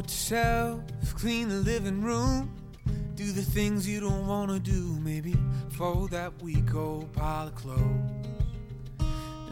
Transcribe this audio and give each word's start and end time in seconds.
To 0.00 0.08
self, 0.08 0.80
clean 1.14 1.50
the 1.50 1.56
living 1.56 2.02
room. 2.02 2.50
Do 3.16 3.32
the 3.32 3.42
things 3.42 3.86
you 3.86 4.00
don't 4.00 4.26
wanna 4.26 4.58
do. 4.58 4.98
Maybe 4.98 5.36
fold 5.72 6.12
that 6.12 6.32
week 6.42 6.74
old 6.74 7.12
pile 7.12 7.48
of 7.48 7.54
clothes. 7.54 8.26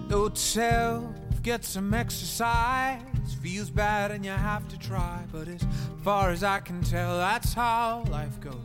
Note 0.09 0.37
to 0.37 0.41
self, 0.41 1.05
get 1.43 1.65
some 1.65 1.93
exercise. 1.93 3.03
Feels 3.43 3.69
bad 3.69 4.11
and 4.11 4.25
you 4.25 4.31
have 4.31 4.67
to 4.69 4.79
try. 4.79 5.23
But 5.31 5.49
as 5.49 5.65
far 6.03 6.31
as 6.31 6.43
I 6.43 6.61
can 6.61 6.83
tell, 6.83 7.19
that's 7.19 7.53
how 7.53 8.05
life 8.11 8.41
goes. 8.41 8.57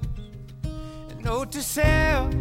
Note 1.20 1.52
to 1.52 1.62
self, 1.62 2.31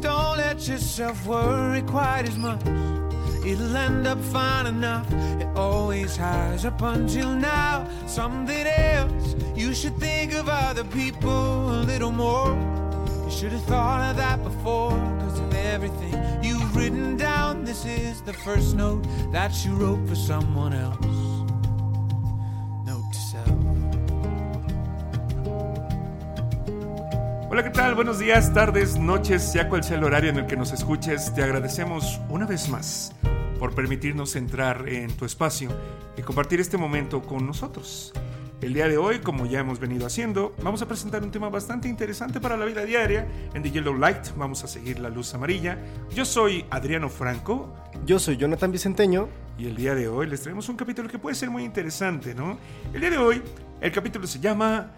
don't 0.00 0.38
let 0.38 0.66
yourself 0.66 1.26
worry 1.26 1.82
quite 1.82 2.26
as 2.26 2.38
much. 2.38 3.05
It'll 3.46 3.76
end 3.76 4.08
up 4.08 4.20
fine 4.20 4.66
enough. 4.66 5.06
It 5.40 5.46
always 5.54 6.16
has 6.16 6.64
up 6.64 6.82
until 6.82 7.32
now. 7.32 7.86
Something 8.08 8.66
else. 8.66 9.36
You 9.54 9.72
should 9.72 9.96
think 9.98 10.34
of 10.34 10.48
other 10.48 10.82
people 10.82 11.70
a 11.70 11.82
little 11.84 12.10
more. 12.10 12.50
You 13.24 13.30
should 13.30 13.52
have 13.52 13.62
thought 13.66 14.10
of 14.10 14.16
that 14.16 14.42
before. 14.42 14.90
Cause 15.20 15.38
of 15.38 15.54
everything 15.54 16.14
you've 16.42 16.74
written 16.74 17.16
down, 17.16 17.64
this 17.64 17.84
is 17.84 18.20
the 18.22 18.32
first 18.32 18.74
note 18.74 19.06
that 19.30 19.64
you 19.64 19.76
wrote 19.76 20.08
for 20.08 20.16
someone 20.16 20.72
else. 20.72 21.06
Hola, 27.48 27.62
¿qué 27.62 27.70
tal? 27.70 27.94
Buenos 27.94 28.18
días, 28.18 28.52
tardes, 28.52 28.98
noches, 28.98 29.40
sea 29.40 29.68
cual 29.68 29.82
sea 29.82 29.96
el 29.96 30.04
horario 30.04 30.30
en 30.30 30.36
el 30.36 30.46
que 30.46 30.56
nos 30.56 30.72
escuches. 30.72 31.32
Te 31.32 31.42
agradecemos 31.42 32.20
una 32.28 32.44
vez 32.44 32.68
más 32.68 33.15
por 33.66 33.74
permitirnos 33.74 34.36
entrar 34.36 34.88
en 34.88 35.10
tu 35.16 35.24
espacio 35.24 35.70
y 36.16 36.22
compartir 36.22 36.60
este 36.60 36.76
momento 36.76 37.20
con 37.22 37.44
nosotros. 37.44 38.12
El 38.60 38.74
día 38.74 38.86
de 38.86 38.96
hoy, 38.96 39.18
como 39.18 39.44
ya 39.44 39.58
hemos 39.58 39.80
venido 39.80 40.06
haciendo, 40.06 40.54
vamos 40.62 40.82
a 40.82 40.86
presentar 40.86 41.24
un 41.24 41.32
tema 41.32 41.48
bastante 41.48 41.88
interesante 41.88 42.40
para 42.40 42.56
la 42.56 42.64
vida 42.64 42.84
diaria. 42.84 43.26
En 43.54 43.64
The 43.64 43.72
Yellow 43.72 43.94
Light 43.98 44.28
vamos 44.36 44.62
a 44.62 44.68
seguir 44.68 45.00
la 45.00 45.08
luz 45.08 45.34
amarilla. 45.34 45.78
Yo 46.14 46.24
soy 46.24 46.64
Adriano 46.70 47.08
Franco 47.08 47.74
Yo 48.04 48.20
soy 48.20 48.36
Jonathan 48.36 48.70
Vicenteño. 48.70 49.28
y 49.58 49.66
el 49.66 49.74
día 49.74 49.96
de 49.96 50.06
hoy 50.06 50.28
les 50.28 50.42
traemos 50.42 50.68
un 50.68 50.76
capítulo 50.76 51.08
que 51.08 51.18
puede 51.18 51.34
ser 51.34 51.50
muy 51.50 51.64
interesante, 51.64 52.36
¿no? 52.36 52.58
El 52.94 53.00
día 53.00 53.10
de 53.10 53.18
hoy, 53.18 53.42
el 53.80 53.90
capítulo 53.90 54.28
se 54.28 54.38
llama 54.38 54.92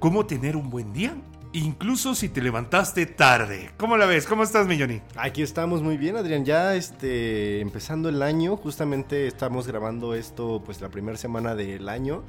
¿Cómo 0.00 0.26
tener 0.26 0.56
un 0.56 0.68
buen 0.68 0.92
día? 0.92 1.14
Incluso 1.52 2.14
si 2.14 2.28
te 2.28 2.40
levantaste 2.40 3.06
tarde. 3.06 3.72
¿Cómo 3.76 3.96
la 3.96 4.06
ves? 4.06 4.24
¿Cómo 4.24 4.44
estás, 4.44 4.68
Milloni? 4.68 5.02
Aquí 5.16 5.42
estamos 5.42 5.82
muy 5.82 5.96
bien, 5.96 6.16
Adrián. 6.16 6.44
Ya 6.44 6.76
este, 6.76 7.60
empezando 7.60 8.08
el 8.08 8.22
año, 8.22 8.56
justamente 8.56 9.26
estamos 9.26 9.66
grabando 9.66 10.14
esto, 10.14 10.62
pues 10.64 10.80
la 10.80 10.90
primera 10.90 11.18
semana 11.18 11.56
del 11.56 11.88
año. 11.88 12.22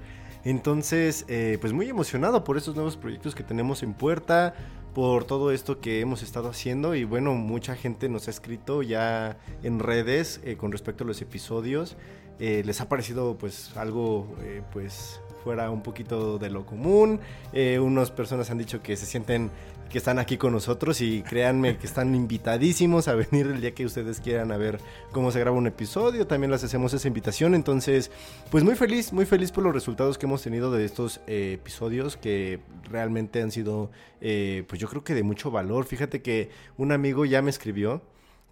Entonces, 0.44 1.26
eh, 1.28 1.60
pues 1.62 1.72
muy 1.72 1.88
emocionado 1.88 2.44
por 2.44 2.58
estos 2.58 2.74
nuevos 2.74 2.98
proyectos 2.98 3.36
que 3.36 3.44
tenemos 3.44 3.84
en 3.84 3.94
puerta, 3.94 4.56
por 4.96 5.24
todo 5.26 5.52
esto 5.52 5.80
que 5.80 6.00
hemos 6.00 6.24
estado 6.24 6.50
haciendo. 6.50 6.96
Y 6.96 7.04
bueno, 7.04 7.36
mucha 7.36 7.76
gente 7.76 8.10
nos 8.10 8.28
ha 8.28 8.32
escrito 8.32 8.82
ya 8.82 9.38
en 9.62 9.78
redes 9.78 10.42
eh, 10.44 10.58
con 10.58 10.72
respecto 10.72 11.04
a 11.04 11.08
los 11.08 11.22
episodios. 11.22 11.96
Eh, 12.40 12.64
les 12.66 12.82
ha 12.82 12.90
parecido 12.90 13.38
pues 13.38 13.78
algo 13.78 14.36
pues 14.74 15.22
fuera 15.44 15.70
un 15.70 15.82
poquito 15.82 16.38
de 16.38 16.50
lo 16.50 16.66
común. 16.66 17.20
Eh, 17.54 17.80
unas 17.80 18.12
personas 18.12 18.50
han 18.52 18.58
dicho 18.58 18.82
que 18.82 18.96
se 18.96 19.06
sienten 19.06 19.52
que 19.92 19.98
están 19.98 20.20
aquí 20.20 20.38
con 20.38 20.54
nosotros 20.54 21.02
y 21.02 21.22
créanme 21.22 21.78
que 21.78 21.86
están 21.86 22.16
invitadísimos 22.16 23.10
a 23.10 23.16
venir 23.16 23.48
el 23.48 23.60
día 23.60 23.74
que 23.74 23.86
ustedes 23.86 24.22
quieran 24.22 24.52
a 24.52 24.58
ver 24.58 24.80
cómo 25.12 25.32
se 25.32 25.40
graba 25.40 25.58
un 25.58 25.68
episodio. 25.68 26.26
También 26.26 26.50
les 26.50 26.64
hacemos 26.64 26.94
esa 26.94 27.08
invitación. 27.08 27.54
Entonces, 27.56 28.10
pues 28.50 28.64
muy 28.64 28.76
feliz, 28.76 29.12
muy 29.12 29.26
feliz 29.26 29.52
por 29.52 29.64
los 29.64 29.74
resultados 29.74 30.18
que 30.18 30.26
hemos 30.26 30.42
tenido 30.42 30.72
de 30.72 30.86
estos 30.86 31.20
eh, 31.28 31.54
episodios 31.56 32.16
que 32.16 32.62
realmente 32.90 33.42
han 33.42 33.52
sido, 33.52 33.92
eh, 34.22 34.64
pues 34.68 34.80
yo 34.80 34.88
creo 34.88 35.04
que 35.04 35.14
de 35.14 35.24
mucho 35.24 35.52
valor. 35.52 35.86
Fíjate 35.86 36.22
que 36.22 36.50
un 36.78 36.94
amigo 36.94 37.26
ya 37.26 37.42
me 37.42 37.50
escribió 37.50 38.02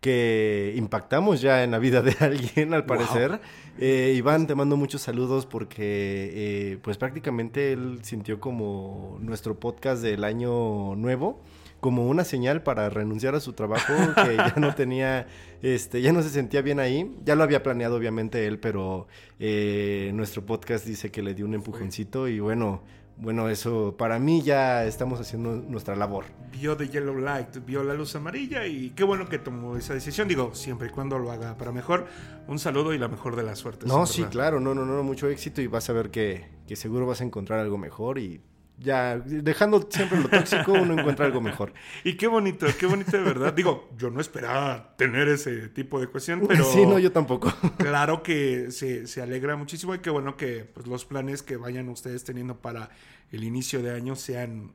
que 0.01 0.73
impactamos 0.77 1.41
ya 1.41 1.63
en 1.63 1.71
la 1.71 1.79
vida 1.79 2.01
de 2.01 2.15
alguien, 2.19 2.73
al 2.73 2.85
parecer. 2.85 3.39
Eh, 3.77 4.13
Iván, 4.15 4.47
te 4.47 4.55
mando 4.55 4.77
muchos 4.77 5.01
saludos 5.01 5.45
porque, 5.45 6.31
eh, 6.33 6.77
pues 6.81 6.97
prácticamente 6.97 7.73
él 7.73 7.99
sintió 8.03 8.39
como 8.39 9.17
nuestro 9.21 9.59
podcast 9.59 10.01
del 10.01 10.23
año 10.23 10.95
nuevo 10.95 11.41
como 11.79 12.07
una 12.07 12.23
señal 12.23 12.61
para 12.61 12.89
renunciar 12.89 13.35
a 13.35 13.39
su 13.39 13.53
trabajo 13.53 13.93
que 14.15 14.35
ya 14.35 14.55
no 14.57 14.75
tenía, 14.75 15.27
este, 15.61 16.01
ya 16.01 16.11
no 16.11 16.21
se 16.21 16.29
sentía 16.29 16.61
bien 16.61 16.79
ahí. 16.79 17.15
Ya 17.23 17.35
lo 17.35 17.43
había 17.43 17.63
planeado 17.63 17.95
obviamente 17.95 18.45
él, 18.47 18.59
pero 18.59 19.07
eh, 19.39 20.11
nuestro 20.13 20.45
podcast 20.45 20.85
dice 20.85 21.11
que 21.11 21.21
le 21.21 21.33
dio 21.33 21.45
un 21.45 21.53
empujoncito 21.53 22.27
y 22.27 22.39
bueno, 22.39 22.83
bueno, 23.21 23.49
eso 23.49 23.95
para 23.97 24.17
mí 24.17 24.41
ya 24.41 24.85
estamos 24.85 25.19
haciendo 25.19 25.55
nuestra 25.55 25.95
labor. 25.95 26.25
Vio 26.51 26.77
The 26.77 26.87
Yellow 26.87 27.17
Light, 27.17 27.65
vio 27.65 27.83
la 27.83 27.93
luz 27.93 28.15
amarilla 28.15 28.65
y 28.65 28.91
qué 28.91 29.03
bueno 29.03 29.27
que 29.27 29.39
tomó 29.39 29.75
esa 29.75 29.93
decisión. 29.93 30.27
Digo, 30.27 30.55
siempre 30.55 30.87
y 30.87 30.91
cuando 30.91 31.19
lo 31.19 31.31
haga 31.31 31.57
para 31.57 31.71
mejor. 31.71 32.07
Un 32.47 32.59
saludo 32.59 32.93
y 32.93 32.97
la 32.97 33.09
mejor 33.09 33.35
de 33.35 33.43
las 33.43 33.59
suertes. 33.59 33.87
No, 33.87 34.05
sí, 34.05 34.21
verdad. 34.21 34.31
claro, 34.31 34.59
no, 34.59 34.73
no, 34.73 34.85
no, 34.85 35.03
mucho 35.03 35.27
éxito 35.27 35.61
y 35.61 35.67
vas 35.67 35.89
a 35.89 35.93
ver 35.93 36.11
que, 36.11 36.47
que 36.65 36.75
seguro 36.75 37.05
vas 37.05 37.19
a 37.21 37.25
encontrar 37.25 37.59
algo 37.59 37.77
mejor 37.77 38.19
y 38.19 38.41
ya, 38.79 39.17
dejando 39.17 39.87
siempre 39.89 40.19
lo 40.19 40.29
tóxico, 40.29 40.71
uno 40.73 40.97
encuentra 40.97 41.25
algo 41.25 41.41
mejor. 41.41 41.73
Y 42.03 42.13
qué 42.13 42.27
bonito, 42.27 42.65
qué 42.79 42.85
bonito 42.85 43.11
de 43.11 43.23
verdad. 43.23 43.53
Digo, 43.53 43.89
yo 43.97 44.09
no 44.09 44.21
esperaba 44.21 44.95
tener 44.95 45.27
ese 45.27 45.67
tipo 45.69 45.99
de 45.99 46.07
cuestión, 46.07 46.45
pero 46.47 46.63
Sí, 46.63 46.85
no, 46.85 46.97
yo 46.97 47.11
tampoco. 47.11 47.53
claro 47.77 48.23
que 48.23 48.71
se, 48.71 49.07
se 49.07 49.21
alegra 49.21 49.55
muchísimo 49.55 49.93
y 49.95 49.99
qué 49.99 50.09
bueno 50.09 50.37
que 50.37 50.65
pues, 50.73 50.87
los 50.87 51.05
planes 51.05 51.43
que 51.43 51.57
vayan 51.57 51.89
ustedes 51.89 52.23
teniendo 52.23 52.55
para 52.57 52.89
el 53.31 53.43
inicio 53.43 53.81
de 53.83 53.91
año 53.93 54.15
sean 54.15 54.71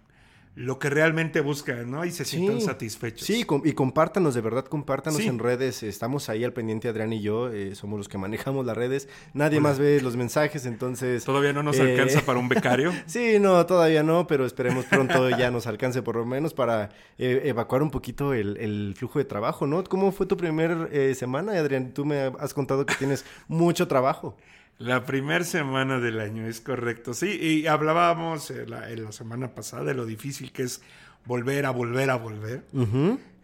lo 0.57 0.79
que 0.79 0.89
realmente 0.89 1.41
buscan, 1.41 1.91
¿no? 1.91 2.05
Y 2.05 2.13
se 2.13 2.25
sientan 2.25 2.61
satisfechos. 2.61 3.27
Sí, 3.27 3.43
com- 3.43 3.63
y 3.65 3.73
compártanos, 3.73 4.35
de 4.35 4.41
verdad, 4.41 4.65
compártanos 4.67 5.21
Sí. 5.21 5.27
en 5.27 5.41
redes. 5.41 5.83
Estamos 5.83 6.29
ahí 6.29 6.45
al 6.45 6.53
pendiente, 6.53 6.89
Adrián 6.89 7.13
y 7.13 7.21
yo. 7.23 7.51
eh, 7.53 7.75
somos 7.75 7.99
los 7.99 8.09
que 8.09 8.19
manejamos 8.19 8.65
las 8.65 8.77
redes. 8.77 9.09
Nadie 9.33 9.59
Hola. 9.59 9.71
más 9.71 9.79
ve 9.81 10.01
los 10.01 10.17
mensajes, 10.17 10.65
entonces. 10.67 11.25
Todavía 11.25 11.53
no 11.53 11.65
nos 11.65 11.77
eh, 11.79 11.83
alcanza 11.83 12.21
para 12.25 12.39
un 12.39 12.49
becario. 12.49 12.93
Sí, 13.07 13.39
no, 13.41 13.67
todavía 13.67 14.03
no, 14.05 14.27
pero 14.29 14.47
esperemos 14.47 14.85
pronto 14.85 15.29
ya 15.39 15.51
nos 15.51 15.67
alcance 15.67 16.03
por 16.03 16.15
lo 16.17 16.25
menos 16.25 16.55
para 16.55 16.91
eh, 17.19 17.43
evacuar 17.47 17.83
un 17.83 17.91
poquito 17.91 18.33
el, 18.33 18.57
el 18.59 18.95
flujo 18.97 19.19
de 19.19 19.25
trabajo, 19.25 19.67
¿no? 19.67 19.83
¿Cómo 19.83 20.13
fue 20.13 20.27
tu 20.27 20.37
primer 20.37 20.89
eh, 20.93 21.15
semana, 21.17 21.53
Adrián? 21.53 21.93
Tú 21.93 22.05
me 22.05 22.33
has 22.39 22.55
contado 22.55 22.87
que 22.87 22.95
tienes 22.95 23.25
mucho 23.49 23.89
trabajo. 23.89 24.37
La 24.79 25.05
primera 25.05 25.45
semana 25.45 26.01
del 26.01 26.21
año, 26.21 26.47
es 26.47 26.61
correcto. 26.61 27.15
Sí, 27.15 27.39
y 27.41 27.67
hablábamos 27.67 28.51
eh, 28.51 28.67
la, 28.67 28.91
en 28.91 29.05
la 29.05 29.13
semana 29.13 29.55
pasada 29.55 29.85
de 29.85 29.95
lo 29.95 30.05
difícil 30.05 30.53
que 30.53 30.65
es 30.65 30.83
volver 31.27 31.67
a 31.67 31.71
volver 31.71 32.11
a 32.11 32.17
volver. 32.17 32.65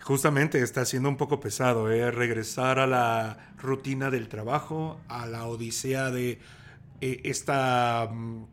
Justamente 0.01 0.63
está 0.63 0.85
siendo 0.85 1.09
un 1.09 1.17
poco 1.17 1.41
pesado, 1.41 1.91
¿eh? 1.91 2.11
regresar 2.11 2.79
a 2.79 2.87
la 2.87 3.53
rutina 3.59 4.11
del 4.11 4.29
trabajo, 4.29 5.01
a 5.09 5.27
la 5.27 5.47
odisea 5.47 6.11
de 6.11 6.39
eh, 7.01 7.21
esta, 7.25 8.09
mm, 8.11 8.45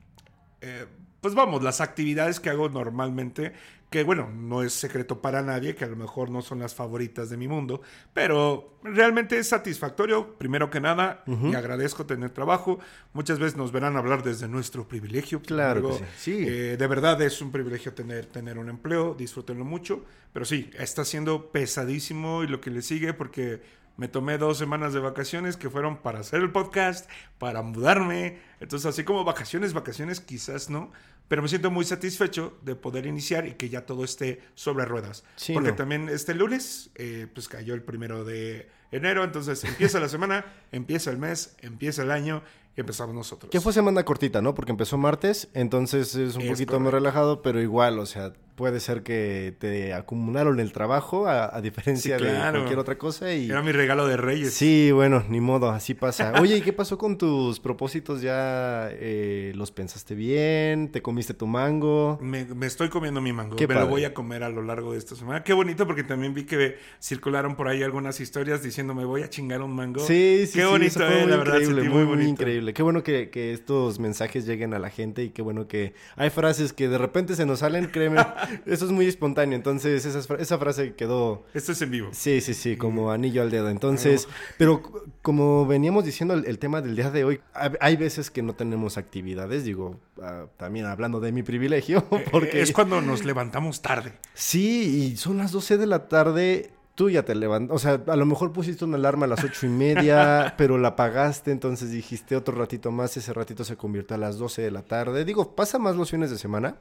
eh, 0.61 0.85
pues 1.21 1.35
vamos, 1.35 1.63
las 1.63 1.79
actividades 1.79 2.39
que 2.39 2.49
hago 2.49 2.69
normalmente, 2.69 3.53
que 3.89 4.03
bueno, 4.03 4.29
no 4.29 4.63
es 4.63 4.73
secreto 4.73 5.21
para 5.21 5.41
nadie, 5.41 5.73
que 5.73 5.85
a 5.85 5.87
lo 5.87 5.95
mejor 5.95 6.29
no 6.29 6.41
son 6.41 6.59
las 6.59 6.75
favoritas 6.75 7.29
de 7.29 7.37
mi 7.37 7.47
mundo, 7.47 7.81
pero 8.13 8.77
realmente 8.83 9.37
es 9.37 9.47
satisfactorio, 9.47 10.37
primero 10.37 10.69
que 10.69 10.81
nada, 10.81 11.23
y 11.25 11.55
agradezco 11.55 12.05
tener 12.05 12.31
trabajo. 12.31 12.79
Muchas 13.13 13.39
veces 13.39 13.55
nos 13.55 13.71
verán 13.71 13.95
hablar 13.95 14.23
desde 14.23 14.49
nuestro 14.49 14.87
privilegio. 14.87 15.41
Claro 15.41 15.81
que 15.81 15.87
Digo, 15.87 15.99
sí, 16.17 16.37
sí. 16.39 16.45
eh, 16.47 16.75
de 16.77 16.87
verdad 16.87 17.21
es 17.21 17.41
un 17.41 17.51
privilegio 17.51 17.93
tener, 17.93 18.25
tener 18.25 18.57
un 18.57 18.69
empleo, 18.69 19.15
disfrútenlo 19.17 19.63
mucho, 19.63 20.03
pero 20.33 20.45
sí, 20.45 20.69
está 20.77 21.05
siendo 21.05 21.51
pesadísimo 21.51 22.43
y 22.43 22.47
lo 22.47 22.59
que 22.59 22.71
le 22.71 22.81
sigue 22.81 23.13
porque 23.13 23.61
me 23.97 24.07
tomé 24.07 24.37
dos 24.37 24.57
semanas 24.57 24.93
de 24.93 24.99
vacaciones 24.99 25.57
que 25.57 25.69
fueron 25.69 25.97
para 25.97 26.19
hacer 26.19 26.41
el 26.41 26.51
podcast, 26.51 27.09
para 27.39 27.61
mudarme, 27.63 28.39
entonces 28.59 28.85
así 28.85 29.03
como 29.03 29.23
vacaciones, 29.23 29.73
vacaciones 29.73 30.21
quizás 30.21 30.69
no, 30.69 30.91
pero 31.27 31.41
me 31.41 31.49
siento 31.49 31.71
muy 31.71 31.83
satisfecho 31.83 32.57
de 32.61 32.75
poder 32.75 33.05
iniciar 33.05 33.47
y 33.47 33.53
que 33.53 33.69
ya 33.69 33.85
todo 33.85 34.03
esté 34.03 34.41
sobre 34.55 34.85
ruedas. 34.85 35.23
Sí, 35.35 35.53
porque 35.53 35.71
no. 35.71 35.75
también 35.75 36.09
este 36.09 36.33
lunes, 36.33 36.91
eh, 36.95 37.27
pues 37.33 37.49
cayó 37.49 37.73
el 37.73 37.81
primero 37.81 38.23
de 38.23 38.69
enero, 38.91 39.23
entonces 39.23 39.63
empieza 39.63 39.99
la 39.99 40.09
semana, 40.09 40.45
empieza 40.71 41.11
el 41.11 41.17
mes, 41.17 41.55
empieza 41.61 42.03
el 42.03 42.11
año 42.11 42.43
y 42.77 42.79
empezamos 42.81 43.13
nosotros. 43.15 43.51
Que 43.51 43.59
fue 43.59 43.73
semana 43.73 44.05
cortita, 44.05 44.41
¿no? 44.41 44.53
Porque 44.53 44.71
empezó 44.71 44.97
martes, 44.97 45.49
entonces 45.53 46.15
es 46.15 46.35
un 46.35 46.43
Es 46.43 46.51
poquito 46.51 46.79
más 46.79 46.93
relajado, 46.93 47.41
pero 47.41 47.59
igual, 47.61 47.99
o 47.99 48.05
sea, 48.05 48.33
puede 48.57 48.79
ser 48.79 49.03
que 49.03 49.55
te 49.59 49.93
acumularon 49.93 50.59
el 50.59 50.73
trabajo 50.73 51.27
a, 51.27 51.55
a 51.55 51.61
diferencia 51.61 52.17
Sí, 52.17 52.25
de 52.25 52.31
cualquier 52.31 52.79
otra 52.79 52.97
cosa 52.97 53.31
y... 53.31 53.51
Era 53.51 53.61
mi 53.61 53.71
regalo 53.71 54.07
de 54.07 54.17
Reyes. 54.17 54.51
Sí, 54.55 54.91
bueno, 54.91 55.23
ni 55.29 55.39
modo, 55.39 55.69
así 55.69 55.93
pasa. 55.93 56.33
Oye, 56.41 56.57
¿y 56.57 56.61
qué 56.61 56.73
pasó 56.73 56.97
con 56.97 57.19
tus 57.19 57.59
propósitos? 57.59 58.23
¿Ya 58.23 58.89
eh, 58.93 59.53
los 59.55 59.71
pensaste 59.71 60.15
bien? 60.15 60.91
¿Te 60.91 61.03
comiste 61.03 61.35
tu 61.35 61.45
mango? 61.45 62.17
Me, 62.19 62.45
me 62.45 62.65
estoy 62.65 62.89
comiendo 62.89 63.21
mi 63.21 63.31
mango. 63.31 63.55
Qué 63.55 63.67
me 63.67 63.75
lo 63.75 63.87
voy 63.87 64.05
a 64.05 64.15
comer 64.15 64.41
a 64.43 64.49
lo 64.49 64.63
largo 64.63 64.93
de 64.93 64.97
esta 64.97 65.15
semana. 65.15 65.43
Qué 65.43 65.53
bonito 65.53 65.85
porque 65.85 66.03
también 66.03 66.33
vi 66.33 66.45
que 66.45 66.77
circularon 66.99 67.55
por 67.55 67.67
ahí 67.67 67.83
algunas 67.83 68.19
historias 68.19 68.63
diciendo 68.63 68.95
me 68.95 69.05
voy 69.05 69.21
a 69.21 69.29
chingar 69.29 69.61
un 69.61 69.75
mango. 69.75 69.99
Sí, 69.99 70.47
sí, 70.47 70.53
Qué 70.57 70.61
sí, 70.61 70.67
bonito, 70.67 71.07
eh, 71.07 71.21
muy 71.21 71.29
la 71.29 71.37
verdad, 71.37 71.59
sentí 71.59 71.73
muy, 71.73 71.83
muy 71.89 71.89
bonito. 71.89 72.01
increíble. 72.07 72.29
increíble. 72.31 72.73
Qué 72.73 72.81
bueno 72.81 73.03
que, 73.03 73.29
que, 73.29 73.53
estos 73.53 73.99
mensajes 73.99 74.47
lleguen 74.47 74.73
a 74.73 74.79
la 74.79 74.89
gente 74.89 75.23
y 75.23 75.29
qué 75.29 75.43
bueno 75.43 75.67
que 75.67 75.93
hay 76.15 76.31
frases 76.31 76.73
que 76.73 76.87
de 76.89 76.97
repente 76.97 77.35
se 77.35 77.45
nos 77.45 77.59
salen, 77.59 77.85
créeme. 77.85 78.17
eso 78.65 78.85
es 78.85 78.91
muy 78.91 79.07
espontáneo. 79.07 79.55
Entonces, 79.55 80.05
esa, 80.05 80.35
esa 80.35 80.57
frase 80.57 80.95
quedó. 80.95 81.45
Esto 81.53 81.71
es 81.71 81.81
en 81.81 81.91
vivo. 81.91 82.09
Sí, 82.11 82.41
sí, 82.41 82.53
sí, 82.53 82.77
como 82.77 83.11
anillo 83.11 83.41
al 83.41 83.51
dedo. 83.51 83.69
Entonces, 83.69 84.27
pero 84.57 84.81
como 85.21 85.65
veníamos 85.65 86.05
diciendo 86.05 86.33
el, 86.33 86.59
tema 86.59 86.81
del 86.81 86.95
día 86.95 87.11
de 87.11 87.23
hoy, 87.23 87.41
hay 87.53 87.95
veces 87.95 88.31
que 88.31 88.41
no 88.41 88.53
tenemos 88.53 88.97
actividades, 88.97 89.63
digo, 89.63 89.99
ah, 90.21 90.45
también 90.57 90.85
hablando 90.85 91.19
de 91.19 91.31
mi 91.31 91.43
privilegio, 91.43 92.05
eh, 92.11 92.25
porque... 92.31 92.61
Es 92.61 92.71
cuando 92.71 93.01
nos 93.01 93.25
levantamos 93.25 93.81
tarde. 93.81 94.13
Sí, 94.33 95.11
y 95.11 95.17
son 95.17 95.37
las 95.37 95.51
12 95.51 95.77
de 95.77 95.87
la 95.87 96.07
tarde 96.07 96.71
tú 96.97 97.11
ya 97.11 97.23
te 97.23 97.35
levantas, 97.35 97.75
o 97.75 97.77
sea, 97.77 98.01
a 98.07 98.15
lo 98.15 98.25
mejor 98.25 98.51
pusiste 98.51 98.83
una 98.83 98.97
alarma 98.97 99.25
a 99.25 99.29
las 99.29 99.43
ocho 99.43 99.67
y 99.67 99.69
media, 99.69 100.55
pero 100.57 100.79
la 100.79 100.89
apagaste, 100.89 101.51
entonces 101.51 101.91
dijiste 101.91 102.35
otro 102.35 102.57
ratito 102.57 102.91
más, 102.91 103.15
ese 103.15 103.33
ratito 103.33 103.63
se 103.63 103.77
convirtió 103.77 104.15
a 104.15 104.19
las 104.19 104.39
12 104.39 104.63
de 104.63 104.71
la 104.71 104.81
tarde. 104.81 105.23
Digo, 105.23 105.55
pasa 105.55 105.77
más 105.77 105.95
los 105.95 106.09
fines 106.09 106.31
de 106.31 106.39
semana, 106.39 106.77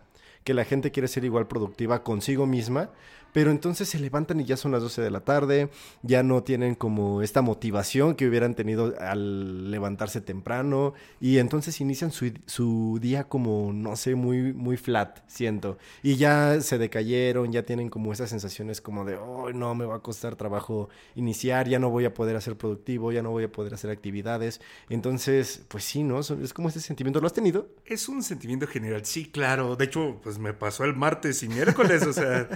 que 0.46 0.54
la 0.54 0.64
gente 0.64 0.92
quiere 0.92 1.08
ser 1.08 1.24
igual 1.24 1.48
productiva 1.48 2.04
consigo 2.04 2.46
misma, 2.46 2.90
pero 3.36 3.50
entonces 3.50 3.90
se 3.90 3.98
levantan 3.98 4.40
y 4.40 4.44
ya 4.44 4.56
son 4.56 4.72
las 4.72 4.80
12 4.80 5.02
de 5.02 5.10
la 5.10 5.20
tarde, 5.20 5.68
ya 6.00 6.22
no 6.22 6.42
tienen 6.42 6.74
como 6.74 7.20
esta 7.20 7.42
motivación 7.42 8.14
que 8.14 8.26
hubieran 8.26 8.54
tenido 8.54 8.94
al 8.98 9.70
levantarse 9.70 10.22
temprano 10.22 10.94
y 11.20 11.36
entonces 11.36 11.78
inician 11.82 12.12
su, 12.12 12.98
día 12.98 13.24
como, 13.24 13.74
no 13.74 13.94
sé, 13.96 14.14
muy, 14.14 14.54
muy 14.54 14.78
flat, 14.78 15.18
siento. 15.26 15.76
Y 16.02 16.16
ya 16.16 16.62
se 16.62 16.78
decayeron, 16.78 17.52
ya 17.52 17.64
tienen 17.64 17.90
como 17.90 18.10
esas 18.10 18.30
sensaciones 18.30 18.80
como 18.80 19.04
de, 19.04 19.16
oh, 19.16 19.52
no, 19.52 19.74
me 19.74 19.84
va 19.84 19.96
a 19.96 20.00
costar 20.00 20.36
trabajo 20.36 20.88
iniciar, 21.14 21.68
ya 21.68 21.78
no 21.78 21.90
voy 21.90 22.06
a 22.06 22.14
poder 22.14 22.36
hacer 22.36 22.56
productivo, 22.56 23.12
ya 23.12 23.20
no 23.20 23.32
voy 23.32 23.44
a 23.44 23.52
poder 23.52 23.74
hacer 23.74 23.90
actividades. 23.90 24.62
Entonces, 24.88 25.62
pues 25.68 25.84
sí, 25.84 26.04
¿no? 26.04 26.20
Es 26.20 26.54
como 26.54 26.70
ese 26.70 26.80
sentimiento. 26.80 27.20
¿Lo 27.20 27.26
has 27.26 27.34
tenido? 27.34 27.68
Es 27.84 28.08
un 28.08 28.22
sentimiento 28.22 28.66
general, 28.66 29.04
sí, 29.04 29.26
claro. 29.26 29.76
De 29.76 29.84
hecho, 29.84 30.20
pues 30.22 30.35
me 30.38 30.52
pasó 30.52 30.84
el 30.84 30.94
martes 30.94 31.42
y 31.42 31.48
miércoles, 31.48 32.06
o 32.06 32.12
sea, 32.12 32.48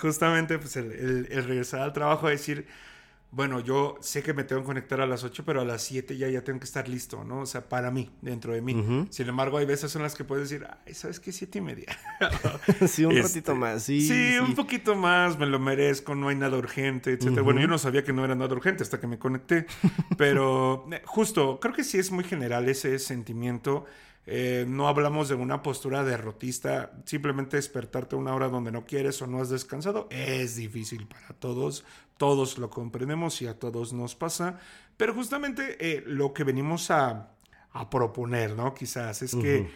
justamente 0.00 0.58
pues 0.58 0.76
el, 0.76 1.26
regresar 1.26 1.80
al 1.80 1.92
trabajo 1.92 2.26
a 2.26 2.30
decir, 2.30 2.66
bueno, 3.30 3.58
yo 3.58 3.96
sé 4.00 4.22
que 4.22 4.32
me 4.32 4.44
tengo 4.44 4.62
que 4.62 4.66
conectar 4.66 5.00
a 5.00 5.06
las 5.06 5.24
8, 5.24 5.42
pero 5.44 5.60
a 5.60 5.64
las 5.64 5.82
7 5.82 6.16
ya, 6.16 6.28
ya 6.28 6.42
tengo 6.44 6.60
que 6.60 6.66
estar 6.66 6.88
listo, 6.88 7.24
¿no? 7.24 7.40
O 7.40 7.46
sea, 7.46 7.68
para 7.68 7.90
mí, 7.90 8.08
dentro 8.22 8.52
de 8.52 8.62
mí. 8.62 9.06
Sin 9.10 9.28
embargo, 9.28 9.58
hay 9.58 9.66
veces 9.66 9.94
en 9.96 10.02
las 10.02 10.14
que 10.14 10.22
puedes 10.22 10.48
decir, 10.48 10.68
ay, 10.86 10.94
¿sabes 10.94 11.18
qué? 11.18 11.32
Siete 11.32 11.58
y 11.58 11.60
media. 11.60 11.98
sí, 12.86 13.04
un 13.04 13.12
este, 13.12 13.22
ratito 13.22 13.56
más, 13.56 13.82
sí, 13.82 14.06
sí, 14.06 14.38
un 14.38 14.54
poquito 14.54 14.94
más, 14.94 15.36
me 15.36 15.46
lo 15.46 15.58
merezco, 15.58 16.14
no 16.14 16.28
hay 16.28 16.36
nada 16.36 16.56
urgente, 16.56 17.12
etc. 17.12 17.40
Bueno, 17.40 17.60
yo 17.60 17.66
no 17.66 17.78
sabía 17.78 18.04
que 18.04 18.12
no 18.12 18.24
era 18.24 18.36
nada 18.36 18.54
urgente 18.54 18.84
hasta 18.84 19.00
que 19.00 19.08
me 19.08 19.18
conecté, 19.18 19.66
pero 20.16 20.86
eh, 20.92 21.02
justo, 21.04 21.58
creo 21.60 21.74
que 21.74 21.82
sí 21.82 21.98
es 21.98 22.12
muy 22.12 22.22
general 22.22 22.68
ese 22.68 23.00
sentimiento 23.00 23.84
eh, 24.26 24.64
no 24.66 24.88
hablamos 24.88 25.28
de 25.28 25.34
una 25.34 25.62
postura 25.62 26.02
derrotista, 26.02 26.92
simplemente 27.04 27.56
despertarte 27.56 28.16
una 28.16 28.34
hora 28.34 28.48
donde 28.48 28.72
no 28.72 28.86
quieres 28.86 29.20
o 29.20 29.26
no 29.26 29.40
has 29.40 29.50
descansado. 29.50 30.08
Es 30.10 30.56
difícil 30.56 31.06
para 31.06 31.28
todos, 31.38 31.84
todos 32.16 32.58
lo 32.58 32.70
comprendemos 32.70 33.42
y 33.42 33.46
a 33.46 33.58
todos 33.58 33.92
nos 33.92 34.14
pasa, 34.14 34.58
pero 34.96 35.12
justamente 35.12 35.76
eh, 35.80 36.02
lo 36.06 36.32
que 36.32 36.44
venimos 36.44 36.90
a, 36.90 37.30
proponer, 37.90 38.54
¿no? 38.54 38.72
Quizás 38.72 39.20
es 39.22 39.34
que, 39.34 39.68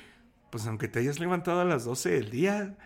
pues 0.51 0.65
aunque 0.69 0.87
te 0.87 1.01
hayas 1.01 1.19
levantado 1.19 1.63
a 1.63 1.65
las 1.65 1.85
12 1.85 2.11
del 2.11 2.31
día, 2.31 2.77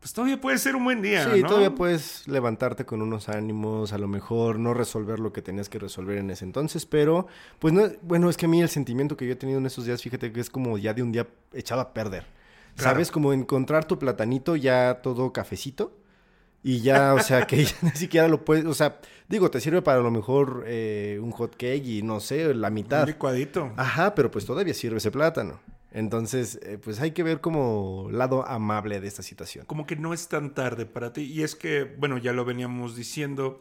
pues 0.00 0.14
todavía 0.14 0.40
puede 0.40 0.56
ser 0.56 0.76
un 0.76 0.84
buen 0.84 1.02
día. 1.02 1.32
Sí, 1.32 1.42
todavía 1.42 1.74
puedes 1.74 2.26
levantarte 2.26 2.86
con 2.86 3.02
unos 3.02 3.28
ánimos, 3.28 3.92
a 3.92 3.98
lo 3.98 4.08
mejor 4.08 4.58
no 4.58 4.72
resolver 4.72 5.20
lo 5.20 5.32
que 5.32 5.42
tenías 5.42 5.68
que 5.68 5.78
resolver 5.78 6.16
en 6.16 6.30
ese 6.30 6.46
entonces, 6.46 6.86
pero 6.86 7.26
pues 7.58 7.74
no, 7.74 7.82
bueno, 8.00 8.30
es 8.30 8.38
que 8.38 8.46
a 8.46 8.48
mí 8.48 8.62
el 8.62 8.70
sentimiento 8.70 9.16
que 9.16 9.26
yo 9.26 9.32
he 9.32 9.36
tenido 9.36 9.58
en 9.58 9.66
esos 9.66 9.84
días, 9.84 10.02
fíjate 10.02 10.32
que 10.32 10.40
es 10.40 10.48
como 10.48 10.78
ya 10.78 10.94
de 10.94 11.02
un 11.02 11.12
día 11.12 11.28
echado 11.52 11.82
a 11.82 11.92
perder. 11.92 12.24
¿Sabes? 12.76 13.10
Como 13.10 13.34
encontrar 13.34 13.84
tu 13.84 13.98
platanito 13.98 14.56
ya 14.56 15.00
todo 15.02 15.34
cafecito 15.34 15.92
y 16.62 16.80
ya, 16.80 17.12
o 17.12 17.20
sea, 17.20 17.46
que 17.46 17.64
ya 17.64 17.74
ni 17.82 17.90
siquiera 17.90 18.26
lo 18.26 18.42
puedes, 18.42 18.64
o 18.64 18.72
sea, 18.72 19.00
digo, 19.28 19.50
te 19.50 19.60
sirve 19.60 19.82
para 19.82 19.98
a 19.98 20.02
lo 20.02 20.10
mejor 20.10 20.64
eh, 20.66 21.18
un 21.22 21.30
hot 21.30 21.56
cake 21.56 21.84
y 21.84 22.02
no 22.02 22.20
sé, 22.20 22.54
la 22.54 22.70
mitad. 22.70 23.02
Un 23.02 23.08
licuadito. 23.08 23.72
Ajá, 23.76 24.14
pero 24.14 24.30
pues 24.30 24.46
todavía 24.46 24.72
sirve 24.72 24.96
ese 24.96 25.10
plátano. 25.10 25.60
Entonces, 25.92 26.60
eh, 26.62 26.78
pues 26.78 27.00
hay 27.00 27.10
que 27.10 27.22
ver 27.22 27.40
como 27.40 28.08
lado 28.12 28.46
amable 28.46 29.00
de 29.00 29.08
esta 29.08 29.22
situación. 29.22 29.66
Como 29.66 29.86
que 29.86 29.96
no 29.96 30.14
es 30.14 30.28
tan 30.28 30.54
tarde 30.54 30.86
para 30.86 31.12
ti. 31.12 31.22
Y 31.22 31.42
es 31.42 31.56
que, 31.56 31.84
bueno, 31.84 32.16
ya 32.18 32.32
lo 32.32 32.44
veníamos 32.44 32.94
diciendo, 32.94 33.60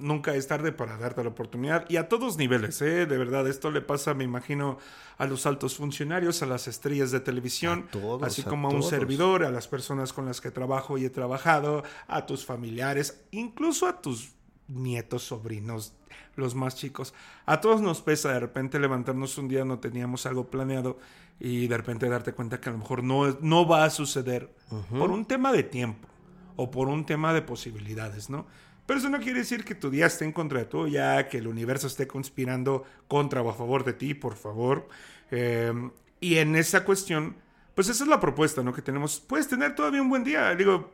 nunca 0.00 0.34
es 0.34 0.48
tarde 0.48 0.72
para 0.72 0.98
darte 0.98 1.22
la 1.22 1.30
oportunidad. 1.30 1.88
Y 1.88 1.96
a 1.96 2.08
todos 2.08 2.36
niveles, 2.36 2.82
¿eh? 2.82 3.06
De 3.06 3.18
verdad, 3.18 3.46
esto 3.46 3.70
le 3.70 3.80
pasa, 3.80 4.14
me 4.14 4.24
imagino, 4.24 4.78
a 5.16 5.26
los 5.26 5.46
altos 5.46 5.76
funcionarios, 5.76 6.42
a 6.42 6.46
las 6.46 6.66
estrellas 6.66 7.10
de 7.12 7.20
televisión, 7.20 7.88
así 8.22 8.42
como 8.42 8.68
a, 8.68 8.72
un 8.72 8.82
servidor, 8.82 9.44
a 9.44 9.50
las 9.50 9.68
personas 9.68 10.12
con 10.12 10.26
las 10.26 10.40
que 10.40 10.50
trabajo 10.50 10.98
y 10.98 11.04
he 11.04 11.10
trabajado, 11.10 11.84
a 12.08 12.26
tus 12.26 12.44
familiares, 12.44 13.24
incluso 13.30 13.86
a 13.86 14.00
tus 14.02 14.32
nietos, 14.66 15.22
sobrinos, 15.22 15.94
los 16.36 16.54
más 16.54 16.76
chicos. 16.76 17.14
A 17.46 17.60
todos 17.60 17.80
nos 17.80 18.02
pesa 18.02 18.32
de 18.32 18.40
repente 18.40 18.78
levantarnos 18.78 19.38
un 19.38 19.48
día, 19.48 19.64
no 19.64 19.78
teníamos 19.78 20.26
algo 20.26 20.48
planeado 20.48 20.98
y 21.40 21.66
de 21.66 21.76
repente 21.76 22.08
darte 22.08 22.32
cuenta 22.32 22.60
que 22.60 22.68
a 22.68 22.72
lo 22.72 22.78
mejor 22.78 23.04
no, 23.04 23.36
no 23.40 23.66
va 23.66 23.84
a 23.84 23.90
suceder 23.90 24.50
por 24.90 25.10
un 25.10 25.24
tema 25.24 25.52
de 25.52 25.62
tiempo 25.62 26.08
o 26.56 26.70
por 26.70 26.88
un 26.88 27.06
tema 27.06 27.32
de 27.32 27.42
posibilidades, 27.42 28.28
¿no? 28.30 28.46
Pero 28.86 29.00
eso 29.00 29.10
no 29.10 29.18
quiere 29.20 29.40
decir 29.40 29.64
que 29.64 29.74
tu 29.74 29.90
día 29.90 30.06
esté 30.06 30.24
en 30.24 30.32
contra 30.32 30.60
de 30.60 30.64
tuya, 30.64 31.28
que 31.28 31.38
el 31.38 31.46
universo 31.46 31.86
esté 31.86 32.06
conspirando 32.06 32.84
contra 33.06 33.42
o 33.42 33.50
a 33.50 33.54
favor 33.54 33.84
de 33.84 33.92
ti, 33.92 34.14
por 34.14 34.34
favor. 34.34 34.88
Eh, 35.30 35.72
y 36.20 36.38
en 36.38 36.56
esa 36.56 36.84
cuestión, 36.84 37.36
pues 37.74 37.88
esa 37.88 38.04
es 38.04 38.08
la 38.08 38.18
propuesta, 38.18 38.62
¿no? 38.62 38.72
Que 38.72 38.82
tenemos. 38.82 39.20
Puedes 39.20 39.46
tener 39.46 39.74
todavía 39.74 40.00
un 40.00 40.08
buen 40.08 40.24
día. 40.24 40.54
Digo, 40.54 40.90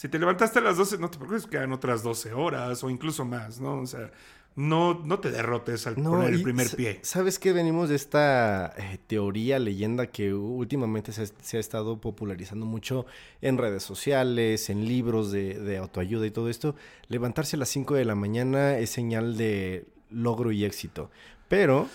si 0.00 0.08
te 0.08 0.18
levantaste 0.18 0.60
a 0.60 0.62
las 0.62 0.78
12, 0.78 0.96
no 0.96 1.10
te 1.10 1.18
preocupes, 1.18 1.46
quedan 1.46 1.72
otras 1.74 2.02
12 2.02 2.32
horas 2.32 2.82
o 2.82 2.88
incluso 2.88 3.26
más, 3.26 3.60
¿no? 3.60 3.82
O 3.82 3.86
sea, 3.86 4.10
no, 4.56 4.94
no 4.94 5.20
te 5.20 5.30
derrotes 5.30 5.86
al 5.86 5.96
poner 5.96 6.32
el 6.32 6.42
primer 6.42 6.70
pie. 6.74 7.00
¿Sabes 7.02 7.38
qué? 7.38 7.52
Venimos 7.52 7.90
de 7.90 7.96
esta 7.96 8.72
eh, 8.78 8.98
teoría, 9.06 9.58
leyenda 9.58 10.06
que 10.06 10.32
últimamente 10.32 11.12
se, 11.12 11.56
ha 11.58 11.60
estado 11.60 12.00
popularizando 12.00 12.64
mucho 12.64 13.04
en 13.42 13.58
redes 13.58 13.82
sociales, 13.82 14.70
en 14.70 14.86
libros 14.86 15.32
de, 15.32 15.76
autoayuda 15.76 16.26
y 16.26 16.30
todo 16.30 16.48
esto. 16.48 16.74
Levantarse 17.08 17.56
a 17.56 17.58
las 17.58 17.68
5 17.68 17.92
de 17.96 18.06
la 18.06 18.14
mañana 18.14 18.78
es 18.78 18.88
señal 18.88 19.36
de 19.36 19.86
logro 20.08 20.50
y 20.50 20.64
éxito. 20.64 21.10
Pero 21.48 21.90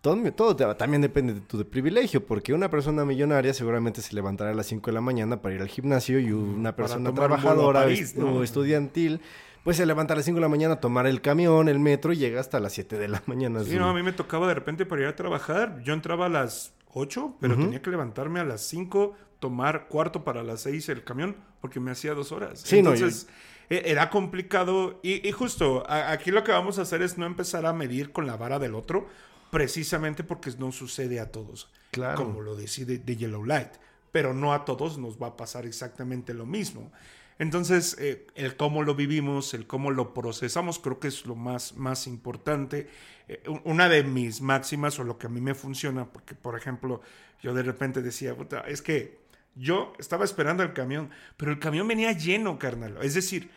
todo, 0.00 0.32
todo 0.32 0.76
también 0.76 1.02
depende 1.02 1.34
de 1.34 1.40
tu 1.40 1.64
privilegio, 1.68 2.24
porque 2.24 2.52
una 2.52 2.70
persona 2.70 3.04
millonaria 3.04 3.52
seguramente 3.52 4.02
se 4.02 4.14
levantará 4.14 4.50
a 4.50 4.54
las 4.54 4.66
5 4.66 4.90
de 4.90 4.94
la 4.94 5.00
mañana 5.00 5.42
para 5.42 5.54
ir 5.54 5.60
al 5.60 5.68
gimnasio 5.68 6.18
y 6.18 6.32
una 6.32 6.74
persona 6.74 7.12
trabajadora 7.12 7.86
o 8.22 8.42
estudiantil 8.42 9.20
pues 9.62 9.76
se 9.76 9.86
levanta 9.86 10.14
a 10.14 10.16
las 10.16 10.24
5 10.24 10.36
de 10.36 10.40
la 10.40 10.48
mañana, 10.48 10.80
tomar 10.80 11.06
el 11.06 11.20
camión, 11.20 11.68
el 11.68 11.78
metro 11.78 12.12
y 12.12 12.16
llega 12.16 12.40
hasta 12.40 12.60
las 12.60 12.72
7 12.72 12.96
de 12.96 13.08
la 13.08 13.22
mañana. 13.26 13.62
Sí, 13.62 13.76
no, 13.76 13.88
a 13.88 13.94
mí 13.94 14.02
me 14.02 14.12
tocaba 14.12 14.48
de 14.48 14.54
repente 14.54 14.86
para 14.86 15.02
ir 15.02 15.08
a 15.08 15.16
trabajar. 15.16 15.82
Yo 15.82 15.92
entraba 15.92 16.26
a 16.26 16.28
las 16.28 16.72
8, 16.94 17.36
pero 17.40 17.56
tenía 17.56 17.82
que 17.82 17.90
levantarme 17.90 18.40
a 18.40 18.44
las 18.44 18.62
5, 18.62 19.14
tomar 19.38 19.88
cuarto 19.88 20.24
para 20.24 20.42
las 20.42 20.62
6 20.62 20.88
el 20.88 21.04
camión, 21.04 21.36
porque 21.60 21.78
me 21.78 21.90
hacía 21.90 22.14
dos 22.14 22.32
horas. 22.32 22.60
Sí, 22.60 22.78
Entonces, 22.78 23.28
e, 23.68 23.82
era 23.86 24.10
complicado. 24.10 24.98
Y, 25.02 25.30
justo, 25.32 25.84
aquí 25.88 26.30
lo 26.30 26.42
que 26.42 26.52
vamos 26.52 26.78
a 26.78 26.82
hacer 26.82 27.02
es 27.02 27.18
no 27.18 27.26
empezar 27.26 27.66
a 27.66 27.72
medir 27.72 28.12
con 28.12 28.26
la 28.26 28.36
vara 28.36 28.58
del 28.58 28.74
otro, 28.74 29.08
precisamente 29.50 30.24
porque 30.24 30.50
no 30.58 30.72
sucede 30.72 31.20
a 31.20 31.30
todos. 31.30 31.70
Claro. 31.90 32.16
Como 32.16 32.40
lo 32.40 32.56
decide 32.56 32.98
de 32.98 33.16
Yellow 33.16 33.44
Light. 33.44 33.72
Pero 34.12 34.34
no 34.34 34.52
a 34.52 34.64
todos 34.64 34.98
nos 34.98 35.20
va 35.20 35.28
a 35.28 35.36
pasar 35.36 35.66
exactamente 35.66 36.34
lo 36.34 36.46
mismo. 36.46 36.90
Entonces, 37.38 37.96
eh, 37.98 38.26
el 38.34 38.56
cómo 38.56 38.82
lo 38.82 38.94
vivimos, 38.94 39.54
el 39.54 39.66
cómo 39.66 39.90
lo 39.90 40.12
procesamos, 40.12 40.78
creo 40.78 41.00
que 41.00 41.08
es 41.08 41.24
lo 41.24 41.36
más, 41.36 41.74
más 41.74 42.06
importante. 42.06 42.90
Eh, 43.28 43.42
una 43.64 43.88
de 43.88 44.04
mis 44.04 44.42
máximas 44.42 44.98
o 44.98 45.04
lo 45.04 45.16
que 45.16 45.26
a 45.26 45.30
mí 45.30 45.40
me 45.40 45.54
funciona, 45.54 46.12
porque, 46.12 46.34
por 46.34 46.54
ejemplo, 46.54 47.00
yo 47.42 47.54
de 47.54 47.62
repente 47.62 48.02
decía, 48.02 48.36
es 48.66 48.82
que 48.82 49.20
yo 49.54 49.94
estaba 49.98 50.26
esperando 50.26 50.62
el 50.62 50.74
camión, 50.74 51.10
pero 51.38 51.50
el 51.50 51.58
camión 51.58 51.88
venía 51.88 52.12
lleno, 52.12 52.58
carnal. 52.58 52.98
Es 53.00 53.14
decir, 53.14 53.50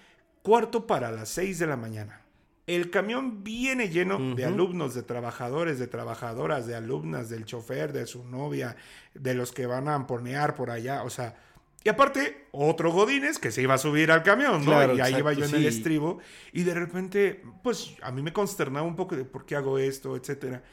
cuarto 0.43 0.87
para 0.87 1.11
las 1.11 1.27
seis 1.27 1.59
de 1.59 1.67
la 1.67 1.75
mañana. 1.75 2.22
El 2.65 2.89
camión 2.89 3.43
viene 3.43 3.89
lleno 3.89 4.35
de 4.35 4.45
alumnos, 4.45 4.95
de 4.95 5.03
trabajadores, 5.03 5.79
de 5.79 5.87
trabajadoras, 5.87 6.65
de 6.65 6.75
alumnas, 6.75 7.29
del 7.29 7.45
chofer, 7.45 7.91
de 7.91 8.05
su 8.05 8.23
novia, 8.23 8.77
de 9.13 9.33
los 9.33 9.51
que 9.51 9.65
van 9.65 9.89
a 9.89 9.95
amponear 9.95 10.55
por 10.55 10.71
allá. 10.71 11.03
O 11.03 11.09
sea, 11.09 11.35
y 11.83 11.89
aparte, 11.89 12.47
otro 12.51 12.91
Godínez 12.91 13.39
que 13.39 13.51
se 13.51 13.61
iba 13.61 13.73
a 13.73 13.77
subir 13.77 14.11
al 14.11 14.23
camión, 14.23 14.63
¿no? 14.63 14.95
y 14.95 15.01
ahí 15.01 15.15
iba 15.15 15.33
yo 15.33 15.43
en 15.43 15.55
el 15.55 15.65
estribo. 15.65 16.19
Y 16.53 16.63
de 16.63 16.73
repente, 16.73 17.43
pues 17.61 17.95
a 18.01 18.11
mí 18.11 18.21
me 18.21 18.31
consternaba 18.31 18.87
un 18.87 18.95
poco 18.95 19.17
de 19.17 19.25
por 19.25 19.45
qué 19.45 19.57
hago 19.57 19.77
esto, 19.77 20.15
etcétera. 20.15 20.63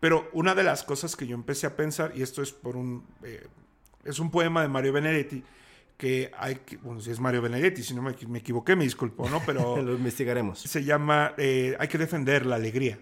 Pero 0.00 0.28
una 0.32 0.54
de 0.54 0.62
las 0.62 0.82
cosas 0.82 1.16
que 1.16 1.26
yo 1.26 1.34
empecé 1.34 1.66
a 1.66 1.76
pensar, 1.76 2.12
y 2.14 2.22
esto 2.22 2.42
es 2.42 2.52
por 2.52 2.76
un. 2.76 3.06
Eh, 3.22 3.46
es 4.04 4.18
un 4.18 4.30
poema 4.30 4.62
de 4.62 4.68
Mario 4.68 4.92
Benedetti, 4.94 5.42
que 6.00 6.32
hay 6.38 6.56
que. 6.56 6.78
Bueno, 6.78 7.02
si 7.02 7.10
es 7.10 7.20
Mario 7.20 7.42
Benedetti, 7.42 7.82
si 7.82 7.92
no 7.92 8.00
me, 8.00 8.12
equivoqué, 8.38 8.74
me 8.74 8.84
disculpo, 8.84 9.28
¿no? 9.28 9.42
Pero. 9.44 9.76
Lo 9.82 9.92
investigaremos. 9.92 10.60
Se 10.60 10.82
llama 10.82 11.34
eh, 11.36 11.76
Hay 11.78 11.88
que 11.88 11.98
defender 11.98 12.46
la 12.46 12.56
alegría. 12.56 12.98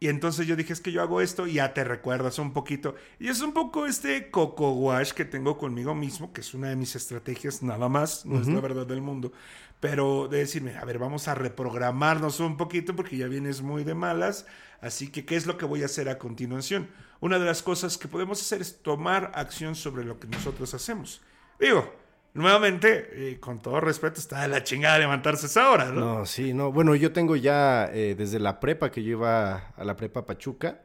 Y 0.00 0.08
entonces 0.08 0.46
yo 0.46 0.56
dije, 0.56 0.72
es 0.72 0.80
que 0.80 0.92
yo 0.92 1.00
hago 1.00 1.20
esto 1.20 1.46
y 1.46 1.54
ya 1.54 1.74
te 1.74 1.84
recuerdas 1.84 2.40
un 2.40 2.52
poquito. 2.52 2.96
Y 3.20 3.28
es 3.28 3.40
un 3.40 3.52
poco 3.52 3.86
este 3.86 4.30
coco 4.30 4.72
wash 4.72 5.12
que 5.12 5.24
tengo 5.24 5.58
conmigo 5.58 5.94
mismo, 5.94 6.32
que 6.32 6.40
es 6.40 6.54
una 6.54 6.68
de 6.68 6.76
mis 6.76 6.94
estrategias 6.96 7.62
nada 7.62 7.88
más, 7.88 8.26
no 8.26 8.40
es 8.40 8.48
la 8.48 8.60
verdad 8.60 8.86
del 8.86 9.00
mundo. 9.00 9.32
Pero 9.80 10.26
de 10.28 10.38
decirme, 10.38 10.76
a 10.76 10.84
ver, 10.84 10.98
vamos 10.98 11.28
a 11.28 11.34
reprogramarnos 11.34 12.40
un 12.40 12.56
poquito 12.56 12.96
porque 12.96 13.16
ya 13.16 13.28
vienes 13.28 13.62
muy 13.62 13.84
de 13.84 13.94
malas. 13.94 14.46
Así 14.80 15.08
que, 15.08 15.24
¿qué 15.24 15.36
es 15.36 15.46
lo 15.46 15.56
que 15.56 15.66
voy 15.66 15.82
a 15.82 15.86
hacer 15.86 16.08
a 16.08 16.18
continuación? 16.18 16.88
Una 17.20 17.38
de 17.38 17.44
las 17.44 17.62
cosas 17.62 17.96
que 17.96 18.08
podemos 18.08 18.40
hacer 18.40 18.60
es 18.60 18.82
tomar 18.82 19.32
acción 19.34 19.74
sobre 19.74 20.04
lo 20.04 20.18
que 20.20 20.28
nosotros 20.28 20.74
hacemos. 20.74 21.20
Digo, 21.58 21.92
nuevamente, 22.34 23.08
eh, 23.12 23.40
con 23.40 23.60
todo 23.60 23.80
respeto, 23.80 24.20
está 24.20 24.42
de 24.42 24.48
la 24.48 24.62
chingada 24.64 24.98
levantarse 24.98 25.46
esa 25.46 25.70
hora, 25.70 25.86
¿no? 25.86 26.18
No, 26.18 26.26
sí, 26.26 26.52
no. 26.52 26.72
Bueno, 26.72 26.94
yo 26.94 27.12
tengo 27.12 27.36
ya 27.36 27.90
eh, 27.92 28.14
desde 28.16 28.38
la 28.38 28.60
prepa 28.60 28.90
que 28.90 29.02
yo 29.02 29.12
iba 29.12 29.72
a 29.76 29.84
la 29.84 29.96
prepa 29.96 30.26
Pachuca, 30.26 30.80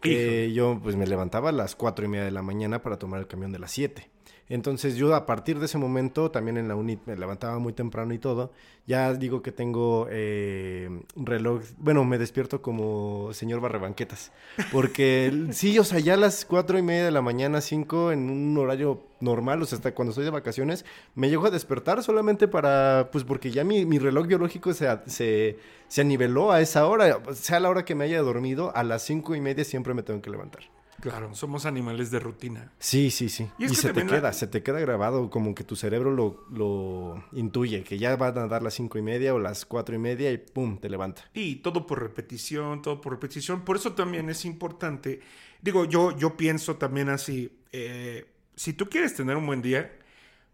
que 0.00 0.52
yo 0.52 0.78
pues 0.82 0.94
me 0.94 1.06
levantaba 1.06 1.48
a 1.48 1.52
las 1.52 1.74
cuatro 1.74 2.04
y 2.04 2.08
media 2.08 2.24
de 2.24 2.30
la 2.30 2.42
mañana 2.42 2.82
para 2.82 2.96
tomar 2.96 3.18
el 3.20 3.26
camión 3.26 3.50
de 3.52 3.58
las 3.58 3.72
siete. 3.72 4.08
Entonces 4.48 4.96
yo 4.96 5.14
a 5.14 5.26
partir 5.26 5.58
de 5.58 5.66
ese 5.66 5.78
momento, 5.78 6.30
también 6.30 6.56
en 6.56 6.68
la 6.68 6.76
UNIT 6.76 7.00
me 7.06 7.16
levantaba 7.16 7.58
muy 7.58 7.72
temprano 7.72 8.14
y 8.14 8.18
todo, 8.18 8.52
ya 8.86 9.12
digo 9.12 9.42
que 9.42 9.50
tengo 9.50 10.06
eh, 10.08 10.88
reloj, 11.16 11.62
bueno, 11.78 12.04
me 12.04 12.18
despierto 12.18 12.62
como 12.62 13.32
señor 13.32 13.60
barrebanquetas, 13.60 14.30
porque 14.70 15.46
sí, 15.50 15.78
o 15.80 15.84
sea, 15.84 15.98
ya 15.98 16.14
a 16.14 16.16
las 16.16 16.44
cuatro 16.44 16.78
y 16.78 16.82
media 16.82 17.04
de 17.04 17.10
la 17.10 17.22
mañana, 17.22 17.60
cinco, 17.60 18.12
en 18.12 18.30
un 18.30 18.56
horario 18.56 19.02
normal, 19.20 19.62
o 19.62 19.66
sea, 19.66 19.76
hasta 19.76 19.94
cuando 19.94 20.10
estoy 20.10 20.24
de 20.24 20.30
vacaciones, 20.30 20.84
me 21.16 21.28
llego 21.28 21.46
a 21.46 21.50
despertar 21.50 22.04
solamente 22.04 22.46
para, 22.46 23.08
pues 23.10 23.24
porque 23.24 23.50
ya 23.50 23.64
mi, 23.64 23.84
mi 23.84 23.98
reloj 23.98 24.28
biológico 24.28 24.72
se, 24.74 24.88
se, 25.06 25.58
se 25.88 26.00
aniveló 26.00 26.52
a 26.52 26.60
esa 26.60 26.86
hora, 26.86 27.20
sea 27.34 27.58
la 27.58 27.68
hora 27.68 27.84
que 27.84 27.96
me 27.96 28.04
haya 28.04 28.22
dormido, 28.22 28.72
a 28.76 28.84
las 28.84 29.02
cinco 29.02 29.34
y 29.34 29.40
media 29.40 29.64
siempre 29.64 29.92
me 29.92 30.04
tengo 30.04 30.22
que 30.22 30.30
levantar. 30.30 30.75
Claro, 31.00 31.34
somos 31.34 31.66
animales 31.66 32.10
de 32.10 32.18
rutina. 32.18 32.72
Sí, 32.78 33.10
sí, 33.10 33.28
sí. 33.28 33.48
Y, 33.58 33.68
se 33.68 33.92
te 33.92 34.06
queda, 34.06 34.32
se 34.32 34.46
te 34.46 34.62
queda 34.62 34.80
grabado, 34.80 35.30
como 35.30 35.54
que 35.54 35.64
tu 35.64 35.76
cerebro 35.76 36.10
lo, 36.10 36.44
lo, 36.50 37.24
intuye, 37.32 37.82
que 37.84 37.98
ya 37.98 38.16
van 38.16 38.38
a 38.38 38.46
dar 38.46 38.62
las 38.62 38.74
cinco 38.74 38.98
y 38.98 39.02
media 39.02 39.34
o 39.34 39.38
las 39.38 39.66
cuatro 39.66 39.94
y 39.94 39.98
media 39.98 40.32
y 40.32 40.38
pum, 40.38 40.78
te 40.78 40.88
levanta. 40.88 41.22
Y 41.34 41.56
todo 41.56 41.86
por 41.86 42.00
repetición, 42.00 42.82
todo 42.82 43.00
por 43.00 43.12
repetición. 43.12 43.62
Por 43.62 43.76
eso 43.76 43.92
también 43.92 44.30
es 44.30 44.44
importante. 44.44 45.20
Digo, 45.60 45.84
yo, 45.84 46.16
yo 46.16 46.36
pienso 46.36 46.76
también 46.76 47.08
así. 47.08 47.60
Eh, 47.72 48.26
si 48.54 48.72
tú 48.72 48.88
quieres 48.88 49.14
tener 49.14 49.36
un 49.36 49.46
buen 49.46 49.62
día, 49.62 49.92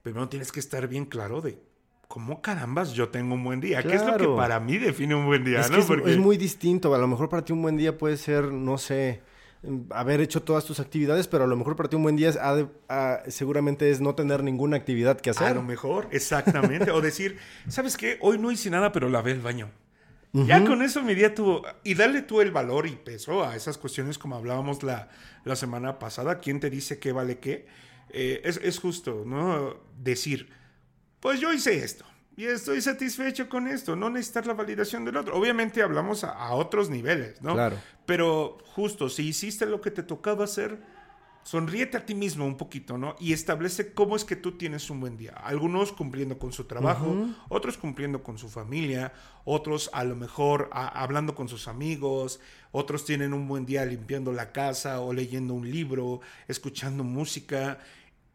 primero 0.02 0.28
tienes 0.28 0.50
que 0.50 0.60
estar 0.60 0.88
bien 0.88 1.06
claro 1.06 1.40
de 1.40 1.58
¿cómo 2.12 2.42
carambas 2.42 2.92
yo 2.92 3.08
tengo 3.08 3.34
un 3.34 3.42
buen 3.42 3.58
día? 3.58 3.82
¿Qué 3.82 3.94
es 3.94 4.04
lo 4.04 4.18
que 4.18 4.26
para 4.28 4.60
mí 4.60 4.76
define 4.76 5.14
un 5.14 5.24
buen 5.24 5.44
día? 5.44 5.60
Es, 5.60 5.70
es, 5.70 6.18
muy 6.18 6.36
distinto. 6.36 6.94
A 6.94 6.98
lo 6.98 7.08
mejor 7.08 7.30
para 7.30 7.42
ti 7.42 7.54
un 7.54 7.62
buen 7.62 7.78
día 7.78 7.96
puede 7.96 8.18
ser, 8.18 8.52
no 8.52 8.76
sé, 8.76 9.22
haber 9.90 10.20
hecho 10.20 10.42
todas 10.42 10.64
tus 10.64 10.80
actividades, 10.80 11.28
pero 11.28 11.44
a 11.44 11.46
lo 11.46 11.56
mejor 11.56 11.76
para 11.76 11.88
ti 11.88 11.96
un 11.96 12.02
buen 12.02 12.16
día 12.16 12.32
seguramente 13.28 13.90
es 13.90 14.00
no 14.00 14.14
tener 14.14 14.42
ninguna 14.42 14.76
actividad 14.76 15.20
que 15.20 15.30
hacer. 15.30 15.48
A 15.48 15.54
lo 15.54 15.62
mejor, 15.62 16.08
exactamente. 16.10 16.90
o 16.90 17.00
decir, 17.00 17.38
¿sabes 17.68 17.96
qué? 17.96 18.18
Hoy 18.20 18.38
no 18.38 18.50
hice 18.50 18.70
nada, 18.70 18.92
pero 18.92 19.08
lavé 19.08 19.32
el 19.32 19.40
baño. 19.40 19.70
Ya 20.32 20.64
con 20.64 20.80
eso 20.80 21.02
mi 21.02 21.14
día 21.14 21.34
tuvo... 21.34 21.62
Y 21.84 21.94
darle 21.94 22.22
tú 22.22 22.40
el 22.40 22.50
valor 22.50 22.86
y 22.86 22.96
peso 22.96 23.44
a 23.44 23.54
esas 23.54 23.76
cuestiones 23.76 24.16
como 24.16 24.34
hablábamos 24.34 24.82
la, 24.82 25.10
la 25.44 25.56
semana 25.56 25.98
pasada. 25.98 26.40
¿Quién 26.40 26.58
te 26.58 26.70
dice 26.70 26.98
qué 26.98 27.12
vale 27.12 27.38
qué? 27.38 27.66
Eh, 28.08 28.40
es, 28.42 28.58
es 28.62 28.78
justo, 28.78 29.24
¿no? 29.26 29.76
Decir, 29.98 30.48
pues 31.20 31.38
yo 31.38 31.52
hice 31.52 31.84
esto 31.84 32.06
y 32.36 32.46
estoy 32.46 32.80
satisfecho 32.80 33.48
con 33.48 33.68
esto, 33.68 33.94
no 33.94 34.08
necesitar 34.08 34.46
la 34.46 34.54
validación 34.54 35.04
del 35.04 35.16
otro. 35.16 35.36
Obviamente 35.36 35.82
hablamos 35.82 36.24
a, 36.24 36.52
otros 36.54 36.88
niveles, 36.88 37.42
¿no? 37.42 37.54
Claro. 37.54 37.76
Pero 38.06 38.58
justo, 38.74 39.08
si 39.08 39.28
hiciste 39.28 39.66
lo 39.66 39.80
que 39.80 39.90
te 39.90 40.02
tocaba 40.02 40.44
hacer, 40.44 40.80
sonríete 41.42 41.96
a 41.96 42.06
ti 42.06 42.14
mismo 42.14 42.46
un 42.46 42.56
poquito, 42.56 42.96
¿no? 42.96 43.16
Y 43.18 43.32
establece 43.32 43.92
cómo 43.92 44.16
es 44.16 44.24
que 44.24 44.36
tú 44.36 44.52
tienes 44.52 44.88
un 44.90 45.00
buen 45.00 45.16
día. 45.16 45.32
Algunos 45.32 45.92
cumpliendo 45.92 46.38
con 46.38 46.52
su 46.52 46.64
trabajo, 46.64 47.28
otros 47.48 47.76
cumpliendo 47.76 48.22
con 48.22 48.38
su 48.38 48.48
familia, 48.48 49.12
otros 49.44 49.90
a 49.92 50.04
lo 50.04 50.16
mejor 50.16 50.70
hablando 50.72 51.34
con 51.34 51.48
sus 51.48 51.68
amigos, 51.68 52.40
otros 52.70 53.04
tienen 53.04 53.34
un 53.34 53.48
buen 53.48 53.66
día 53.66 53.84
limpiando 53.84 54.32
la 54.32 54.52
casa 54.52 55.00
o 55.00 55.12
leyendo 55.12 55.54
un 55.54 55.70
libro, 55.70 56.20
escuchando 56.48 57.04
música. 57.04 57.78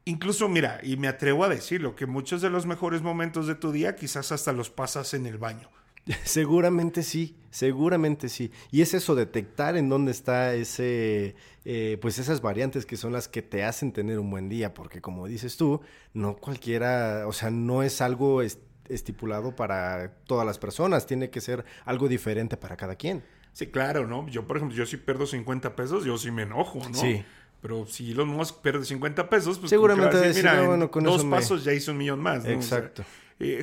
Incluso, 0.07 0.47
mira, 0.47 0.79
y 0.83 0.95
me 0.95 1.09
atrevo 1.09 1.43
a 1.43 1.49
decirlo, 1.49 1.93
que 1.97 2.05
muchos 2.05 2.41
de 2.41 2.49
los 2.49 2.65
mejores 2.65 3.01
momentos 3.01 3.45
de 3.45 3.55
tu 3.55 3.73
día 3.73 3.97
quizás 3.97 4.31
hasta 4.31 4.53
los 4.53 4.69
pasas 4.69 5.13
en 5.13 5.25
el 5.25 5.37
baño. 5.37 5.69
Seguramente 6.23 7.03
sí, 7.03 7.35
seguramente 7.49 8.29
sí. 8.29 8.49
Y 8.71 8.81
es 8.81 8.93
eso, 8.93 9.15
detectar 9.15 9.75
en 9.75 9.89
dónde 9.89 10.11
está 10.11 10.53
ese, 10.53 11.35
eh, 11.65 11.97
pues 12.01 12.19
esas 12.19 12.39
variantes 12.39 12.85
que 12.85 12.95
son 12.95 13.11
las 13.11 13.27
que 13.27 13.41
te 13.41 13.65
hacen 13.65 13.91
tener 13.91 14.17
un 14.17 14.29
buen 14.29 14.47
día, 14.47 14.73
porque 14.73 15.01
como 15.01 15.27
dices 15.27 15.57
tú, 15.57 15.81
no 16.13 16.37
cualquiera, 16.37 17.27
o 17.27 17.33
sea, 17.33 17.49
no 17.49 17.83
es 17.83 17.99
algo 17.99 18.41
estipulado 18.87 19.57
para 19.57 20.13
todas 20.25 20.45
las 20.45 20.57
personas, 20.57 21.05
tiene 21.05 21.29
que 21.29 21.41
ser 21.41 21.65
algo 21.83 22.07
diferente 22.07 22.55
para 22.55 22.77
cada 22.77 22.95
quien. 22.95 23.25
Sí, 23.51 23.67
claro, 23.67 24.07
¿no? 24.07 24.25
Yo, 24.29 24.47
por 24.47 24.55
ejemplo, 24.55 24.77
yo 24.77 24.85
si 24.85 24.95
pierdo 24.95 25.25
50 25.25 25.75
pesos, 25.75 26.05
yo 26.05 26.17
sí 26.17 26.31
me 26.31 26.43
enojo, 26.43 26.79
¿no? 26.87 26.93
Sí. 26.93 27.25
Pero 27.61 27.85
si 27.87 28.11
Elon 28.11 28.29
Musk 28.29 28.61
pierde 28.61 28.85
50 28.85 29.29
pesos, 29.29 29.57
pues 29.57 29.69
seguramente 29.69 30.17
decir, 30.17 30.43
mira, 30.43 30.61
bueno, 30.61 30.91
con 30.91 31.03
dos 31.03 31.25
pasos 31.25 31.63
ya 31.63 31.73
hizo 31.73 31.91
un 31.91 31.97
millón 31.97 32.19
más. 32.19 32.43
¿no? 32.43 32.51
Exacto. 32.51 33.03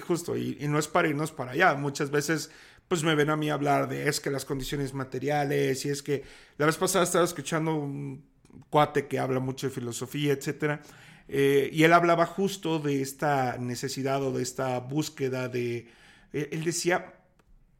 justo, 0.06 0.36
y, 0.36 0.58
no 0.68 0.78
es 0.78 0.88
para 0.88 1.08
irnos 1.08 1.30
para 1.30 1.52
allá. 1.52 1.74
Muchas 1.74 2.10
veces, 2.10 2.50
pues 2.88 3.04
me 3.04 3.14
ven 3.14 3.30
a 3.30 3.36
mí 3.36 3.50
hablar 3.50 3.88
de 3.88 4.08
es 4.08 4.20
que 4.20 4.30
las 4.30 4.44
condiciones 4.44 4.94
materiales 4.94 5.84
y 5.84 5.90
es 5.90 6.02
que 6.02 6.24
la 6.58 6.66
vez 6.66 6.76
pasada 6.76 7.04
estaba 7.04 7.24
escuchando 7.24 7.74
un 7.74 8.24
cuate 8.68 9.06
que 9.06 9.18
habla 9.18 9.38
mucho 9.40 9.68
de 9.68 9.72
filosofía, 9.72 10.32
etcétera. 10.32 10.82
Eh, 11.28 11.70
y 11.72 11.84
él 11.84 11.92
hablaba 11.92 12.26
justo 12.26 12.78
de 12.78 13.00
esta 13.00 13.56
necesidad 13.58 14.22
o 14.22 14.32
de 14.32 14.42
esta 14.42 14.78
búsqueda 14.80 15.48
de. 15.48 15.88
Eh, 16.32 16.48
él 16.52 16.64
decía. 16.64 17.14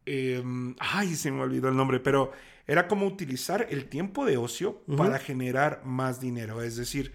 Em, 0.06 0.76
ay, 0.78 1.14
se 1.16 1.30
me 1.30 1.40
olvidó 1.40 1.70
el 1.70 1.76
nombre, 1.76 1.98
pero 1.98 2.30
era 2.66 2.88
como 2.88 3.06
utilizar 3.06 3.66
el 3.70 3.86
tiempo 3.86 4.24
de 4.24 4.36
ocio 4.36 4.82
para 4.96 5.18
generar 5.18 5.82
más 5.84 6.20
dinero. 6.20 6.62
Es 6.62 6.76
decir, 6.76 7.12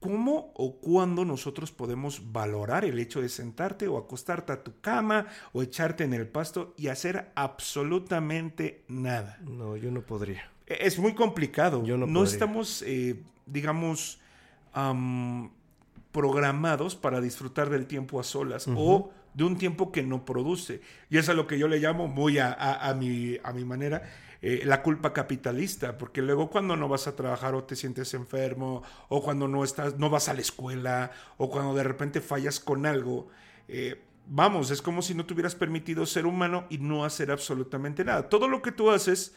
¿cómo 0.00 0.52
o 0.54 0.78
cuándo 0.78 1.24
nosotros 1.24 1.70
podemos 1.70 2.32
valorar 2.32 2.84
el 2.84 2.98
hecho 2.98 3.20
de 3.20 3.28
sentarte 3.28 3.88
o 3.88 3.96
acostarte 3.96 4.52
a 4.52 4.62
tu 4.62 4.80
cama 4.80 5.26
o 5.52 5.62
echarte 5.62 6.04
en 6.04 6.14
el 6.14 6.26
pasto 6.26 6.74
y 6.76 6.88
hacer 6.88 7.30
absolutamente 7.34 8.84
nada? 8.88 9.38
No, 9.42 9.76
yo 9.76 9.90
no 9.90 10.02
podría. 10.02 10.50
E, 10.66 10.78
es 10.80 10.98
muy 10.98 11.14
complicado. 11.14 11.84
Yo 11.84 11.96
no, 11.96 12.06
no 12.06 12.24
estamos, 12.24 12.82
eh, 12.82 13.22
digamos, 13.46 14.20
programados 16.12 16.96
para 16.96 17.20
disfrutar 17.20 17.70
del 17.70 17.86
tiempo 17.86 18.20
a 18.20 18.24
solas 18.24 18.68
o 18.74 19.12
de 19.36 19.44
un 19.44 19.58
tiempo 19.58 19.92
que 19.92 20.02
no 20.02 20.24
produce. 20.24 20.80
Y 21.10 21.18
eso 21.18 21.32
es 21.32 21.36
lo 21.36 21.46
que 21.46 21.58
yo 21.58 21.68
le 21.68 21.78
llamo 21.78 22.08
muy 22.08 22.38
a, 22.38 22.96
mi, 22.98 23.36
a 23.44 23.52
mi 23.52 23.66
manera 23.66 24.02
eh, 24.40 24.62
la 24.64 24.82
culpa 24.82 25.12
capitalista, 25.12 25.98
porque 25.98 26.22
luego 26.22 26.48
cuando 26.48 26.74
no 26.74 26.88
vas 26.88 27.06
a 27.06 27.14
trabajar 27.14 27.54
o 27.54 27.64
te 27.64 27.76
sientes 27.76 28.14
enfermo, 28.14 28.82
o 29.08 29.22
cuando 29.22 29.46
no 29.46 29.62
estás, 29.62 29.98
no 29.98 30.08
vas 30.08 30.30
a 30.30 30.34
la 30.34 30.40
escuela, 30.40 31.10
o 31.36 31.50
cuando 31.50 31.74
de 31.74 31.82
repente 31.82 32.22
fallas 32.22 32.60
con 32.60 32.86
algo, 32.86 33.28
eh, 33.68 34.02
vamos, 34.26 34.70
es 34.70 34.80
como 34.80 35.02
si 35.02 35.14
no 35.14 35.26
tuvieras 35.26 35.54
permitido 35.54 36.06
ser 36.06 36.24
humano 36.24 36.66
y 36.70 36.78
no 36.78 37.04
hacer 37.04 37.30
absolutamente 37.30 38.06
nada. 38.06 38.30
Todo 38.30 38.48
lo 38.48 38.62
que 38.62 38.72
tú 38.72 38.90
haces, 38.90 39.34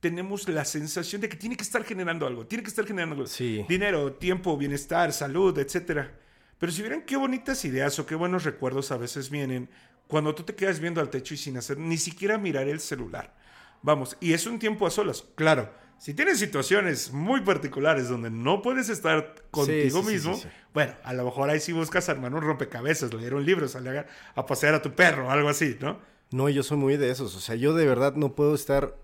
tenemos 0.00 0.48
la 0.48 0.64
sensación 0.64 1.20
de 1.20 1.28
que 1.28 1.36
tiene 1.36 1.56
que 1.56 1.64
estar 1.64 1.84
generando 1.84 2.26
algo, 2.26 2.46
tiene 2.46 2.64
que 2.64 2.70
estar 2.70 2.86
generando 2.86 3.16
algo. 3.16 3.26
Dinero, 3.68 4.14
tiempo, 4.14 4.56
bienestar, 4.56 5.12
salud, 5.12 5.58
etcétera. 5.58 6.18
Pero 6.58 6.72
si 6.72 6.82
vieran 6.82 7.02
qué 7.02 7.16
bonitas 7.16 7.64
ideas 7.64 7.98
o 7.98 8.06
qué 8.06 8.14
buenos 8.14 8.44
recuerdos 8.44 8.90
a 8.92 8.96
veces 8.96 9.30
vienen 9.30 9.68
cuando 10.06 10.34
tú 10.34 10.42
te 10.42 10.54
quedas 10.54 10.80
viendo 10.80 11.00
al 11.00 11.10
techo 11.10 11.34
y 11.34 11.36
sin 11.36 11.56
hacer 11.56 11.78
ni 11.78 11.96
siquiera 11.96 12.38
mirar 12.38 12.68
el 12.68 12.80
celular. 12.80 13.34
Vamos, 13.82 14.16
y 14.20 14.32
es 14.32 14.46
un 14.46 14.58
tiempo 14.58 14.86
a 14.86 14.90
solas. 14.90 15.24
Claro, 15.34 15.70
si 15.98 16.14
tienes 16.14 16.38
situaciones 16.38 17.12
muy 17.12 17.40
particulares 17.42 18.08
donde 18.08 18.30
no 18.30 18.62
puedes 18.62 18.88
estar 18.88 19.34
contigo 19.50 20.02
mismo, 20.02 20.40
bueno, 20.72 20.94
a 21.02 21.12
lo 21.12 21.24
mejor 21.24 21.50
ahí 21.50 21.60
sí 21.60 21.72
buscas 21.72 22.08
armar 22.08 22.34
un 22.34 22.42
rompecabezas, 22.42 23.12
leer 23.14 23.34
un 23.34 23.44
libro, 23.44 23.68
salir 23.68 24.04
a, 24.34 24.46
pasear 24.46 24.74
a 24.74 24.82
tu 24.82 24.92
perro, 24.92 25.30
algo 25.30 25.48
así, 25.48 25.76
¿no? 25.80 25.98
No, 26.30 26.48
yo 26.48 26.62
soy 26.62 26.78
muy 26.78 26.96
de 26.96 27.10
esos. 27.10 27.34
O 27.36 27.40
sea, 27.40 27.54
yo 27.54 27.74
de 27.74 27.86
verdad 27.86 28.14
no 28.16 28.34
puedo 28.34 28.54
estar 28.54 28.96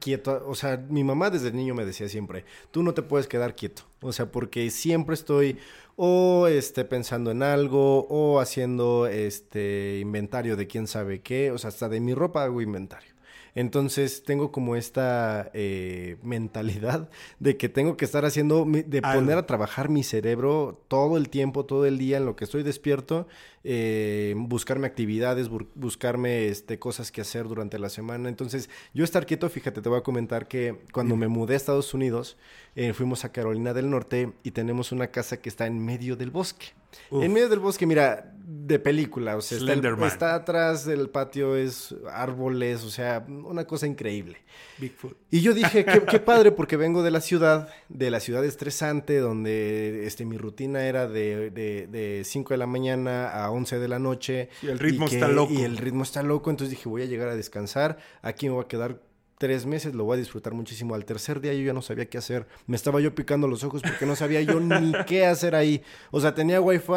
quieto. 0.00 0.44
O 0.46 0.54
sea, 0.54 0.76
mi 0.88 1.04
mamá 1.04 1.30
desde 1.30 1.52
niño 1.52 1.74
me 1.74 1.84
decía 1.84 2.08
siempre, 2.08 2.44
tú 2.70 2.82
no 2.82 2.94
te 2.94 3.02
puedes 3.02 3.26
quedar 3.26 3.54
quieto. 3.54 3.82
O 4.00 4.12
sea, 4.12 4.30
porque 4.32 4.70
siempre 4.70 5.14
estoy 5.14 5.58
o 5.96 6.46
este, 6.48 6.84
pensando 6.84 7.30
en 7.30 7.42
algo 7.42 8.06
o 8.08 8.40
haciendo 8.40 9.06
este 9.06 9.98
inventario 10.00 10.56
de 10.56 10.66
quién 10.66 10.86
sabe 10.86 11.22
qué. 11.22 11.50
O 11.50 11.58
sea, 11.58 11.68
hasta 11.68 11.88
de 11.88 12.00
mi 12.00 12.14
ropa 12.14 12.44
hago 12.44 12.60
inventario. 12.60 13.13
Entonces 13.54 14.24
tengo 14.24 14.50
como 14.50 14.74
esta 14.74 15.50
eh, 15.54 16.16
mentalidad 16.22 17.08
de 17.38 17.56
que 17.56 17.68
tengo 17.68 17.96
que 17.96 18.04
estar 18.04 18.24
haciendo, 18.24 18.66
de 18.66 19.02
poner 19.02 19.38
a 19.38 19.46
trabajar 19.46 19.88
mi 19.88 20.02
cerebro 20.02 20.82
todo 20.88 21.16
el 21.16 21.28
tiempo, 21.28 21.64
todo 21.64 21.86
el 21.86 21.98
día 21.98 22.16
en 22.16 22.24
lo 22.24 22.34
que 22.34 22.44
estoy 22.44 22.64
despierto, 22.64 23.28
eh, 23.62 24.34
buscarme 24.36 24.86
actividades, 24.86 25.48
buscarme 25.74 26.48
este, 26.48 26.78
cosas 26.78 27.12
que 27.12 27.20
hacer 27.20 27.46
durante 27.46 27.78
la 27.78 27.90
semana. 27.90 28.28
Entonces 28.28 28.68
yo 28.92 29.04
estar 29.04 29.24
quieto, 29.24 29.48
fíjate, 29.48 29.80
te 29.80 29.88
voy 29.88 29.98
a 29.98 30.02
comentar 30.02 30.48
que 30.48 30.80
cuando 30.92 31.16
me 31.16 31.28
mudé 31.28 31.54
a 31.54 31.56
Estados 31.56 31.94
Unidos, 31.94 32.36
eh, 32.74 32.92
fuimos 32.92 33.24
a 33.24 33.30
Carolina 33.30 33.72
del 33.72 33.88
Norte 33.88 34.32
y 34.42 34.50
tenemos 34.50 34.90
una 34.90 35.08
casa 35.08 35.36
que 35.40 35.48
está 35.48 35.66
en 35.66 35.84
medio 35.84 36.16
del 36.16 36.30
bosque. 36.30 36.66
En 37.10 37.32
medio 37.32 37.48
del 37.48 37.58
bosque, 37.58 37.86
mira, 37.86 38.34
de 38.46 38.78
película, 38.78 39.36
o 39.36 39.40
sea, 39.40 39.58
está, 39.58 40.06
está, 40.06 40.34
atrás 40.34 40.84
del 40.84 41.08
patio, 41.08 41.56
es 41.56 41.94
árboles, 42.10 42.82
o 42.84 42.90
sea, 42.90 43.24
una 43.26 43.66
cosa 43.66 43.86
increíble. 43.86 44.38
Bigfoot. 44.78 45.16
Y 45.30 45.40
yo 45.40 45.54
dije, 45.54 45.84
qué, 45.84 46.20
padre, 46.20 46.52
porque 46.52 46.76
vengo 46.76 47.02
de 47.02 47.10
la 47.10 47.20
ciudad, 47.20 47.68
de 47.88 48.10
la 48.10 48.20
ciudad 48.20 48.44
estresante, 48.44 49.18
donde 49.18 50.06
este, 50.06 50.24
mi 50.26 50.36
rutina 50.36 50.84
era 50.84 51.08
de, 51.08 51.50
de, 51.50 52.22
5 52.24 52.54
de 52.54 52.58
la 52.58 52.66
mañana 52.66 53.28
a 53.28 53.50
11 53.50 53.78
de 53.78 53.88
la 53.88 53.98
noche. 53.98 54.50
Y 54.62 54.68
el 54.68 54.78
ritmo 54.78 55.06
está 55.06 55.28
loco. 55.28 55.52
Y 55.52 55.62
el 55.62 55.78
ritmo 55.78 56.02
está 56.02 56.22
loco, 56.22 56.50
entonces 56.50 56.70
dije, 56.76 56.88
voy 56.88 57.02
a 57.02 57.06
llegar 57.06 57.28
a 57.28 57.36
descansar, 57.36 57.98
aquí 58.22 58.46
me 58.46 58.54
voy 58.54 58.64
a 58.64 58.68
quedar 58.68 59.00
tres 59.38 59.66
meses 59.66 59.94
lo 59.94 60.04
voy 60.04 60.14
a 60.14 60.18
disfrutar 60.18 60.54
muchísimo. 60.54 60.94
Al 60.94 61.04
tercer 61.04 61.40
día 61.40 61.52
yo 61.54 61.62
ya 61.62 61.72
no 61.72 61.82
sabía 61.82 62.06
qué 62.06 62.18
hacer. 62.18 62.46
Me 62.66 62.76
estaba 62.76 63.00
yo 63.00 63.14
picando 63.14 63.48
los 63.48 63.64
ojos 63.64 63.82
porque 63.82 64.06
no 64.06 64.16
sabía 64.16 64.40
yo 64.42 64.60
ni 64.60 64.92
qué 65.06 65.26
hacer 65.26 65.54
ahí. 65.54 65.82
O 66.10 66.20
sea, 66.20 66.34
tenía 66.34 66.60
wifi, 66.60 66.92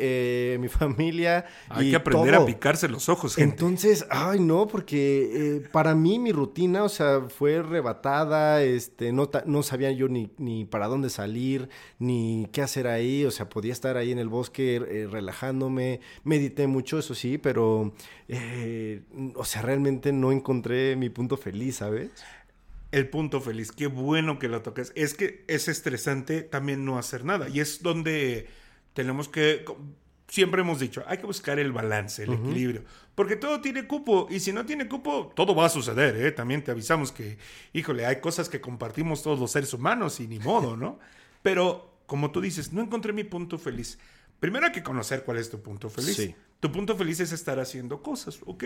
eh, 0.00 0.56
mi 0.60 0.68
familia. 0.68 1.44
Hay 1.68 1.90
que 1.90 1.96
aprender 1.96 2.34
a 2.34 2.44
picarse 2.44 2.88
los 2.88 3.08
ojos. 3.08 3.36
Gente. 3.36 3.52
Entonces, 3.52 4.06
ay 4.10 4.40
no, 4.40 4.66
porque 4.66 5.30
eh, 5.32 5.68
para 5.70 5.94
mí 5.94 6.18
mi 6.18 6.32
rutina, 6.32 6.84
o 6.84 6.88
sea, 6.88 7.22
fue 7.28 7.62
rebatada. 7.62 8.62
Este, 8.62 9.12
no, 9.12 9.30
no 9.46 9.62
sabía 9.62 9.92
yo 9.92 10.08
ni, 10.08 10.30
ni 10.38 10.64
para 10.64 10.88
dónde 10.88 11.10
salir, 11.10 11.68
ni 11.98 12.48
qué 12.52 12.62
hacer 12.62 12.86
ahí. 12.86 13.24
O 13.24 13.30
sea, 13.30 13.48
podía 13.48 13.72
estar 13.72 13.96
ahí 13.96 14.12
en 14.12 14.18
el 14.18 14.28
bosque 14.28 14.76
eh, 14.76 15.08
relajándome. 15.10 16.00
Medité 16.24 16.66
mucho, 16.66 16.98
eso 16.98 17.14
sí, 17.14 17.38
pero, 17.38 17.92
o 19.34 19.44
sea, 19.44 19.62
realmente 19.62 20.12
no 20.12 20.32
encontré 20.32 20.96
mi 20.96 21.10
punto 21.10 21.36
feliz 21.36 21.81
¿sabes? 21.82 22.10
El 22.92 23.08
punto 23.08 23.40
feliz, 23.40 23.72
qué 23.72 23.86
bueno 23.86 24.38
que 24.38 24.48
lo 24.48 24.62
toques. 24.62 24.92
Es 24.94 25.14
que 25.14 25.44
es 25.48 25.66
estresante 25.66 26.42
también 26.42 26.84
no 26.84 26.98
hacer 26.98 27.24
nada. 27.24 27.48
Y 27.48 27.58
es 27.58 27.82
donde 27.82 28.48
tenemos 28.92 29.28
que, 29.28 29.64
siempre 30.28 30.60
hemos 30.60 30.78
dicho, 30.78 31.02
hay 31.08 31.18
que 31.18 31.26
buscar 31.26 31.58
el 31.58 31.72
balance, 31.72 32.22
el 32.22 32.34
equilibrio. 32.34 32.84
Porque 33.14 33.34
todo 33.34 33.60
tiene 33.60 33.88
cupo. 33.88 34.28
Y 34.30 34.40
si 34.40 34.52
no 34.52 34.64
tiene 34.64 34.88
cupo, 34.88 35.32
todo 35.34 35.54
va 35.54 35.66
a 35.66 35.70
suceder. 35.70 36.14
¿eh? 36.16 36.30
También 36.32 36.62
te 36.62 36.70
avisamos 36.70 37.10
que, 37.10 37.38
híjole, 37.72 38.06
hay 38.06 38.20
cosas 38.20 38.48
que 38.48 38.60
compartimos 38.60 39.22
todos 39.22 39.40
los 39.40 39.50
seres 39.50 39.72
humanos 39.72 40.20
y 40.20 40.28
ni 40.28 40.38
modo, 40.38 40.76
¿no? 40.76 41.00
Pero, 41.42 41.96
como 42.06 42.30
tú 42.30 42.40
dices, 42.40 42.72
no 42.72 42.82
encontré 42.82 43.12
mi 43.12 43.24
punto 43.24 43.58
feliz. 43.58 43.98
Primero 44.38 44.66
hay 44.66 44.72
que 44.72 44.82
conocer 44.82 45.24
cuál 45.24 45.38
es 45.38 45.50
tu 45.50 45.60
punto 45.62 45.88
feliz. 45.88 46.34
Tu 46.60 46.70
punto 46.70 46.94
feliz 46.94 47.18
es 47.20 47.32
estar 47.32 47.58
haciendo 47.58 48.02
cosas, 48.02 48.38
¿ok? 48.44 48.64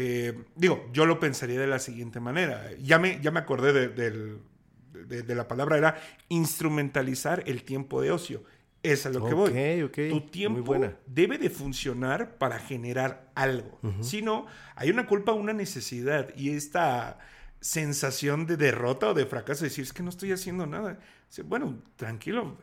Eh, 0.00 0.44
digo, 0.54 0.88
yo 0.92 1.06
lo 1.06 1.18
pensaría 1.18 1.58
de 1.58 1.66
la 1.66 1.80
siguiente 1.80 2.20
manera. 2.20 2.70
Ya 2.80 3.00
me, 3.00 3.20
ya 3.20 3.32
me 3.32 3.40
acordé 3.40 3.88
de, 3.88 5.34
la 5.34 5.48
palabra, 5.48 5.76
era 5.76 6.00
instrumentalizar 6.28 7.42
el 7.46 7.64
tiempo 7.64 8.00
de 8.00 8.12
ocio. 8.12 8.44
Es 8.84 9.06
a 9.06 9.10
lo 9.10 9.26
que 9.26 9.34
voy. 9.34 9.90
Tu 9.90 10.20
tiempo 10.30 10.76
debe 11.04 11.36
de 11.36 11.50
funcionar 11.50 12.38
para 12.38 12.60
generar 12.60 13.32
algo. 13.34 13.80
Si 14.00 14.22
no, 14.22 14.46
hay 14.76 14.90
una 14.90 15.04
culpa, 15.04 15.32
una 15.32 15.52
necesidad 15.52 16.32
y 16.36 16.50
esta 16.50 17.18
sensación 17.60 18.46
de 18.46 18.56
derrota 18.56 19.08
o 19.08 19.14
de 19.14 19.26
fracaso, 19.26 19.64
decir, 19.64 19.82
es 19.82 19.92
que 19.92 20.04
no 20.04 20.10
estoy 20.10 20.30
haciendo 20.30 20.64
nada. 20.64 21.00
Bueno, 21.44 21.76
tranquilo. 21.96 22.56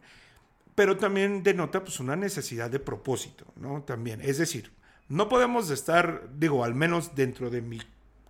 Pero 0.74 0.96
también 0.96 1.44
denota 1.44 1.84
pues 1.84 2.00
una 2.00 2.15
necesidad 2.15 2.70
de 2.70 2.80
propósito, 2.80 3.46
¿no? 3.58 3.84
También, 3.84 4.22
es 4.22 4.38
decir, 4.38 4.72
no 5.10 5.30
podemos 5.30 5.70
estar, 5.70 6.30
digo, 6.38 6.64
al 6.64 6.76
menos 6.76 7.16
dentro 7.16 7.50
de 7.50 7.62
mi 7.62 7.80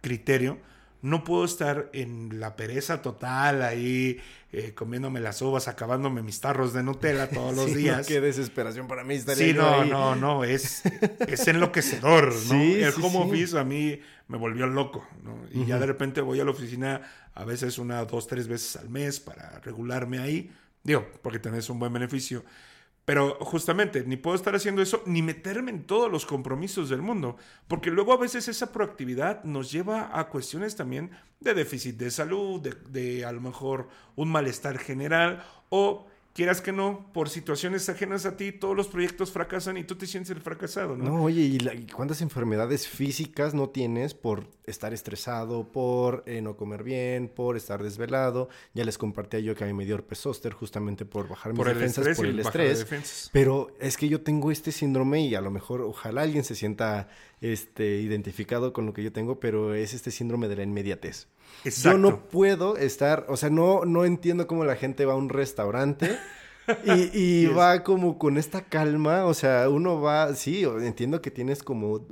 criterio, 0.02 0.58
no 1.02 1.24
puedo 1.24 1.46
estar 1.46 1.90
en 1.94 2.40
la 2.40 2.56
pereza 2.56 3.02
total 3.02 3.62
ahí 3.62 4.18
eh, 4.52 4.74
comiéndome 4.74 5.20
las 5.20 5.42
uvas, 5.42 5.68
acabándome 5.68 6.24
mis 6.24 6.40
tarros 6.42 6.74
de 6.74 6.82
Nutella 6.82 7.30
todos 7.34 7.56
los 7.56 7.76
días. 7.76 8.08
qué 8.08 8.20
desesperación 8.22 8.88
para 8.88 9.04
mí 9.04 9.16
estaría 9.16 9.48
Sí, 9.48 9.54
no, 9.54 9.86
no, 9.86 10.16
no, 10.16 10.44
es, 10.44 10.82
es 11.28 11.48
enloquecedor, 11.48 12.34
¿no? 12.34 12.40
Sí, 12.40 12.82
el 12.82 12.94
home 13.02 13.20
office 13.20 13.58
a 13.60 13.64
mí 13.64 14.00
me 14.28 14.38
volvió 14.38 14.66
loco, 14.66 15.08
¿no? 15.24 15.38
Y 15.52 15.66
ya 15.66 15.78
de 15.78 15.86
repente 15.86 16.22
voy 16.22 16.40
a 16.40 16.44
la 16.44 16.52
oficina 16.52 17.02
a 17.36 17.46
veces 17.46 17.78
una, 17.78 18.04
dos, 18.06 18.28
tres 18.28 18.48
veces 18.48 18.76
al 18.78 18.90
mes 18.90 19.20
para 19.20 19.60
regularme 19.60 20.18
ahí. 20.18 20.52
Digo, 20.84 21.08
porque 21.22 21.38
tenés 21.40 21.70
un 21.70 21.78
buen 21.78 21.94
beneficio. 21.94 22.44
Pero 23.06 23.38
justamente, 23.40 24.04
ni 24.04 24.18
puedo 24.18 24.36
estar 24.36 24.56
haciendo 24.56 24.82
eso, 24.82 25.04
ni 25.06 25.22
meterme 25.22 25.70
en 25.70 25.84
todos 25.84 26.12
los 26.12 26.26
compromisos 26.26 26.90
del 26.90 27.04
mundo, 27.04 27.38
porque 27.68 27.92
luego 27.92 28.14
a 28.14 28.18
veces 28.18 28.48
esa 28.48 28.72
proactividad 28.72 29.44
nos 29.44 29.72
lleva 29.72 30.20
a 30.20 30.28
cuestiones 30.30 30.76
también 30.76 31.12
de 31.40 31.54
déficit 31.54 31.98
de 31.98 32.10
salud, 32.10 32.60
de, 32.62 33.24
a 33.24 33.32
lo 33.32 33.42
mejor 33.42 33.90
un 34.16 34.30
malestar 34.30 34.80
general 34.80 35.46
o 35.70 36.08
quieras 36.36 36.60
que 36.60 36.74
no, 36.74 37.10
por 37.14 37.30
situaciones 37.30 37.88
ajenas 37.88 38.26
a 38.26 38.36
ti, 38.36 38.52
todos 38.52 38.76
los 38.76 38.90
proyectos 38.90 39.32
fracasan 39.32 39.78
y 39.78 39.86
tú 39.86 39.96
te 39.96 40.06
sientes 40.06 40.32
el 40.32 40.42
fracasado, 40.42 40.98
¿no? 40.98 41.06
No, 41.06 41.24
oye, 41.24 41.42
¿y, 41.42 41.88
cuántas 41.88 42.22
enfermedades 42.22 42.90
físicas 42.90 43.54
no 43.54 43.70
tienes 43.70 44.14
por 44.14 44.46
estar 44.66 44.94
estresado, 44.94 45.72
por 45.72 46.24
eh, 46.26 46.42
no 46.42 46.58
comer 46.58 46.84
bien, 46.84 47.30
por 47.30 47.56
estar 47.56 47.82
desvelado? 47.82 48.50
Ya 48.74 48.84
les 48.84 48.98
compartí 48.98 49.42
yo 49.44 49.56
que 49.56 49.64
a 49.64 49.68
mí 49.68 49.74
me 49.74 49.86
dio 49.86 49.96
herpes 49.96 50.20
zóster 50.20 50.52
justamente 50.52 51.06
por 51.06 51.30
bajar 51.30 51.54
mis 51.54 51.66
defensas, 51.66 52.18
por 52.18 52.26
el 52.26 52.38
estrés. 52.38 53.30
Pero 53.32 53.74
es 53.80 53.96
que 53.96 54.10
yo 54.10 54.22
tengo 54.22 54.52
este 54.52 54.74
síndrome 54.74 55.22
y 55.22 55.36
a 55.36 55.42
lo 55.42 55.52
mejor, 55.52 55.82
ojalá 55.82 56.24
alguien 56.24 56.44
se 56.44 56.56
sienta 56.56 57.08
este, 57.40 58.02
identificado 58.02 58.74
con 58.74 58.86
lo 58.86 58.94
que 58.94 59.04
yo 59.04 59.14
tengo, 59.14 59.40
pero 59.40 59.74
es 59.74 59.94
este 59.94 60.12
síndrome 60.12 60.50
de 60.50 60.58
la 60.58 60.64
inmediatez. 60.64 61.28
Yo 61.64 61.98
no 61.98 62.22
puedo 62.28 62.78
estar, 62.78 63.26
o 63.28 63.38
sea, 63.38 63.50
no, 63.50 63.86
no 63.86 64.06
entiendo 64.06 64.46
cómo 64.48 64.66
la 64.66 64.76
gente 64.76 65.06
va 65.06 65.14
a 65.14 65.18
un 65.18 65.30
restaurante 65.30 66.18
y, 67.14 67.48
va 67.48 67.84
como 67.84 68.18
con 68.18 68.38
esta 68.38 68.62
calma, 68.66 69.26
o 69.26 69.34
sea, 69.34 69.70
uno 69.70 70.00
va, 70.00 70.34
sí, 70.36 70.64
entiendo 70.64 71.22
que 71.22 71.32
tienes 71.32 71.64
como 71.64 72.06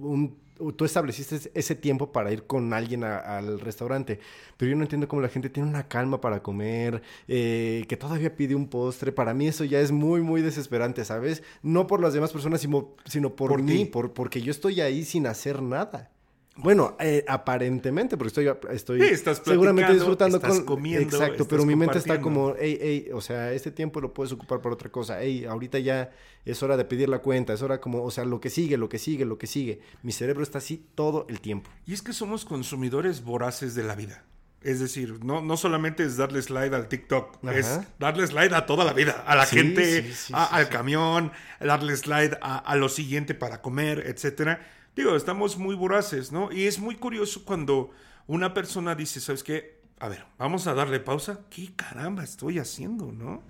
un 0.00 0.36
tú 0.76 0.84
estableciste 0.84 1.50
ese 1.54 1.74
tiempo 1.74 2.12
para 2.12 2.32
ir 2.32 2.44
con 2.44 2.72
alguien 2.72 3.04
al 3.04 3.60
restaurante, 3.60 4.20
pero 4.56 4.70
yo 4.70 4.76
no 4.76 4.82
entiendo 4.82 5.08
cómo 5.08 5.22
la 5.22 5.28
gente 5.28 5.50
tiene 5.50 5.68
una 5.68 5.88
calma 5.88 6.20
para 6.20 6.42
comer, 6.42 7.02
eh, 7.28 7.84
que 7.88 7.96
todavía 7.96 8.34
pide 8.34 8.54
un 8.54 8.68
postre. 8.68 9.12
Para 9.12 9.34
mí 9.34 9.48
eso 9.48 9.64
ya 9.64 9.80
es 9.80 9.92
muy, 9.92 10.22
muy 10.22 10.42
desesperante, 10.42 11.04
¿sabes? 11.04 11.42
No 11.62 11.86
por 11.86 12.00
las 12.00 12.14
demás 12.14 12.32
personas, 12.32 12.60
sino, 12.60 12.94
sino 13.04 13.36
por, 13.36 13.62
mí, 13.62 13.84
por, 13.84 14.12
porque 14.12 14.40
yo 14.40 14.50
estoy 14.50 14.80
ahí 14.80 15.04
sin 15.04 15.26
hacer 15.26 15.62
nada. 15.62 16.10
Bueno, 16.56 16.96
eh, 16.98 17.22
aparentemente, 17.28 18.16
porque 18.16 18.28
estoy, 18.28 18.48
estoy 18.70 19.02
estás 19.02 19.42
seguramente 19.44 19.92
disfrutando 19.92 20.38
estás 20.38 20.60
comiendo. 20.60 21.02
Exacto, 21.02 21.46
pero 21.46 21.66
mi 21.66 21.76
mente 21.76 21.98
está 21.98 22.20
como, 22.20 22.54
hey, 22.58 22.78
hey, 22.80 23.08
o 23.12 23.20
sea, 23.20 23.52
este 23.52 23.70
tiempo 23.70 24.00
lo 24.00 24.14
puedes 24.14 24.32
ocupar 24.32 24.60
por 24.62 24.72
otra 24.72 24.90
cosa. 24.90 25.20
Hey, 25.20 25.44
ahorita 25.44 25.78
ya 25.78 26.10
es 26.44 26.62
hora 26.62 26.76
de 26.78 26.86
pedir 26.86 27.10
la 27.10 27.18
cuenta, 27.18 27.52
es 27.52 27.60
hora 27.60 27.80
como, 27.80 28.02
o 28.02 28.10
sea, 28.10 28.24
lo 28.24 28.40
que 28.40 28.48
sigue, 28.48 28.78
lo 28.78 28.88
que 28.88 28.98
sigue, 28.98 29.26
lo 29.26 29.36
que 29.36 29.46
sigue. 29.46 29.80
Mi 30.02 30.12
cerebro 30.12 30.42
está 30.42 30.58
así 30.58 30.86
todo 30.94 31.26
el 31.28 31.40
tiempo. 31.40 31.70
Y 31.86 31.92
es 31.92 32.00
que 32.00 32.14
somos 32.14 32.46
consumidores 32.46 33.22
voraces 33.22 33.74
de 33.74 33.82
la 33.82 33.94
vida. 33.94 34.24
Es 34.62 34.80
decir, 34.80 35.24
no, 35.24 35.42
no 35.42 35.56
solamente 35.56 36.02
es 36.02 36.16
darle 36.16 36.40
slide 36.42 36.74
al 36.74 36.88
TikTok, 36.88 37.38
es 37.52 37.80
darle 38.00 38.26
slide 38.26 38.52
a 38.54 38.66
toda 38.66 38.84
la 38.84 38.94
vida, 38.94 39.22
a 39.26 39.36
la 39.36 39.46
gente, 39.46 40.10
al 40.32 40.68
camión, 40.70 41.30
darle 41.60 41.94
slide 41.96 42.38
a, 42.40 42.58
a 42.58 42.74
lo 42.74 42.88
siguiente 42.88 43.34
para 43.34 43.60
comer, 43.60 44.04
etcétera 44.06 44.60
Digo, 44.96 45.14
estamos 45.14 45.58
muy 45.58 45.76
voraces, 45.76 46.32
¿no? 46.32 46.50
Y 46.50 46.66
es 46.66 46.78
muy 46.78 46.96
curioso 46.96 47.44
cuando 47.44 47.90
una 48.26 48.54
persona 48.54 48.94
dice, 48.94 49.20
¿sabes 49.20 49.44
qué? 49.44 49.80
A 50.00 50.08
ver, 50.08 50.24
vamos 50.38 50.66
a 50.66 50.74
darle 50.74 51.00
pausa. 51.00 51.40
¿Qué 51.50 51.74
caramba 51.76 52.24
estoy 52.24 52.58
haciendo, 52.58 53.12
no? 53.12 53.42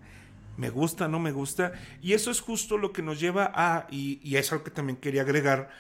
Me 0.57 0.71
gusta, 0.71 1.07
no 1.07 1.21
me 1.21 1.33
gusta. 1.33 1.73
Y 2.03 2.15
eso 2.15 2.31
es 2.31 2.41
justo 2.41 2.77
lo 2.79 2.93
que 2.93 3.03
nos 3.03 3.21
lleva 3.21 3.53
a, 3.55 3.87
y, 3.91 4.21
y 4.23 4.37
es 4.37 4.51
algo 4.53 4.65
que 4.65 4.71
también 4.71 4.97
quería 4.97 5.23
agregar, 5.23 5.71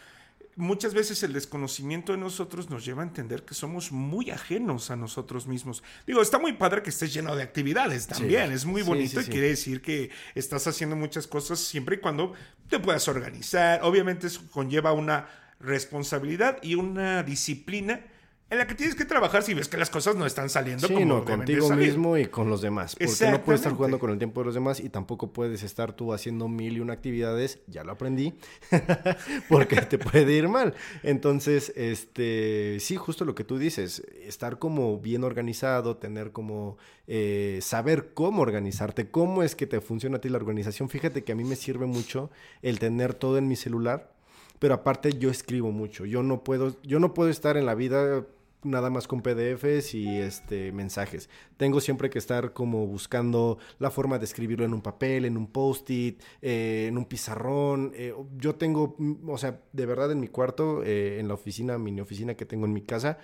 muchas 0.57 0.95
veces 0.95 1.23
el 1.23 1.35
desconocimiento 1.35 2.13
de 2.13 2.19
nosotros 2.19 2.71
nos 2.71 2.85
lleva 2.85 3.03
a 3.03 3.07
entender 3.07 3.45
que 3.45 3.55
somos 3.55 3.93
muy 3.93 4.31
ajenos 4.31 4.91
a 4.91 4.97
nosotros 4.97 5.47
mismos. 5.47 5.83
Digo, 6.07 6.23
está 6.23 6.39
muy 6.39 6.55
padre 6.55 6.83
que 6.83 6.91
estés 6.91 7.13
lleno 7.13 7.37
de 7.37 7.43
actividades 7.43 8.07
también, 8.07 8.53
es 8.53 8.65
muy 8.65 8.83
bonito 8.83 9.21
y 9.21 9.25
quiere 9.25 9.49
decir 9.49 9.83
que 9.83 10.11
estás 10.35 10.67
haciendo 10.67 10.97
muchas 10.97 11.27
cosas 11.27 11.59
siempre 11.59 11.97
y 11.97 11.99
cuando 12.01 12.33
te 12.69 12.81
puedas 12.81 13.07
organizar. 13.07 13.81
Obviamente 13.83 14.27
eso 14.27 14.43
conlleva 14.51 14.93
una 14.93 15.27
responsabilidad 15.61 16.59
y 16.63 16.75
una 16.75 17.23
disciplina 17.23 18.05
en 18.49 18.59
la 18.59 18.69
que 18.69 18.77
tienes 18.77 18.95
que 18.95 19.05
trabajar 19.05 19.43
si 19.43 19.55
ves 19.55 19.67
que 19.67 19.77
las 19.77 19.91
cosas 19.91 20.15
no 20.15 20.25
están 20.25 20.49
saliendo 20.49 20.87
Sí, 20.87 20.95
como 20.95 21.05
no, 21.05 21.25
contigo 21.25 21.67
salir. 21.67 21.89
mismo 21.89 22.17
y 22.17 22.27
con 22.27 22.49
los 22.49 22.61
demás. 22.61 22.95
Porque 22.95 23.29
no 23.33 23.43
puedes 23.43 23.61
estar 23.61 23.73
jugando 23.73 23.99
con 23.99 24.11
el 24.11 24.19
tiempo 24.19 24.41
de 24.41 24.45
los 24.45 24.55
demás 24.55 24.79
y 24.79 24.89
tampoco 24.89 25.33
puedes 25.33 25.65
estar 25.65 25.95
tú 25.95 26.13
haciendo 26.13 26.47
mil 26.47 26.77
y 26.77 26.81
una 26.81 26.93
actividades, 26.93 27.59
ya 27.67 27.83
lo 27.83 27.91
aprendí, 27.91 28.35
porque 29.49 29.81
te 29.83 29.99
puede 29.99 30.33
ir 30.33 30.49
mal. 30.49 30.75
Entonces, 31.03 31.73
este, 31.75 32.79
sí, 32.79 32.95
justo 32.95 33.25
lo 33.25 33.35
que 33.35 33.43
tú 33.43 33.59
dices, 33.59 34.05
estar 34.23 34.61
como 34.61 34.99
bien 35.01 35.25
organizado, 35.25 35.97
tener 35.97 36.31
como, 36.31 36.79
eh, 37.09 37.59
saber 37.63 38.13
cómo 38.15 38.43
organizarte, 38.43 39.11
cómo 39.11 39.43
es 39.43 39.57
que 39.57 39.67
te 39.67 39.81
funciona 39.81 40.19
a 40.19 40.21
ti 40.21 40.29
la 40.29 40.37
organización. 40.39 40.89
Fíjate 40.89 41.25
que 41.25 41.33
a 41.33 41.35
mí 41.35 41.43
me 41.43 41.57
sirve 41.57 41.87
mucho 41.87 42.31
el 42.63 42.79
tener 42.79 43.13
todo 43.15 43.39
en 43.39 43.49
mi 43.49 43.57
celular. 43.57 44.15
Pero 44.59 44.75
aparte 44.75 45.19
yo 45.19 45.31
escribo 45.31 45.73
mucho. 45.73 46.07
Yo 46.07 46.23
no 46.23 46.43
puedo, 46.43 46.77
yo 46.83 46.99
no 46.99 47.15
puedo 47.15 47.31
estar 47.31 47.57
en 47.57 47.67
la 47.67 47.75
vida 47.75 48.25
nada 48.67 48.91
más 48.91 49.07
con 49.07 49.23
PDFs 49.23 49.95
y 49.95 50.19
este 50.19 50.73
mensajes. 50.73 51.31
Tengo 51.57 51.81
siempre 51.81 52.11
que 52.11 52.19
estar 52.19 52.53
como 52.53 52.87
buscando 52.87 53.59
la 53.79 53.91
forma 53.91 54.19
de 54.19 54.25
escribirlo 54.25 54.65
en 54.65 54.75
un 54.75 54.83
papel, 54.83 55.25
en 55.25 55.37
un 55.37 55.47
post-it, 55.47 56.21
eh, 56.43 56.87
en 56.89 56.99
un 56.99 57.05
pizarrón. 57.07 57.93
Eh, 57.95 58.15
yo 58.39 58.57
tengo, 58.57 58.97
mm, 58.99 59.31
o 59.31 59.39
sea, 59.39 59.61
de 59.73 59.87
verdad 59.87 60.13
en 60.13 60.21
mi 60.21 60.29
cuarto, 60.29 60.83
eh, 60.85 61.19
en 61.21 61.29
la 61.29 61.35
oficina, 61.35 61.79
mini 61.79 62.01
oficina 62.01 62.35
que 62.35 62.47
tengo 62.47 62.67
en 62.67 62.73
mi 62.73 62.83
casa, 62.83 63.19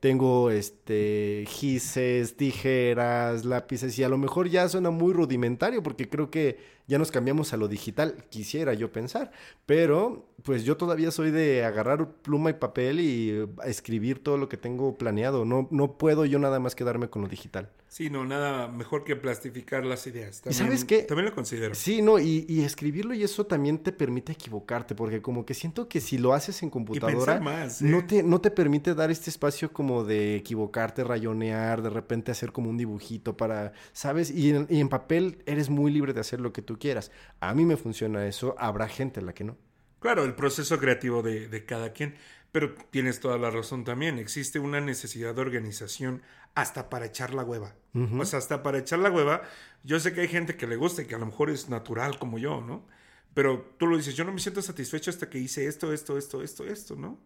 tengo 0.00 0.50
este 0.50 1.44
gises, 1.48 2.36
tijeras, 2.36 3.44
lápices 3.44 3.98
y 3.98 4.04
a 4.04 4.08
lo 4.08 4.18
mejor 4.18 4.48
ya 4.48 4.68
suena 4.68 4.90
muy 4.90 5.12
rudimentario 5.12 5.82
porque 5.82 6.08
creo 6.08 6.30
que 6.30 6.75
ya 6.86 6.98
nos 6.98 7.10
cambiamos 7.10 7.52
a 7.52 7.56
lo 7.56 7.68
digital, 7.68 8.24
quisiera 8.30 8.74
yo 8.74 8.92
pensar, 8.92 9.32
pero 9.66 10.28
pues 10.42 10.64
yo 10.64 10.76
todavía 10.76 11.10
soy 11.10 11.30
de 11.30 11.64
agarrar 11.64 12.12
pluma 12.22 12.50
y 12.50 12.54
papel 12.54 13.00
y 13.00 13.48
escribir 13.64 14.22
todo 14.22 14.36
lo 14.36 14.48
que 14.48 14.56
tengo 14.56 14.96
planeado, 14.96 15.44
no, 15.44 15.68
no 15.70 15.98
puedo 15.98 16.24
yo 16.24 16.38
nada 16.38 16.60
más 16.60 16.74
quedarme 16.74 17.08
con 17.08 17.22
lo 17.22 17.28
digital. 17.28 17.70
Sí, 17.88 18.10
no, 18.10 18.26
nada 18.26 18.68
mejor 18.68 19.04
que 19.04 19.16
plastificar 19.16 19.86
las 19.86 20.06
ideas. 20.06 20.42
¿Y 20.48 20.52
sabes 20.52 20.84
qué? 20.84 21.04
También 21.04 21.30
lo 21.30 21.34
considero. 21.34 21.74
Sí, 21.74 22.02
no, 22.02 22.18
y, 22.18 22.44
y 22.46 22.62
escribirlo 22.62 23.14
y 23.14 23.22
eso 23.22 23.46
también 23.46 23.78
te 23.78 23.90
permite 23.90 24.32
equivocarte, 24.32 24.94
porque 24.94 25.22
como 25.22 25.46
que 25.46 25.54
siento 25.54 25.88
que 25.88 26.02
si 26.02 26.18
lo 26.18 26.34
haces 26.34 26.62
en 26.62 26.68
computadora, 26.68 27.40
más, 27.40 27.80
¿eh? 27.80 27.86
no, 27.86 28.06
te, 28.06 28.22
no 28.22 28.40
te 28.40 28.50
permite 28.50 28.94
dar 28.94 29.10
este 29.10 29.30
espacio 29.30 29.72
como 29.72 30.04
de 30.04 30.36
equivocarte, 30.36 31.04
rayonear, 31.04 31.80
de 31.80 31.88
repente 31.88 32.30
hacer 32.30 32.52
como 32.52 32.68
un 32.68 32.76
dibujito 32.76 33.36
para, 33.36 33.72
¿sabes? 33.94 34.30
Y 34.30 34.50
en, 34.50 34.66
y 34.68 34.80
en 34.80 34.90
papel 34.90 35.38
eres 35.46 35.70
muy 35.70 35.90
libre 35.90 36.12
de 36.12 36.20
hacer 36.20 36.40
lo 36.40 36.52
que 36.52 36.60
tú 36.60 36.75
quieras. 36.78 37.10
A 37.40 37.54
mí 37.54 37.64
me 37.64 37.76
funciona 37.76 38.26
eso, 38.26 38.54
habrá 38.58 38.88
gente 38.88 39.20
a 39.20 39.22
la 39.22 39.34
que 39.34 39.44
no. 39.44 39.56
Claro, 40.00 40.24
el 40.24 40.34
proceso 40.34 40.78
creativo 40.78 41.22
de, 41.22 41.48
de 41.48 41.64
cada 41.64 41.92
quien. 41.92 42.14
Pero 42.52 42.74
tienes 42.90 43.20
toda 43.20 43.36
la 43.36 43.50
razón 43.50 43.84
también. 43.84 44.18
Existe 44.18 44.58
una 44.58 44.80
necesidad 44.80 45.34
de 45.34 45.42
organización 45.42 46.22
hasta 46.54 46.88
para 46.88 47.04
echar 47.04 47.34
la 47.34 47.44
hueva. 47.44 47.74
O 48.18 48.24
sea, 48.24 48.38
hasta 48.38 48.62
para 48.62 48.78
echar 48.78 48.98
la 48.98 49.10
hueva. 49.10 49.42
Yo 49.84 50.00
sé 50.00 50.14
que 50.14 50.22
hay 50.22 50.28
gente 50.28 50.56
que 50.56 50.66
le 50.66 50.76
gusta 50.76 51.02
y 51.02 51.06
que 51.06 51.14
a 51.14 51.18
lo 51.18 51.26
mejor 51.26 51.50
es 51.50 51.68
natural 51.68 52.18
como 52.18 52.38
yo, 52.38 52.62
¿no? 52.62 52.86
Pero 53.34 53.74
tú 53.78 53.86
lo 53.86 53.96
dices, 53.96 54.14
yo 54.14 54.24
no 54.24 54.32
me 54.32 54.40
siento 54.40 54.62
satisfecho 54.62 55.10
hasta 55.10 55.28
que 55.28 55.38
hice 55.38 55.66
esto, 55.66 55.92
esto, 55.92 56.16
esto, 56.16 56.42
esto, 56.42 56.66
esto, 56.66 56.96
¿no? 56.96 57.20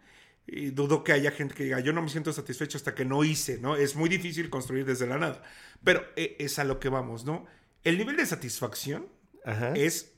Y 0.46 0.70
dudo 0.70 1.04
que 1.04 1.12
haya 1.12 1.30
gente 1.30 1.54
que 1.54 1.62
diga, 1.62 1.78
yo 1.78 1.92
no 1.92 2.02
me 2.02 2.08
siento 2.08 2.32
satisfecho 2.32 2.76
hasta 2.76 2.96
que 2.96 3.04
no 3.04 3.22
hice, 3.22 3.58
¿no? 3.58 3.76
Es 3.76 3.94
muy 3.94 4.08
difícil 4.08 4.50
construir 4.50 4.84
desde 4.84 5.06
la 5.06 5.18
nada. 5.18 5.42
Pero 5.84 6.02
eh, 6.16 6.34
es 6.40 6.58
a 6.58 6.64
lo 6.64 6.80
que 6.80 6.88
vamos, 6.88 7.24
¿no? 7.24 7.46
El 7.84 7.98
nivel 7.98 8.16
de 8.16 8.26
satisfacción 8.26 9.06
Ajá. 9.44 9.72
es 9.74 10.12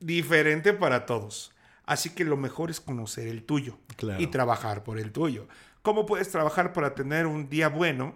diferente 0.00 0.72
para 0.72 1.06
todos. 1.06 1.52
Así 1.84 2.10
que 2.10 2.24
lo 2.24 2.36
mejor 2.36 2.70
es 2.70 2.80
conocer 2.80 3.26
el 3.28 3.44
tuyo 3.44 3.78
Claro. 3.96 4.20
y 4.22 4.26
trabajar 4.28 4.84
por 4.84 4.98
el 4.98 5.12
tuyo. 5.12 5.48
¿Cómo 5.82 6.06
puedes 6.06 6.30
trabajar 6.30 6.72
para 6.72 6.94
tener 6.94 7.26
un 7.26 7.48
día 7.48 7.68
bueno 7.68 8.14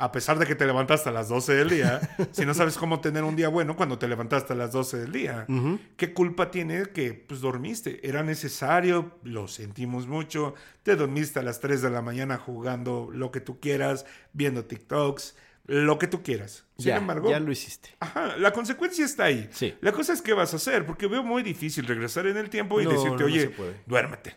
a 0.00 0.12
pesar 0.12 0.38
de 0.38 0.46
que 0.46 0.54
te 0.54 0.64
levantaste 0.64 1.08
a 1.08 1.12
las 1.12 1.28
12 1.28 1.54
del 1.54 1.68
día? 1.68 2.00
si 2.32 2.46
no 2.46 2.54
sabes 2.54 2.78
cómo 2.78 3.00
tener 3.00 3.24
un 3.24 3.34
día 3.34 3.48
bueno 3.48 3.74
cuando 3.76 3.98
te 3.98 4.06
levantaste 4.06 4.52
a 4.52 4.56
las 4.56 4.70
12 4.72 4.98
del 4.98 5.10
día. 5.12 5.46
¿Qué 5.96 6.14
culpa 6.14 6.52
tiene 6.52 6.84
que 6.94 7.12
pues 7.14 7.40
dormiste? 7.40 8.06
Era 8.08 8.22
necesario, 8.22 9.18
lo 9.24 9.48
sentimos 9.48 10.06
mucho, 10.06 10.54
te 10.84 10.94
dormiste 10.94 11.40
a 11.40 11.42
las 11.42 11.58
3 11.58 11.82
de 11.82 11.90
la 11.90 12.02
mañana 12.02 12.38
jugando 12.38 13.10
lo 13.12 13.32
que 13.32 13.40
tú 13.40 13.58
quieras, 13.58 14.06
viendo 14.32 14.64
TikToks, 14.64 15.34
lo 15.68 15.98
que 15.98 16.08
tú 16.08 16.22
quieras. 16.22 16.64
Sin 16.78 16.86
ya, 16.86 16.96
embargo, 16.96 17.30
ya 17.30 17.38
lo 17.38 17.52
hiciste. 17.52 17.90
Ajá, 18.00 18.36
la 18.36 18.52
consecuencia 18.52 19.04
está 19.04 19.24
ahí. 19.24 19.48
Sí. 19.52 19.74
La 19.80 19.92
cosa 19.92 20.12
es 20.12 20.22
qué 20.22 20.32
vas 20.32 20.52
a 20.54 20.56
hacer, 20.56 20.84
porque 20.86 21.06
veo 21.06 21.22
muy 21.22 21.42
difícil 21.42 21.86
regresar 21.86 22.26
en 22.26 22.36
el 22.36 22.50
tiempo 22.50 22.80
y 22.80 22.84
No, 22.84 22.90
decirte, 22.90 23.18
no 23.18 23.24
oye, 23.26 23.54
duérmete, 23.86 24.36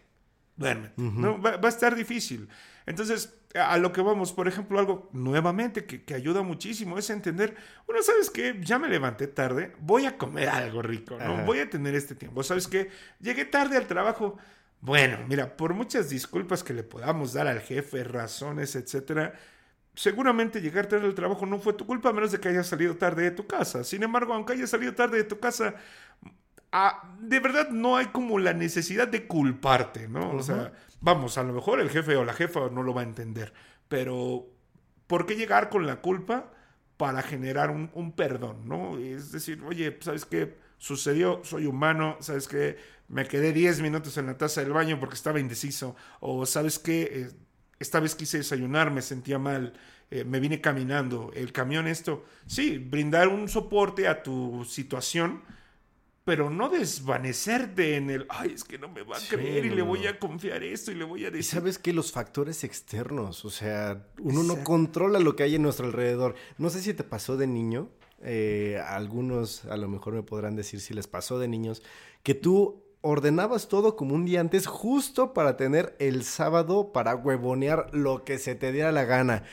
duérmete. 0.55 0.93
no, 0.97 1.41
va, 1.41 1.57
va 1.57 1.67
a 1.67 1.71
estar 1.71 1.95
difícil. 1.95 2.47
Entonces, 2.85 3.33
a 3.55 3.73
a 3.73 3.77
lo 3.77 3.91
que 3.93 4.01
vamos, 4.01 4.33
por 4.33 4.47
ejemplo, 4.47 4.77
algo 4.79 5.09
nuevamente 5.13 5.85
que, 5.85 6.03
que 6.03 6.13
ayuda 6.13 6.41
muchísimo 6.41 6.97
es 6.97 7.09
entender, 7.09 7.55
bueno, 7.85 8.01
¿sabes 8.03 8.29
qué? 8.29 8.57
Ya 8.61 8.77
me 8.79 8.89
levanté 8.89 9.27
tarde, 9.27 9.73
voy 9.79 10.05
a 10.05 10.17
comer 10.17 10.49
algo 10.49 10.81
rico, 10.81 11.17
¿no? 11.17 11.33
Ajá. 11.35 11.43
Voy 11.45 11.59
a 11.59 11.69
tener 11.69 11.95
este 11.95 12.15
tiempo. 12.15 12.43
¿Sabes 12.43 12.67
qué? 12.67 12.89
Llegué 13.19 13.45
tarde 13.45 13.77
al 13.77 13.87
trabajo. 13.87 14.37
Bueno, 14.81 15.19
mira, 15.27 15.55
por 15.55 15.73
muchas 15.75 16.09
disculpas 16.09 16.63
que 16.63 16.73
le 16.73 16.83
podamos 16.83 17.33
dar 17.33 17.47
al 17.47 17.61
jefe, 17.61 18.03
razones, 18.03 18.75
etcétera, 18.75 19.33
seguramente 19.93 20.61
llegar 20.61 20.87
tarde 20.87 21.05
al 21.05 21.15
trabajo 21.15 21.45
no 21.45 21.59
fue 21.59 21.73
tu 21.73 21.85
culpa 21.85 22.09
a 22.09 22.13
menos 22.13 22.31
de 22.31 22.39
que 22.39 22.49
hayas 22.49 22.67
salido 22.67 22.95
tarde 22.97 23.23
de 23.23 23.31
tu 23.31 23.47
casa. 23.47 23.83
Sin 23.83 24.03
embargo, 24.03 24.33
aunque 24.33 24.53
hayas 24.53 24.69
salido 24.69 24.93
tarde 24.95 25.17
de 25.17 25.23
tu 25.23 25.39
casa, 25.39 25.75
ah, 26.71 27.15
de 27.19 27.39
verdad 27.39 27.69
no 27.69 27.97
hay 27.97 28.07
como 28.07 28.39
la 28.39 28.53
necesidad 28.53 29.07
de 29.07 29.27
culparte, 29.27 30.07
¿no? 30.07 30.31
O 30.31 30.43
sea, 30.43 30.73
vamos, 30.99 31.37
a 31.37 31.43
lo 31.43 31.53
mejor 31.53 31.79
el 31.79 31.89
jefe 31.89 32.15
o 32.15 32.25
la 32.25 32.33
jefa 32.33 32.69
no 32.71 32.83
lo 32.83 32.93
va 32.93 33.01
a 33.01 33.05
entender, 33.05 33.53
pero 33.87 34.47
¿por 35.07 35.25
qué 35.25 35.35
llegar 35.35 35.69
con 35.69 35.85
la 35.87 36.01
culpa 36.01 36.51
para 36.97 37.21
generar 37.23 37.71
un, 37.71 37.89
un 37.93 38.13
perdón, 38.13 38.67
¿no? 38.67 38.97
Es 38.97 39.31
decir, 39.31 39.61
oye, 39.63 39.97
¿sabes 40.01 40.25
qué? 40.25 40.57
Sucedió, 40.77 41.41
soy 41.43 41.65
humano, 41.65 42.17
¿sabes 42.21 42.47
qué? 42.47 42.77
Me 43.07 43.27
quedé 43.27 43.53
10 43.53 43.81
minutos 43.81 44.17
en 44.17 44.27
la 44.27 44.37
taza 44.37 44.61
del 44.61 44.71
baño 44.73 44.99
porque 44.99 45.15
estaba 45.15 45.39
indeciso, 45.39 45.95
o 46.19 46.45
¿sabes 46.45 46.79
qué? 46.79 47.01
Eh, 47.11 47.29
esta 47.81 47.99
vez 47.99 48.15
quise 48.15 48.37
desayunar, 48.39 48.91
me 48.91 49.01
sentía 49.01 49.39
mal, 49.39 49.73
eh, 50.09 50.23
me 50.23 50.39
vine 50.39 50.61
caminando, 50.61 51.31
el 51.35 51.51
camión 51.51 51.87
esto. 51.87 52.25
Sí, 52.45 52.77
brindar 52.77 53.27
un 53.27 53.47
soporte 53.49 54.07
a 54.07 54.23
tu 54.23 54.65
situación, 54.65 55.43
pero 56.23 56.49
no 56.49 56.69
desvanecerte 56.69 57.95
en 57.95 58.09
el, 58.09 58.25
ay, 58.29 58.51
es 58.53 58.63
que 58.63 58.77
no 58.77 58.87
me 58.89 59.03
va 59.03 59.17
a 59.17 59.19
Sí, 59.19 59.27
creer 59.27 59.65
y 59.65 59.69
no, 59.69 59.75
le 59.75 59.81
voy 59.81 60.07
a 60.07 60.19
confiar 60.19 60.63
esto 60.63 60.91
y 60.91 60.95
le 60.95 61.03
voy 61.05 61.25
a 61.25 61.29
Y 61.29 61.31
decir. 61.31 61.43
sabes 61.43 61.79
que 61.79 61.93
los 61.93 62.11
factores 62.11 62.63
externos, 62.63 63.45
o 63.45 63.49
sea, 63.49 64.07
uno 64.19 64.43
no 64.43 64.63
controla 64.63 65.19
lo 65.19 65.35
que 65.35 65.43
hay 65.43 65.55
en 65.55 65.61
nuestro 65.63 65.87
alrededor. 65.87 66.35
No 66.57 66.69
sé 66.69 66.81
si 66.81 66.93
te 66.93 67.03
pasó 67.03 67.37
de 67.37 67.47
niño, 67.47 67.89
eh, 68.21 68.81
algunos 68.85 69.65
a 69.65 69.77
lo 69.77 69.87
mejor 69.87 70.13
me 70.13 70.23
podrán 70.23 70.55
decir 70.55 70.79
si 70.81 70.93
les 70.93 71.07
pasó 71.07 71.39
de 71.39 71.47
niños, 71.47 71.81
que 72.23 72.35
tú 72.35 72.83
ordenabas 73.01 73.67
todo 73.67 73.95
como 73.95 74.15
un 74.15 74.25
día 74.25 74.39
antes 74.39 74.67
justo 74.67 75.33
para 75.33 75.57
tener 75.57 75.95
el 75.99 76.23
sábado 76.23 76.91
para 76.93 77.15
huevonear 77.15 77.87
lo 77.91 78.23
que 78.23 78.37
se 78.37 78.55
te 78.55 78.71
diera 78.71 78.91
la 78.91 79.05
gana. 79.05 79.43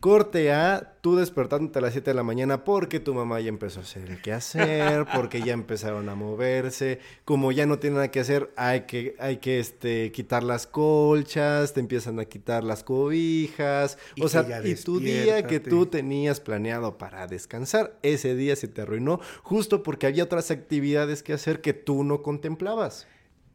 Corte 0.00 0.50
a 0.50 0.96
tú 1.02 1.16
despertándote 1.16 1.78
a 1.78 1.82
las 1.82 1.92
7 1.92 2.12
de 2.12 2.14
la 2.14 2.22
mañana 2.22 2.64
porque 2.64 3.00
tu 3.00 3.12
mamá 3.12 3.38
ya 3.40 3.50
empezó 3.50 3.80
a 3.80 3.82
hacer 3.82 4.08
el 4.08 4.22
quehacer, 4.22 5.04
porque 5.14 5.42
ya 5.42 5.52
empezaron 5.52 6.08
a 6.08 6.14
moverse, 6.14 7.00
como 7.26 7.52
ya 7.52 7.66
no 7.66 7.78
tienen 7.78 7.96
nada 7.96 8.10
que 8.10 8.20
hacer, 8.20 8.50
hay 8.56 8.82
que, 8.82 9.14
hay 9.18 9.36
que 9.36 9.60
este, 9.60 10.10
quitar 10.10 10.42
las 10.42 10.66
colchas, 10.66 11.74
te 11.74 11.80
empiezan 11.80 12.18
a 12.18 12.24
quitar 12.24 12.64
las 12.64 12.82
cobijas, 12.82 13.98
Y 14.14 14.22
o 14.22 14.24
que 14.24 14.30
sea, 14.30 14.66
y 14.66 14.74
tu 14.74 15.00
día 15.00 15.46
que 15.46 15.60
tú 15.60 15.84
tenías 15.84 16.40
planeado 16.40 16.96
para 16.96 17.26
descansar, 17.26 17.98
ese 18.02 18.34
día 18.34 18.56
se 18.56 18.68
te 18.68 18.80
arruinó 18.80 19.20
justo 19.42 19.82
porque 19.82 20.06
había 20.06 20.24
otras 20.24 20.50
actividades 20.50 21.22
que 21.22 21.34
hacer 21.34 21.60
que 21.60 21.74
tú 21.74 22.04
no 22.04 22.22
contemplabas. 22.22 23.06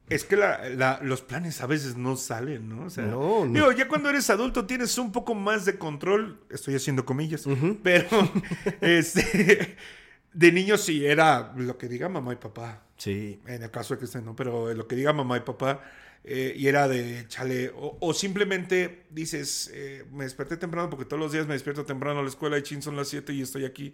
Es 0.07 0.23
que 0.23 0.35
la- 0.35 0.69
la- 0.69 0.99
los 1.01 1.21
planes 1.21 1.61
a 1.61 1.65
veces 1.65 1.95
no 1.97 2.15
salen, 2.15 2.69
¿no? 2.69 2.85
O 2.85 2.89
sea, 2.91 3.05
No, 3.05 3.45
no. 3.45 3.51
digo, 3.53 3.71
ya 3.71 3.87
cuando 3.87 4.09
eres 4.09 4.29
adulto 4.29 4.65
tienes 4.67 4.97
un 4.99 5.11
poco 5.11 5.33
más 5.33 5.65
de 5.65 5.77
control, 5.79 6.39
estoy 6.51 6.75
haciendo 6.75 7.05
comillas, 7.05 7.45
pero 7.81 8.07
este, 8.81 9.75
de 10.33 10.51
niño 10.51 10.77
sí 10.77 11.05
era 11.05 11.53
lo 11.57 11.77
que 11.77 11.87
diga 11.87 12.09
mamá 12.09 12.33
y 12.33 12.37
papá, 12.37 12.83
Sí. 12.97 13.39
en 13.47 13.63
el 13.63 13.71
caso 13.71 13.95
de 13.95 13.99
que 13.99 14.05
estén, 14.05 14.25
¿no? 14.25 14.35
Pero 14.35 14.73
lo 14.73 14.87
que 14.87 14.95
diga 14.95 15.11
mamá 15.11 15.37
y 15.37 15.41
papá, 15.41 15.81
eh, 16.23 16.53
y 16.55 16.67
era 16.67 16.87
de 16.87 17.25
chale, 17.27 17.71
o, 17.75 17.97
o 17.99 18.13
simplemente 18.13 19.05
dices, 19.09 19.69
eh, 19.73 20.05
me 20.11 20.23
desperté 20.23 20.57
temprano 20.57 20.89
porque 20.89 21.05
todos 21.05 21.19
los 21.19 21.31
días 21.31 21.45
me 21.47 21.53
despierto 21.53 21.83
temprano 21.85 22.19
a 22.19 22.23
la 22.23 22.29
escuela 22.29 22.57
y 22.57 22.63
chin 22.63 22.81
son 22.81 22.95
las 22.95 23.07
7 23.09 23.33
y 23.33 23.41
estoy 23.41 23.65
aquí. 23.65 23.93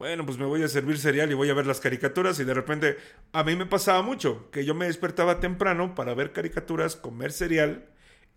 Bueno, 0.00 0.24
pues 0.24 0.38
me 0.38 0.46
voy 0.46 0.62
a 0.62 0.68
servir 0.68 0.96
cereal 0.96 1.30
y 1.30 1.34
voy 1.34 1.50
a 1.50 1.54
ver 1.54 1.66
las 1.66 1.78
caricaturas 1.78 2.40
y 2.40 2.44
de 2.44 2.54
repente 2.54 2.96
a 3.34 3.44
mí 3.44 3.54
me 3.54 3.66
pasaba 3.66 4.00
mucho 4.00 4.50
que 4.50 4.64
yo 4.64 4.74
me 4.74 4.86
despertaba 4.86 5.40
temprano 5.40 5.94
para 5.94 6.14
ver 6.14 6.32
caricaturas, 6.32 6.96
comer 6.96 7.32
cereal 7.32 7.84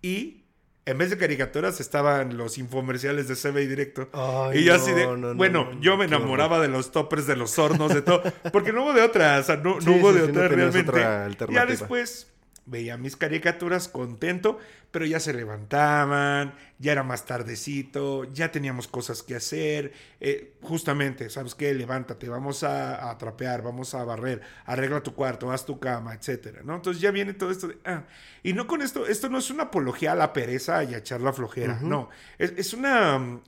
y 0.01 0.43
en 0.85 0.97
vez 0.97 1.09
de 1.09 1.17
caricaturas 1.17 1.79
estaban 1.79 2.35
los 2.35 2.57
infomerciales 2.57 3.29
de 3.29 3.35
CB 3.37 3.69
directo. 3.69 4.09
Ay, 4.11 4.59
y 4.59 4.63
yo 4.65 4.75
así 4.75 4.91
de, 4.91 5.05
no, 5.05 5.15
no, 5.15 5.29
no, 5.29 5.35
bueno, 5.35 5.69
no, 5.71 5.79
yo 5.79 5.95
me 5.95 6.03
enamoraba 6.03 6.59
de 6.59 6.67
los 6.67 6.91
toppers, 6.91 7.27
de 7.27 7.37
los 7.37 7.57
hornos, 7.57 7.93
de 7.93 8.01
todo, 8.01 8.21
porque 8.51 8.73
no 8.73 8.83
hubo 8.83 8.91
de 8.91 9.01
otra, 9.01 9.39
o 9.39 9.43
sea, 9.43 9.55
no, 9.55 9.79
Sí, 9.79 9.89
hubo 9.89 10.11
sí, 10.11 10.19
de 10.19 10.25
sí, 10.25 10.31
otra 10.31 10.47
realmente. 10.49 10.89
otra 10.91 11.01
ya 11.01 11.23
alternativa. 11.25 11.65
después 11.65 12.32
veía 12.65 12.97
mis 12.97 13.15
caricaturas 13.15 13.87
contento, 13.87 14.57
pero 14.91 15.05
ya 15.05 15.19
se 15.19 15.33
levantaban, 15.33 16.53
ya 16.79 16.91
era 16.93 17.03
más 17.03 17.25
tardecito, 17.25 18.25
ya 18.25 18.51
teníamos 18.51 18.87
cosas 18.87 19.23
que 19.23 19.35
hacer. 19.35 19.91
Eh, 20.19 20.55
justamente, 20.61 21.29
¿sabes 21.29 21.55
qué? 21.55 21.73
Levántate, 21.73 22.29
vamos 22.29 22.63
a, 22.63 23.09
a, 23.09 23.17
trapear, 23.17 23.63
vamos 23.63 23.93
a 23.95 24.03
barrer, 24.03 24.41
arregla 24.65 25.01
tu 25.01 25.13
cuarto, 25.13 25.51
haz 25.51 25.65
tu 25.65 25.79
cama, 25.79 26.13
etcétera, 26.13 26.61
¿no? 26.63 26.75
Entonces 26.75 27.01
ya 27.01 27.11
viene 27.11 27.33
todo 27.33 27.51
esto 27.51 27.67
de, 27.67 27.77
ah, 27.85 28.03
y 28.43 28.53
no 28.53 28.67
con 28.67 28.81
esto, 28.81 29.07
esto 29.07 29.29
no 29.29 29.39
es 29.39 29.49
una 29.49 29.63
apología 29.63 30.13
a 30.13 30.15
la 30.15 30.31
pereza 30.31 30.83
y 30.83 30.93
a 30.93 30.97
echar 30.97 31.21
la 31.21 31.33
flojera, 31.33 31.79
no, 31.81 32.09
es, 32.37 32.53
es 32.55 32.73
una 32.73 33.19
mm, 33.19 33.41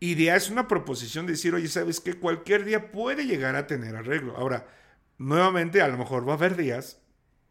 idea, 0.00 0.36
es 0.36 0.50
una 0.50 0.66
proposición 0.66 1.26
de 1.26 1.32
decir, 1.32 1.54
oye, 1.54 1.68
¿sabes 1.68 2.00
qué? 2.00 2.14
Cualquier 2.14 2.64
día 2.64 2.90
puede 2.90 3.26
llegar 3.26 3.56
a 3.56 3.66
tener 3.66 3.94
arreglo. 3.96 4.36
Ahora, 4.36 4.66
nuevamente, 5.18 5.82
a 5.82 5.88
lo 5.88 5.98
mejor 5.98 6.26
va 6.26 6.32
a 6.32 6.36
haber 6.36 6.56
días 6.56 7.00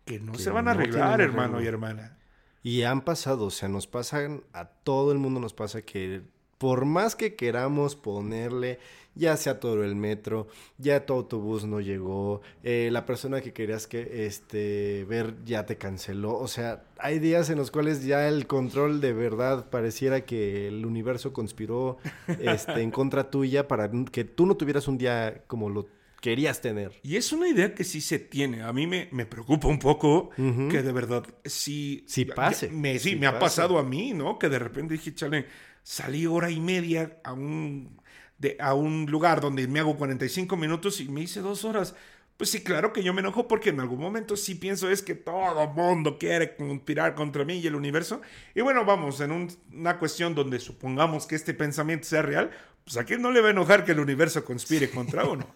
que 0.08 0.20
no 0.20 0.32
Que 0.32 0.40
se 0.40 0.50
van 0.50 0.68
a 0.68 0.74
no 0.74 0.80
arreglar, 0.80 1.22
hermano 1.22 1.62
y 1.62 1.68
hermana. 1.68 2.18
Y 2.64 2.82
han 2.84 3.02
pasado, 3.02 3.46
o 3.46 3.52
sea, 3.52 3.70
nos 3.70 3.86
pasan, 3.86 4.44
a 4.54 4.66
todo 4.66 5.12
el 5.12 5.20
mundo 5.20 5.40
nos 5.40 5.54
pasa 5.54 5.84
que 5.84 6.24
por 6.58 6.86
más 6.86 7.16
que 7.16 7.36
queramos 7.36 7.96
ponerle, 7.96 8.80
ya 9.14 9.38
sea 9.38 9.60
todo 9.60 9.84
el 9.84 9.96
metro, 9.96 10.48
ya 10.78 11.06
tu 11.06 11.14
autobús 11.14 11.66
no 11.66 11.80
llegó, 11.82 12.42
eh, 12.64 12.90
la 12.92 13.06
persona 13.06 13.42
que 13.42 13.54
querías 13.54 13.88
que 13.88 14.26
este 14.26 15.06
ver 15.08 15.36
ya 15.46 15.66
te 15.66 15.78
canceló, 15.78 16.38
o 16.38 16.48
sea, 16.48 16.84
hay 16.98 17.20
días 17.20 17.50
en 17.50 17.58
los 17.58 17.70
cuales 17.70 18.04
ya 18.06 18.28
el 18.28 18.48
control 18.48 19.02
de 19.02 19.14
verdad 19.14 19.70
pareciera 19.70 20.26
que 20.26 20.68
el 20.68 20.86
universo 20.86 21.34
conspiró 21.34 21.98
este, 22.40 22.82
en 22.82 22.92
contra 22.92 23.30
tuya 23.30 23.68
para 23.68 23.90
que 24.12 24.24
tú 24.24 24.46
no 24.46 24.58
tuvieras 24.58 24.88
un 24.88 24.98
día 24.98 25.44
como 25.48 25.70
lo 25.70 25.88
querías 26.28 26.60
tener. 26.60 26.92
Y 27.04 27.16
es 27.16 27.32
una 27.32 27.48
idea 27.48 27.74
que 27.74 27.86
sí 27.86 28.02
se 28.02 28.20
tiene. 28.20 28.62
A 28.62 28.74
mí 28.74 28.86
me, 28.86 29.08
me 29.14 29.26
preocupa 29.26 29.70
un 29.70 29.80
poco 29.80 30.32
Ujú. 30.38 30.68
que 30.70 30.84
de 30.84 30.92
verdad 30.92 31.24
sí... 31.46 32.04
Sí 32.06 32.26
pase. 32.26 32.70
Me, 32.70 33.00
sí, 33.00 33.12
Sí 33.12 33.16
me 33.16 33.28
ha 33.28 33.32
pase. 33.40 33.42
pasado 33.62 33.78
a 33.80 33.84
mí, 33.84 34.14
¿no? 34.14 34.38
Que 34.38 34.50
de 34.50 34.60
repente 34.60 34.96
dije, 34.96 35.16
chale, 35.16 35.46
salí 35.84 36.26
hora 36.26 36.50
y 36.52 36.60
media 36.60 37.20
a 37.24 37.32
un, 37.32 38.02
de, 38.38 38.58
a 38.60 38.74
un 38.74 39.06
lugar 39.10 39.40
donde 39.40 39.66
me 39.70 39.80
hago 39.80 39.96
45 39.96 40.58
minutos 40.58 41.00
y 41.00 41.08
me 41.08 41.22
hice 41.22 41.40
dos 41.40 41.64
horas. 41.64 41.96
Pues 42.36 42.50
sí, 42.52 42.62
claro 42.62 42.92
que 42.92 43.02
yo 43.04 43.14
me 43.14 43.22
enojo 43.22 43.48
porque 43.48 43.70
en 43.70 43.80
algún 43.80 44.00
momento 44.00 44.36
sí 44.36 44.54
pienso 44.56 44.90
es 44.92 45.02
que 45.02 45.16
todo 45.16 45.66
mundo 45.70 46.18
quiere 46.20 46.56
conspirar 46.58 47.16
contra 47.16 47.46
mí 47.46 47.60
y 47.60 47.68
el 47.68 47.74
universo. 47.76 48.22
Y 48.54 48.60
bueno, 48.62 48.84
vamos, 48.84 49.22
en 49.22 49.32
un- 49.32 49.50
una 49.74 49.98
cuestión 49.98 50.36
donde 50.36 50.60
supongamos 50.60 51.26
que 51.26 51.36
este 51.36 51.54
pensamiento 51.54 52.06
sea 52.06 52.22
real, 52.22 52.52
pues 52.84 52.98
a 52.98 53.06
quién 53.06 53.22
no 53.22 53.32
le 53.32 53.42
va 53.42 53.48
a 53.48 53.52
enojar 53.52 53.84
que 53.86 53.94
el 53.94 54.00
universo 54.02 54.44
conspire 54.46 54.90
contra 54.92 55.24
uno. 55.26 55.48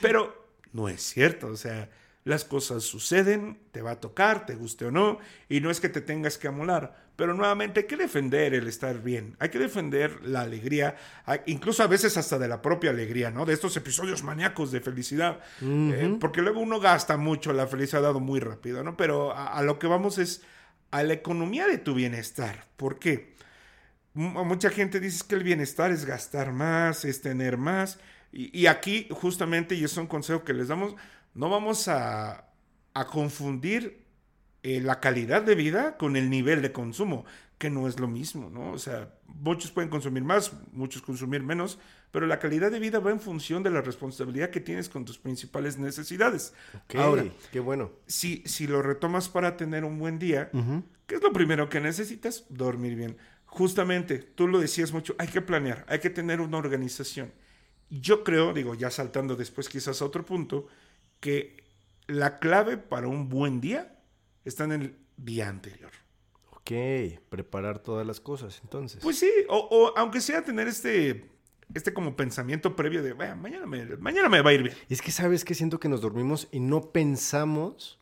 Pero 0.00 0.48
no 0.72 0.88
es 0.88 1.02
cierto, 1.02 1.48
o 1.48 1.56
sea, 1.56 1.90
las 2.24 2.44
cosas 2.44 2.84
suceden, 2.84 3.58
te 3.72 3.82
va 3.82 3.92
a 3.92 4.00
tocar, 4.00 4.46
te 4.46 4.54
guste 4.54 4.84
o 4.86 4.90
no, 4.90 5.18
y 5.48 5.60
no 5.60 5.70
es 5.70 5.80
que 5.80 5.88
te 5.88 6.00
tengas 6.00 6.38
que 6.38 6.48
amolar, 6.48 7.08
pero 7.16 7.34
nuevamente 7.34 7.80
hay 7.80 7.86
que 7.86 7.96
defender 7.96 8.54
el 8.54 8.68
estar 8.68 9.02
bien, 9.02 9.36
hay 9.38 9.48
que 9.48 9.58
defender 9.58 10.20
la 10.22 10.42
alegría, 10.42 10.96
incluso 11.46 11.82
a 11.82 11.86
veces 11.86 12.16
hasta 12.16 12.38
de 12.38 12.46
la 12.46 12.60
propia 12.62 12.90
alegría, 12.90 13.30
¿no? 13.30 13.46
De 13.46 13.54
estos 13.54 13.76
episodios 13.76 14.22
maníacos 14.22 14.70
de 14.70 14.80
felicidad, 14.80 15.40
Eh, 15.62 16.16
porque 16.20 16.42
luego 16.42 16.60
uno 16.60 16.78
gasta 16.78 17.16
mucho 17.16 17.52
la 17.52 17.66
felicidad 17.66 18.12
muy 18.14 18.38
rápido, 18.40 18.84
¿no? 18.84 18.96
Pero 18.96 19.32
a, 19.32 19.58
a 19.58 19.62
lo 19.62 19.78
que 19.78 19.86
vamos 19.86 20.18
es 20.18 20.42
a 20.90 21.02
la 21.02 21.14
economía 21.14 21.66
de 21.66 21.78
tu 21.78 21.94
bienestar, 21.94 22.66
¿por 22.76 22.98
qué? 22.98 23.34
M- 24.14 24.44
mucha 24.44 24.70
gente 24.70 25.00
dice 25.00 25.24
que 25.28 25.36
el 25.36 25.42
bienestar 25.44 25.90
es 25.90 26.04
gastar 26.04 26.52
más, 26.52 27.04
es 27.04 27.22
tener 27.22 27.56
más. 27.56 27.98
Y, 28.32 28.56
y 28.58 28.66
aquí, 28.66 29.06
justamente, 29.10 29.74
y 29.74 29.84
es 29.84 29.96
un 29.96 30.06
consejo 30.06 30.44
que 30.44 30.52
les 30.52 30.68
damos, 30.68 30.94
no 31.34 31.48
vamos 31.50 31.88
a, 31.88 32.46
a 32.94 33.06
confundir 33.06 34.04
eh, 34.62 34.80
la 34.80 35.00
calidad 35.00 35.42
de 35.42 35.54
vida 35.54 35.96
con 35.96 36.16
el 36.16 36.30
nivel 36.30 36.62
de 36.62 36.72
consumo, 36.72 37.24
que 37.58 37.70
no 37.70 37.88
es 37.88 37.98
lo 38.00 38.08
mismo, 38.08 38.50
¿no? 38.50 38.72
O 38.72 38.78
sea, 38.78 39.14
muchos 39.26 39.70
pueden 39.70 39.90
consumir 39.90 40.22
más, 40.24 40.52
muchos 40.72 41.02
consumir 41.02 41.42
menos, 41.42 41.78
pero 42.10 42.26
la 42.26 42.38
calidad 42.38 42.70
de 42.70 42.78
vida 42.78 42.98
va 43.00 43.10
en 43.10 43.20
función 43.20 43.62
de 43.62 43.70
la 43.70 43.80
responsabilidad 43.82 44.50
que 44.50 44.60
tienes 44.60 44.88
con 44.88 45.04
tus 45.04 45.18
principales 45.18 45.78
necesidades. 45.78 46.54
Ok, 46.74 46.94
Ahora, 46.96 47.24
qué 47.52 47.60
bueno. 47.60 47.90
si, 48.06 48.42
si 48.46 48.66
lo 48.66 48.82
retomas 48.82 49.28
para 49.28 49.56
tener 49.56 49.84
un 49.84 49.98
buen 49.98 50.18
día. 50.18 50.50
¿Qué 51.06 51.16
es 51.16 51.22
lo 51.22 51.32
primero 51.32 51.68
que 51.68 51.80
necesitas? 51.80 52.44
Dormir 52.48 52.94
bien. 52.96 53.16
Justamente, 53.44 54.18
tú 54.18 54.46
lo 54.46 54.60
decías 54.60 54.92
mucho, 54.92 55.14
hay 55.18 55.28
que 55.28 55.40
planear, 55.40 55.84
hay 55.88 55.98
que 55.98 56.10
tener 56.10 56.40
una 56.40 56.56
organización. 56.58 57.32
Yo 57.90 58.24
creo, 58.24 58.52
digo, 58.54 58.74
ya 58.74 58.90
saltando 58.90 59.36
después 59.36 59.68
quizás 59.68 60.00
a 60.00 60.04
otro 60.04 60.24
punto, 60.24 60.68
que 61.20 61.64
la 62.06 62.38
clave 62.38 62.76
para 62.76 63.08
un 63.08 63.28
buen 63.28 63.60
día 63.60 63.98
está 64.44 64.64
en 64.64 64.72
el 64.72 64.96
día 65.16 65.48
anterior. 65.48 65.90
Ok, 66.52 66.70
preparar 67.28 67.80
todas 67.80 68.06
las 68.06 68.20
cosas, 68.20 68.60
entonces. 68.62 69.00
Pues 69.02 69.18
sí, 69.18 69.30
o, 69.48 69.56
o 69.70 69.98
aunque 69.98 70.20
sea 70.20 70.44
tener 70.44 70.68
este, 70.68 71.30
este 71.74 71.92
como 71.92 72.16
pensamiento 72.16 72.74
previo 72.76 73.02
de, 73.02 73.12
"Bueno, 73.12 73.36
mañana 73.36 73.66
me, 73.66 73.84
mañana 73.96 74.28
me 74.28 74.40
va 74.40 74.50
a 74.50 74.54
ir 74.54 74.62
bien. 74.62 74.76
Es 74.88 75.02
que 75.02 75.10
sabes 75.10 75.44
que 75.44 75.54
siento 75.54 75.78
que 75.80 75.88
nos 75.88 76.00
dormimos 76.00 76.48
y 76.52 76.60
no 76.60 76.92
pensamos 76.92 77.99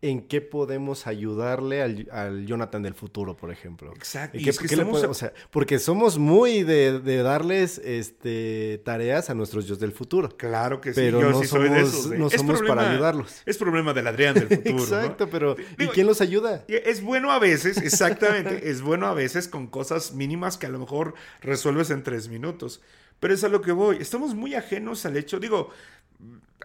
en 0.00 0.28
qué 0.28 0.40
podemos 0.40 1.08
ayudarle 1.08 1.82
al, 1.82 2.08
al 2.12 2.46
Jonathan 2.46 2.82
del 2.84 2.94
futuro, 2.94 3.36
por 3.36 3.50
ejemplo. 3.50 3.92
Exacto. 3.96 4.36
¿En 4.36 4.42
Y 4.42 4.44
qué- 4.44 4.50
es 4.50 4.58
que 4.60 4.68
qué 4.68 4.76
le 4.76 4.82
estamos 4.82 4.98
puede- 5.00 5.06
a- 5.08 5.10
o 5.10 5.14
sea, 5.14 5.32
porque 5.50 5.80
somos 5.80 6.18
muy 6.18 6.62
de, 6.62 7.00
de 7.00 7.16
darles 7.24 7.78
este, 7.78 8.80
tareas 8.84 9.28
a 9.30 9.34
nuestros 9.34 9.66
yo 9.66 9.74
del 9.76 9.90
futuro. 9.92 10.28
Claro 10.36 10.80
que 10.80 10.90
sí, 10.94 11.00
Pero 11.00 11.20
yo 11.20 11.30
no 11.30 11.40
sí 11.40 11.48
soy 11.48 11.68
de 11.68 11.80
somos- 11.84 11.88
esos. 11.88 12.12
¿eh? 12.12 12.18
no 12.18 12.30
somos 12.30 12.62
para 12.62 12.90
ayudarlos. 12.92 13.42
Es 13.44 13.58
problema 13.58 13.92
del 13.92 14.06
Adrián 14.06 14.34
del 14.34 14.48
futuro. 14.62 14.76
¿no? 14.76 14.82
Exacto, 14.84 15.28
pero 15.30 15.56
¿y 15.78 15.86
quién 15.88 16.06
los 16.06 16.20
ayuda? 16.20 16.64
Es 16.68 17.02
bueno 17.02 17.32
a 17.32 17.40
veces, 17.40 17.76
exactamente, 17.78 18.68
es 18.70 18.82
bueno 18.82 19.06
a 19.06 19.14
veces 19.14 19.48
con 19.48 19.66
cosas 19.66 20.14
mínimas 20.14 20.58
que 20.58 20.66
a 20.66 20.70
lo 20.70 20.78
mejor 20.78 21.14
resuelves 21.40 21.90
en 21.90 22.04
tres 22.04 22.28
minutos. 22.28 22.80
Pero 23.20 23.34
es 23.34 23.42
a 23.42 23.48
lo 23.48 23.62
que 23.62 23.72
voy. 23.72 23.96
Estamos 23.98 24.36
muy 24.36 24.54
ajenos 24.54 25.04
al 25.04 25.16
hecho, 25.16 25.40
digo, 25.40 25.70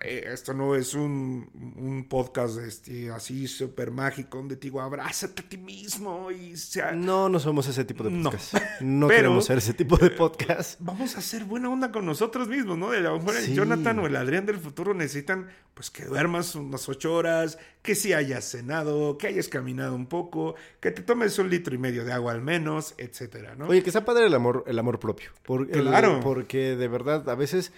eh, 0.01 0.25
esto 0.33 0.53
no 0.53 0.75
es 0.75 0.95
un, 0.95 1.47
un 1.77 2.07
podcast 2.09 2.57
este, 2.57 3.11
así 3.11 3.47
súper 3.47 3.91
mágico 3.91 4.37
donde 4.39 4.55
te 4.57 4.63
digo, 4.63 4.81
abrázate 4.81 5.43
a 5.43 5.49
ti 5.49 5.57
mismo 5.57 6.31
y 6.31 6.57
sea... 6.57 6.91
No, 6.93 7.29
no 7.29 7.39
somos 7.39 7.67
ese 7.67 7.85
tipo 7.85 8.03
de 8.03 8.09
No. 8.09 8.31
podcast. 8.31 8.53
No, 8.81 9.07
Pero- 9.07 9.17
queremos 9.19 9.45
ser 9.45 9.59
ese 9.59 9.73
tipo 9.73 9.95
de 9.97 10.09
podcast. 10.09 10.79
Vamos 10.81 11.15
a 11.15 11.19
hacer 11.19 11.45
buena 11.45 11.69
onda 11.69 11.91
con 11.91 12.05
nosotros 12.05 12.47
mismos, 12.49 12.77
¿no? 12.77 12.89
A 12.89 12.97
lo 12.97 13.17
mejor 13.19 13.37
el 13.37 13.43
Sí. 13.43 13.53
Jonathan 13.53 13.99
o 13.99 14.07
el 14.07 14.15
Adrián 14.15 14.45
del 14.47 14.57
futuro 14.57 14.93
necesitan, 14.95 15.47
pues, 15.75 15.89
que 15.91 16.05
duermas 16.05 16.55
unas 16.55 16.89
ocho 16.89 17.13
horas, 17.13 17.59
que 17.83 17.93
si 17.95 18.13
hayas 18.13 18.43
cenado, 18.45 19.17
que 19.19 19.27
hayas 19.27 19.47
caminado 19.47 19.95
un 19.95 20.07
poco, 20.07 20.55
que 20.81 20.89
te 20.91 21.03
tomes 21.03 21.37
un 21.39 21.49
litro 21.51 21.75
y 21.75 21.77
medio 21.77 22.03
de 22.03 22.11
agua 22.11 22.31
al 22.33 22.41
menos, 22.41 22.95
etcétera, 22.97 23.55
¿no? 23.55 23.67
Oye, 23.67 23.83
que 23.83 23.91
sea 23.91 24.03
padre 24.03 24.25
el 24.25 24.33
amor, 24.33 24.63
el 24.67 24.79
amor 24.79 24.99
propio. 24.99 25.29
Por- 25.43 25.69
el- 25.71 25.83
Claro. 25.83 26.19
porque 26.21 26.75
de 26.75 26.87
verdad, 26.87 27.29
a 27.29 27.35
veces, 27.35 27.71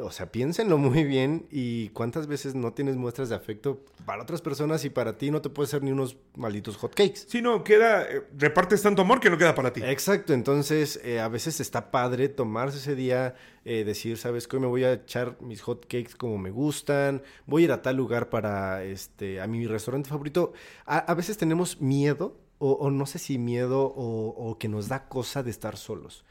o 0.00 0.10
sea, 0.10 0.30
piénsenlo 0.32 0.78
muy 0.78 1.04
bien 1.04 1.46
y 1.50 1.88
cuántas 1.90 2.26
veces 2.26 2.54
no 2.54 2.72
tienes 2.72 2.96
muestras 2.96 3.28
de 3.28 3.34
afecto 3.34 3.80
para 4.04 4.22
otras 4.22 4.40
personas 4.40 4.84
y 4.84 4.90
para 4.90 5.18
ti 5.18 5.30
no 5.30 5.42
te 5.42 5.50
puede 5.50 5.68
ser 5.68 5.82
ni 5.82 5.92
unos 5.92 6.16
malditos 6.36 6.76
hotcakes. 6.76 7.26
Si 7.28 7.42
no, 7.42 7.64
queda, 7.64 8.02
eh, 8.02 8.22
repartes 8.36 8.82
tanto 8.82 9.02
amor 9.02 9.20
que 9.20 9.30
no 9.30 9.38
queda 9.38 9.54
para 9.54 9.72
ti. 9.72 9.82
Exacto, 9.82 10.32
entonces 10.32 11.00
eh, 11.04 11.20
a 11.20 11.28
veces 11.28 11.60
está 11.60 11.90
padre 11.90 12.28
tomarse 12.28 12.78
ese 12.78 12.94
día, 12.94 13.34
eh, 13.64 13.84
decir, 13.84 14.16
sabes 14.18 14.48
que 14.48 14.56
hoy 14.56 14.62
me 14.62 14.68
voy 14.68 14.84
a 14.84 14.92
echar 14.92 15.36
mis 15.40 15.62
hot 15.62 15.82
cakes 15.82 16.14
como 16.16 16.38
me 16.38 16.50
gustan, 16.50 17.22
voy 17.46 17.62
a 17.62 17.64
ir 17.66 17.72
a 17.72 17.82
tal 17.82 17.96
lugar 17.96 18.28
para, 18.30 18.84
este, 18.84 19.40
a 19.40 19.46
mi 19.46 19.66
restaurante 19.66 20.08
favorito. 20.08 20.52
A, 20.86 20.98
a 20.98 21.14
veces 21.14 21.36
tenemos 21.36 21.80
miedo, 21.80 22.36
o, 22.58 22.72
o 22.72 22.90
no 22.90 23.06
sé 23.06 23.18
si 23.18 23.38
miedo, 23.38 23.82
o, 23.82 24.28
o 24.28 24.58
que 24.58 24.68
nos 24.68 24.88
da 24.88 25.08
cosa 25.08 25.42
de 25.42 25.50
estar 25.50 25.76
solos. 25.76 26.24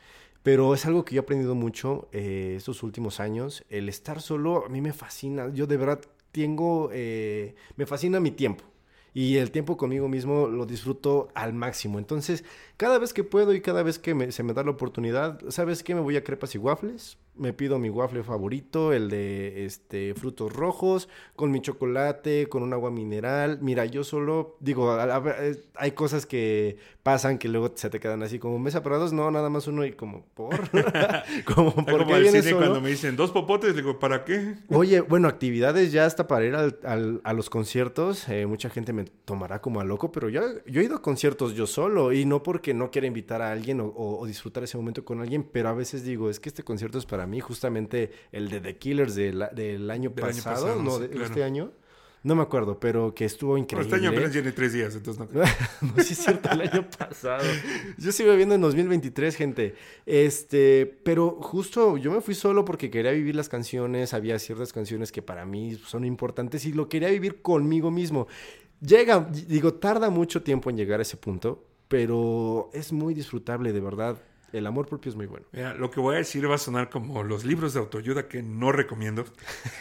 Pero 0.44 0.74
es 0.74 0.86
algo 0.86 1.06
que 1.06 1.16
yo 1.16 1.22
he 1.22 1.24
aprendido 1.24 1.56
mucho 1.56 2.10
eh, 2.12 2.56
estos 2.58 2.84
últimos 2.84 3.20
años. 3.20 3.64
El 3.70 3.88
estar 3.90 4.22
solo 4.22 4.66
a 4.66 4.70
mí 4.70 4.82
me 4.82 4.94
fascina. 4.94 5.50
Yo 5.54 5.68
de 5.68 5.78
verdad 5.78 6.02
tengo, 6.32 6.90
eh, 6.94 7.56
me 7.78 7.86
fascina 7.86 8.20
mi 8.20 8.32
tiempo. 8.32 8.64
Y 9.14 9.38
el 9.38 9.52
tiempo 9.52 9.78
conmigo 9.78 10.08
mismo 10.10 10.48
lo 10.48 10.66
disfruto 10.66 11.30
al 11.36 11.54
máximo. 11.54 12.00
Entonces, 12.00 12.44
cada 12.78 12.98
vez 13.00 13.14
que 13.14 13.24
puedo 13.24 13.54
y 13.54 13.62
cada 13.62 13.84
vez 13.84 14.00
que 14.00 14.16
me- 14.16 14.32
se 14.32 14.44
me 14.44 14.54
da 14.54 14.64
la 14.64 14.72
oportunidad, 14.72 15.40
¿sabes 15.50 15.84
qué? 15.84 15.96
Me 15.96 16.02
voy 16.02 16.18
a 16.18 16.24
crepas 16.24 16.56
y 16.56 16.58
waffles. 16.58 17.18
Me 17.36 17.52
pido 17.52 17.80
mi 17.80 17.90
waffle 17.90 18.22
favorito, 18.24 18.94
el 18.94 19.10
de 19.10 19.66
este, 19.66 20.14
frutos 20.14 20.54
rojos, 20.54 21.10
con 21.36 21.50
mi 21.52 21.62
chocolate, 21.62 22.48
con 22.48 22.62
un 22.62 22.74
agua 22.74 22.92
mineral. 22.92 23.58
Mira, 23.62 23.86
yo 23.86 24.04
solo, 24.04 24.56
digo, 24.60 24.92
a- 24.92 25.04
a- 25.18 25.24
eh, 25.48 25.64
hay 25.76 25.92
cosas 25.92 26.26
que 26.28 26.78
pasan 27.02 27.40
que 27.40 27.50
luego 27.50 27.72
se 27.76 27.90
te 27.90 28.00
quedan 28.00 28.22
así 28.24 28.38
como 28.38 28.60
mesa 28.60 28.84
para 28.84 28.98
dos. 28.98 29.14
No, 29.14 29.32
nada 29.32 29.50
más 29.50 29.66
uno 29.68 29.84
y 29.84 29.94
como 29.94 30.26
por. 30.36 30.50
como 31.46 31.74
por 31.74 31.86
como 31.86 32.08
qué 32.08 32.14
al 32.14 32.28
cine 32.28 32.44
solo? 32.44 32.58
cuando 32.58 32.82
me 32.82 32.90
dicen 32.90 33.16
dos 33.16 33.32
popotes, 33.32 33.76
digo, 33.76 33.98
¿para 34.00 34.24
qué? 34.26 34.56
Oye, 34.70 35.02
bueno, 35.02 35.28
actividades 35.28 35.92
ya 35.92 36.06
hasta 36.06 36.28
para 36.28 36.46
ir 36.46 36.56
al- 36.56 36.80
al- 36.84 37.22
a 37.24 37.34
los 37.34 37.50
conciertos. 37.50 38.30
eh, 38.30 38.46
mucha 38.46 38.70
gente 38.70 38.94
me 38.94 39.06
tomará 39.06 39.60
como 39.62 39.80
a 39.80 39.84
loco, 39.84 40.12
pero 40.12 40.30
yo, 40.30 40.42
yo 40.68 40.82
he 40.82 40.84
ido 40.86 40.98
a 40.98 41.02
conciertos 41.02 41.56
yo 41.56 41.66
solo 41.68 42.14
y 42.14 42.26
no 42.26 42.44
porque 42.44 42.74
no 42.74 42.92
quiera 42.92 43.08
invitar 43.08 43.42
a 43.42 43.52
alguien 43.52 43.82
o, 43.82 43.86
o- 43.88 44.20
o 44.20 44.26
disfrutar 44.28 44.64
ese 44.64 44.78
momento 44.78 45.04
con 45.04 45.20
alguien, 45.20 45.44
pero 45.52 45.70
a 45.70 45.74
veces 45.74 46.04
digo, 46.06 46.30
es 46.30 46.40
que 46.40 46.50
este 46.50 46.64
concierto 46.64 46.98
es 47.00 47.06
para 47.06 47.23
mí, 47.28 47.40
justamente 47.40 48.12
el 48.32 48.50
de 48.50 48.62
The 48.62 48.78
Killers 48.78 49.16
del, 49.16 49.46
del 49.56 49.90
año 49.90 50.10
Del 50.12 50.26
año 50.26 50.44
pasado, 50.44 50.82
no 50.82 50.98
sí, 50.98 51.04
de 51.04 51.10
claro. 51.10 51.26
este 51.26 51.44
año. 51.44 51.72
No 52.24 52.36
me 52.36 52.42
acuerdo, 52.42 52.80
pero 52.80 53.14
que 53.14 53.26
estuvo 53.26 53.58
increíble. 53.58 53.86
este 53.86 53.98
año 53.98 54.12
apenas 54.12 54.32
tiene 54.32 54.54
tres 54.54 54.72
días, 54.72 54.96
entonces 54.96 55.20
no 55.20 55.42
no, 55.82 56.04
sí 56.04 56.14
es 56.14 56.20
cierto, 56.20 56.50
el 56.52 56.62
año 56.62 56.88
pasado. 56.98 57.44
Yo 57.98 58.14
sigo 58.14 58.34
viendo 58.34 58.56
en 58.56 58.62
2023, 58.62 59.36
gente. 59.36 59.76
Este, 60.06 60.86
pero 61.04 61.32
justo 61.42 61.98
yo 61.98 62.12
me 62.12 62.22
fui 62.22 62.34
solo 62.34 62.64
porque 62.64 62.90
quería 62.90 63.12
vivir 63.12 63.36
las 63.36 63.50
canciones. 63.50 64.14
Había 64.14 64.40
ciertas 64.40 64.72
canciones 64.72 65.12
que 65.12 65.22
para 65.22 65.46
mí 65.46 65.76
son 65.86 66.06
importantes 66.06 66.66
y 66.66 66.72
lo 66.72 66.88
quería 66.88 67.10
vivir 67.10 67.42
conmigo 67.42 67.92
mismo. 67.92 68.28
Llega, 68.80 69.30
digo, 69.48 69.74
tarda 69.74 70.10
mucho 70.10 70.44
tiempo 70.44 70.70
en 70.70 70.78
llegar 70.78 71.00
a 71.00 71.04
ese 71.04 71.18
punto, 71.18 71.66
pero 71.90 72.70
es 72.74 72.94
muy 72.94 73.14
disfrutable, 73.14 73.74
de 73.74 73.82
verdad. 73.82 74.18
El 74.54 74.66
amor 74.68 74.88
propio 74.88 75.10
es 75.10 75.16
muy 75.16 75.26
bueno. 75.26 75.46
Mira, 75.52 75.74
lo 75.74 75.90
que 75.92 76.00
voy 76.00 76.16
a 76.16 76.20
decir 76.20 76.50
va 76.50 76.56
a 76.56 76.60
sonar 76.60 76.90
como 76.90 77.24
los 77.24 77.44
libros 77.44 77.74
de 77.74 77.80
autoayuda 77.82 78.28
que 78.30 78.42
no 78.44 78.72
recomiendo. 78.72 79.26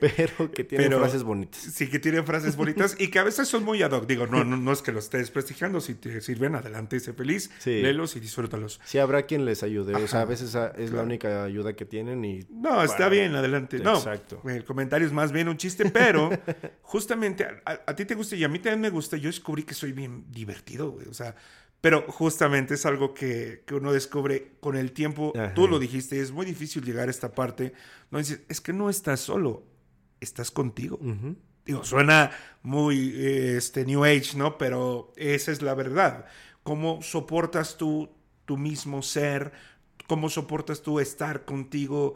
pero 0.00 0.50
que 0.52 0.64
tienen 0.64 0.88
Pero- 0.88 0.98
frases 1.00 1.22
bonitas. 1.22 1.60
Sí, 1.60 1.88
que 1.88 1.98
tienen 1.98 2.24
frases 2.26 2.56
bonitas 2.56 2.96
y 2.98 3.08
que 3.08 3.18
a 3.18 3.24
veces 3.24 3.48
son 3.48 3.64
muy 3.64 3.82
ad 3.82 3.92
hoc. 3.92 4.06
Digo, 4.06 4.26
no, 4.26 4.44
no, 4.44 4.56
no 4.56 4.72
es 4.72 4.82
que 4.82 4.92
los 4.92 5.04
estés 5.04 5.20
desprestigiando. 5.20 5.80
Si 5.80 5.94
te 5.94 6.20
sirven, 6.20 6.54
adelante, 6.54 6.98
sé 7.00 7.12
feliz, 7.12 7.50
Sí. 7.58 7.80
léelos 7.82 8.16
y 8.16 8.20
disfrútalos. 8.20 8.80
Sí, 8.84 8.98
habrá 8.98 9.22
quien 9.26 9.44
les 9.44 9.62
ayude. 9.62 9.94
O 9.94 10.06
sea, 10.08 10.22
a 10.22 10.24
veces 10.24 10.56
es 10.76 10.90
la 10.92 11.02
única 11.02 11.44
ayuda 11.44 11.74
que 11.74 11.84
tienen 11.84 12.24
y... 12.24 12.40
No, 12.50 12.82
está 12.82 13.08
bien, 13.08 13.34
adelante. 13.34 13.78
No, 13.78 13.94
Exacto. 13.96 14.42
el 14.46 14.64
comentario 14.64 15.06
es 15.06 15.12
más 15.12 15.32
bien 15.32 15.48
un 15.48 15.56
chiste, 15.56 15.88
pero 15.90 16.30
justamente 16.82 17.44
a, 17.44 17.60
a- 17.64 17.80
a 17.86 17.96
ti 17.96 18.04
te 18.04 18.14
gusta 18.14 18.36
y 18.36 18.44
a 18.44 18.48
mí 18.48 18.58
también 18.58 18.80
me 18.80 18.90
gusta. 18.90 19.16
Yo 19.16 19.28
descubrí 19.28 19.62
que 19.62 19.74
soy 19.74 19.92
bien 19.92 20.24
divertido, 20.30 20.90
güey. 20.90 21.06
O 21.08 21.14
sea, 21.14 21.34
pero 21.80 22.02
justamente 22.08 22.74
es 22.74 22.84
algo 22.86 23.14
que, 23.14 23.62
que 23.66 23.74
uno 23.74 23.92
descubre 23.92 24.52
con 24.60 24.76
el 24.76 24.92
tiempo. 24.92 25.32
Ajá. 25.34 25.54
Tú 25.54 25.66
lo 25.68 25.78
dijiste, 25.78 26.20
es 26.20 26.30
muy 26.32 26.44
difícil 26.46 26.84
llegar 26.84 27.08
a 27.08 27.10
esta 27.10 27.32
parte. 27.34 27.72
No 28.10 28.18
dices, 28.18 28.40
es 28.48 28.60
que 28.60 28.72
no 28.72 28.90
estás 28.90 29.20
solo, 29.20 29.64
estás 30.20 30.50
contigo. 30.50 30.98
Digo, 31.64 31.84
suena 31.84 32.30
muy 32.62 33.12
eh, 33.16 33.56
este, 33.56 33.84
New 33.84 34.04
Age, 34.04 34.36
¿no? 34.36 34.58
Pero 34.58 35.12
esa 35.16 35.52
es 35.52 35.62
la 35.62 35.74
verdad. 35.74 36.26
¿Cómo 36.62 37.00
soportas 37.02 37.76
tú 37.76 38.10
tu 38.44 38.56
mismo 38.58 39.02
ser? 39.02 39.52
¿Cómo 40.08 40.28
soportas 40.28 40.82
tú 40.82 40.98
estar 41.00 41.44
contigo? 41.44 42.14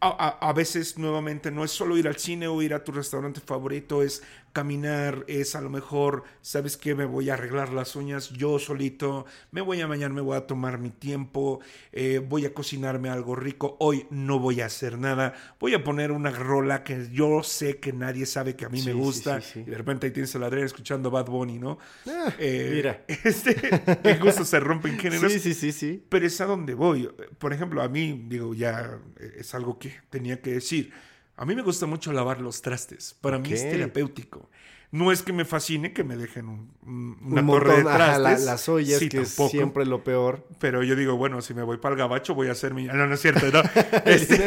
A, 0.00 0.08
a- 0.08 0.48
a 0.48 0.52
veces, 0.54 0.96
nuevamente, 0.96 1.50
no 1.50 1.64
es 1.64 1.70
solo 1.72 1.98
ir 1.98 2.06
al 2.08 2.16
cine 2.16 2.46
o 2.46 2.62
ir 2.62 2.72
a 2.72 2.84
tu 2.84 2.92
restaurante 2.92 3.40
favorito, 3.40 4.02
es 4.02 4.22
caminar, 4.54 5.26
es 5.28 5.54
a 5.54 5.60
lo 5.60 5.68
mejor, 5.68 6.24
¿sabes 6.40 6.78
qué? 6.78 6.94
Me 6.94 7.04
voy 7.04 7.28
a 7.28 7.34
arreglar 7.34 7.70
las 7.74 7.94
uñas 7.96 8.30
yo 8.30 8.58
solito, 8.58 9.26
me 9.50 9.60
voy 9.60 9.82
a 9.82 9.86
bañar, 9.86 10.10
me 10.12 10.22
voy 10.22 10.36
a 10.38 10.46
tomar 10.46 10.78
mi 10.78 10.88
tiempo, 10.88 11.60
eh, 11.92 12.20
voy 12.26 12.46
a 12.46 12.54
cocinarme 12.54 13.10
algo 13.10 13.36
rico, 13.36 13.76
hoy 13.80 14.06
no 14.10 14.38
voy 14.38 14.62
a 14.62 14.66
hacer 14.66 14.96
nada, 14.98 15.34
voy 15.60 15.74
a 15.74 15.84
poner 15.84 16.12
una 16.12 16.30
rola 16.30 16.84
que 16.84 17.10
yo 17.12 17.42
sé 17.42 17.78
que 17.80 17.92
nadie 17.92 18.24
sabe 18.24 18.56
que 18.56 18.64
a 18.64 18.70
mí 18.70 18.80
Sí, 18.80 18.86
me 18.86 18.94
gusta, 18.94 19.42
sí, 19.42 19.50
sí. 19.54 19.60
y 19.66 19.70
de 19.70 19.76
repente 19.76 20.06
ahí 20.06 20.12
tienes 20.12 20.34
el 20.34 20.42
Adrián 20.44 20.64
escuchando 20.64 21.10
Bad 21.10 21.26
Bunny, 21.26 21.58
¿no? 21.58 21.78
Ah, 22.06 22.32
Eh, 22.38 22.70
mira. 22.72 23.04
Este, 23.24 23.54
que 24.02 24.14
justo 24.20 24.44
se 24.44 24.60
rompen 24.60 24.98
géneros. 24.98 25.32
Sí, 25.32 25.40
sí, 25.40 25.52
sí, 25.54 25.72
sí. 25.72 26.04
Pero 26.08 26.26
es 26.26 26.40
a 26.40 26.46
donde 26.46 26.74
voy. 26.74 27.10
Por 27.38 27.52
ejemplo, 27.52 27.82
a 27.82 27.88
mí, 27.88 28.24
digo, 28.28 28.54
ya 28.54 28.98
es 29.36 29.54
algo 29.54 29.78
que 29.78 29.92
tenía 30.10 30.40
que 30.40 30.52
decir. 30.52 30.92
A 31.36 31.44
mí 31.44 31.54
me 31.54 31.62
gusta 31.62 31.86
mucho 31.86 32.12
lavar 32.12 32.40
los 32.40 32.62
trastes. 32.62 33.16
Para 33.20 33.38
mí 33.38 33.52
es 33.52 33.62
terapéutico. 33.68 34.48
No 34.92 35.10
es 35.10 35.22
que 35.22 35.32
me 35.32 35.44
fascine 35.44 35.92
que 35.92 36.04
me 36.04 36.16
dejen 36.16 36.48
un- 36.48 36.70
un- 36.86 37.18
una 37.22 37.40
Un 37.40 37.46
torre 37.48 37.72
de 37.74 37.80
ajá, 37.80 37.96
trastes. 37.96 38.22
la- 38.44 38.52
las 38.52 38.68
ollas, 38.68 39.00
Sí, 39.00 39.08
que 39.08 39.18
tampoco. 39.22 39.46
es 39.46 39.50
siempre 39.50 39.86
lo 39.86 40.04
peor. 40.04 40.46
Pero 40.60 40.84
yo 40.84 40.94
digo, 40.94 41.16
bueno, 41.16 41.42
si 41.42 41.52
me 41.52 41.64
voy 41.64 41.78
para 41.78 41.94
el 41.94 41.98
gabacho 41.98 42.34
voy 42.36 42.46
a 42.46 42.52
hacer 42.52 42.74
mi... 42.74 42.84
No, 42.84 42.94
no 43.08 43.14
es 43.14 43.20
cierto, 43.20 43.46
¿no? 43.50 43.60
Este- 44.04 44.46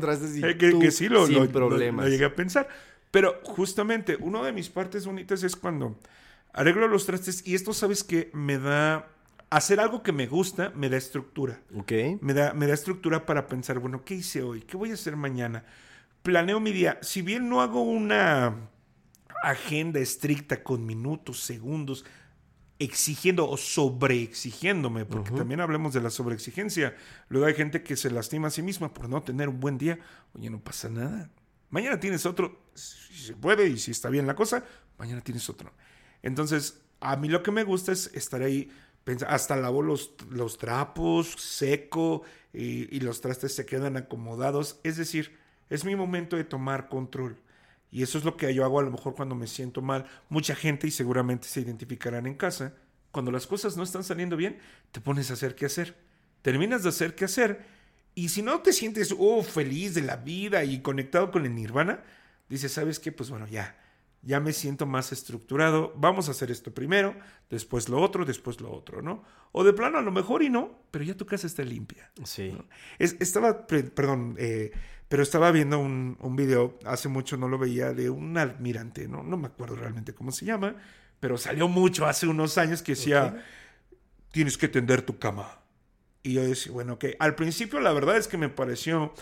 trastes 0.00 0.36
y 0.36 0.40
que, 0.58 0.70
tú 0.70 0.78
que 0.78 0.92
sí 0.92 1.08
lo, 1.08 1.26
sin 1.26 1.34
lo- 1.36 1.44
lo- 1.46 1.50
problemas. 1.50 2.04
lo 2.04 2.10
llegué 2.12 2.26
a 2.26 2.34
pensar. 2.34 2.68
Pero 3.10 3.40
justamente, 3.42 4.16
una 4.20 4.40
de 4.42 4.52
mis 4.52 4.68
partes 4.68 5.04
bonitas 5.04 5.42
es 5.42 5.56
cuando 5.56 5.98
arreglo 6.52 6.86
los 6.86 7.04
trastes 7.06 7.44
y 7.44 7.56
esto, 7.56 7.72
¿sabes 7.72 8.04
que 8.04 8.30
Me 8.32 8.58
da... 8.58 9.08
Hacer 9.50 9.80
algo 9.80 10.02
que 10.02 10.12
me 10.12 10.26
gusta 10.26 10.72
me 10.76 10.90
da 10.90 10.98
estructura. 10.98 11.58
Ok. 11.74 11.90
Me 12.20 12.34
da, 12.34 12.52
me 12.52 12.66
da 12.66 12.74
estructura 12.74 13.24
para 13.26 13.46
pensar, 13.48 13.78
bueno, 13.78 14.04
¿qué 14.04 14.14
hice 14.14 14.42
hoy? 14.42 14.60
¿Qué 14.60 14.76
voy 14.76 14.90
a 14.90 14.94
hacer 14.94 15.16
mañana? 15.16 15.64
Planeo 16.22 16.60
mi 16.60 16.72
día. 16.72 16.98
Si 17.02 17.22
bien 17.22 17.48
no 17.48 17.60
hago 17.60 17.82
una 17.82 18.70
agenda 19.42 20.00
estricta 20.00 20.62
con 20.62 20.84
minutos, 20.84 21.40
segundos, 21.40 22.04
exigiendo 22.78 23.48
o 23.48 23.56
sobreexigiéndome, 23.56 25.04
porque 25.04 25.32
también 25.32 25.60
hablemos 25.60 25.92
de 25.92 26.00
la 26.00 26.10
sobreexigencia. 26.10 26.96
Luego 27.28 27.46
hay 27.46 27.54
gente 27.54 27.82
que 27.82 27.96
se 27.96 28.10
lastima 28.10 28.48
a 28.48 28.50
sí 28.50 28.62
misma 28.62 28.92
por 28.94 29.08
no 29.08 29.22
tener 29.22 29.48
un 29.48 29.60
buen 29.60 29.78
día. 29.78 29.98
Oye, 30.34 30.48
no 30.50 30.60
pasa 30.60 30.88
nada. 30.88 31.30
Mañana 31.70 31.98
tienes 32.00 32.24
otro, 32.24 32.62
si 32.74 33.26
se 33.26 33.34
puede 33.34 33.68
y 33.68 33.78
si 33.78 33.90
está 33.90 34.08
bien 34.08 34.26
la 34.26 34.36
cosa, 34.36 34.64
mañana 34.96 35.20
tienes 35.20 35.48
otro. 35.50 35.72
Entonces, 36.22 36.82
a 37.00 37.16
mí 37.16 37.28
lo 37.28 37.42
que 37.42 37.50
me 37.50 37.64
gusta 37.64 37.92
es 37.92 38.10
estar 38.14 38.42
ahí, 38.42 38.70
hasta 39.26 39.56
lavo 39.56 39.82
los, 39.82 40.14
los 40.30 40.56
trapos, 40.58 41.32
seco 41.38 42.22
y, 42.52 42.94
y 42.94 43.00
los 43.00 43.20
trastes 43.20 43.54
se 43.54 43.66
quedan 43.66 43.96
acomodados. 43.96 44.80
Es 44.82 44.96
decir, 44.96 45.36
es 45.70 45.84
mi 45.84 45.96
momento 45.96 46.36
de 46.36 46.44
tomar 46.44 46.88
control. 46.88 47.36
Y 47.90 48.02
eso 48.02 48.18
es 48.18 48.24
lo 48.24 48.36
que 48.36 48.52
yo 48.54 48.64
hago 48.64 48.80
a 48.80 48.82
lo 48.82 48.90
mejor 48.90 49.14
cuando 49.14 49.34
me 49.34 49.46
siento 49.46 49.80
mal. 49.80 50.06
Mucha 50.28 50.54
gente, 50.54 50.86
y 50.86 50.90
seguramente 50.90 51.48
se 51.48 51.60
identificarán 51.60 52.26
en 52.26 52.34
casa, 52.34 52.74
cuando 53.12 53.30
las 53.30 53.46
cosas 53.46 53.76
no 53.76 53.82
están 53.82 54.04
saliendo 54.04 54.36
bien, 54.36 54.58
te 54.92 55.00
pones 55.00 55.30
a 55.30 55.34
hacer 55.34 55.54
qué 55.54 55.66
hacer. 55.66 55.96
Terminas 56.42 56.82
de 56.82 56.90
hacer 56.90 57.14
qué 57.14 57.24
hacer. 57.24 57.64
Y 58.14 58.28
si 58.28 58.42
no 58.42 58.60
te 58.60 58.72
sientes 58.72 59.14
oh, 59.18 59.42
feliz 59.42 59.94
de 59.94 60.02
la 60.02 60.16
vida 60.16 60.64
y 60.64 60.80
conectado 60.82 61.30
con 61.30 61.46
el 61.46 61.54
nirvana, 61.54 62.02
dices, 62.48 62.72
¿sabes 62.72 62.98
qué? 62.98 63.10
Pues 63.12 63.30
bueno, 63.30 63.46
ya. 63.46 63.78
Ya 64.22 64.40
me 64.40 64.52
siento 64.52 64.84
más 64.84 65.12
estructurado. 65.12 65.94
Vamos 65.96 66.28
a 66.28 66.32
hacer 66.32 66.50
esto 66.50 66.74
primero, 66.74 67.14
después 67.48 67.88
lo 67.88 68.00
otro, 68.00 68.24
después 68.24 68.60
lo 68.60 68.72
otro, 68.72 69.00
¿no? 69.00 69.22
O 69.52 69.64
de 69.64 69.72
plano, 69.72 69.98
a 69.98 70.02
lo 70.02 70.10
mejor 70.10 70.42
y 70.42 70.50
no, 70.50 70.82
pero 70.90 71.04
ya 71.04 71.16
tu 71.16 71.24
casa 71.24 71.46
está 71.46 71.62
limpia. 71.62 72.10
Sí. 72.24 72.50
¿no? 72.52 72.66
Es- 72.98 73.16
estaba, 73.20 73.66
perdón, 73.66 74.34
eh, 74.38 74.72
pero 75.08 75.22
estaba 75.22 75.50
viendo 75.52 75.78
un, 75.78 76.16
un 76.20 76.36
video, 76.36 76.78
hace 76.84 77.08
mucho 77.08 77.36
no 77.36 77.48
lo 77.48 77.58
veía, 77.58 77.92
de 77.94 78.10
un 78.10 78.36
almirante, 78.38 79.08
¿no? 79.08 79.22
No 79.22 79.36
me 79.36 79.46
acuerdo 79.48 79.76
realmente 79.76 80.14
cómo 80.14 80.32
se 80.32 80.44
llama, 80.46 80.76
pero 81.20 81.38
salió 81.38 81.68
mucho 81.68 82.06
hace 82.06 82.26
unos 82.26 82.58
años 82.58 82.82
que 82.82 82.92
decía, 82.92 83.42
tienes 84.32 84.58
que 84.58 84.68
tender 84.68 85.02
tu 85.02 85.18
cama. 85.18 85.60
Y 86.22 86.34
yo 86.34 86.44
decía, 86.44 86.72
bueno, 86.72 86.98
que 86.98 87.16
al 87.20 87.34
principio 87.34 87.80
la 87.80 87.92
verdad 87.92 88.16
es 88.16 88.28
que 88.28 88.36
me 88.38 88.48
pareció 88.48 89.12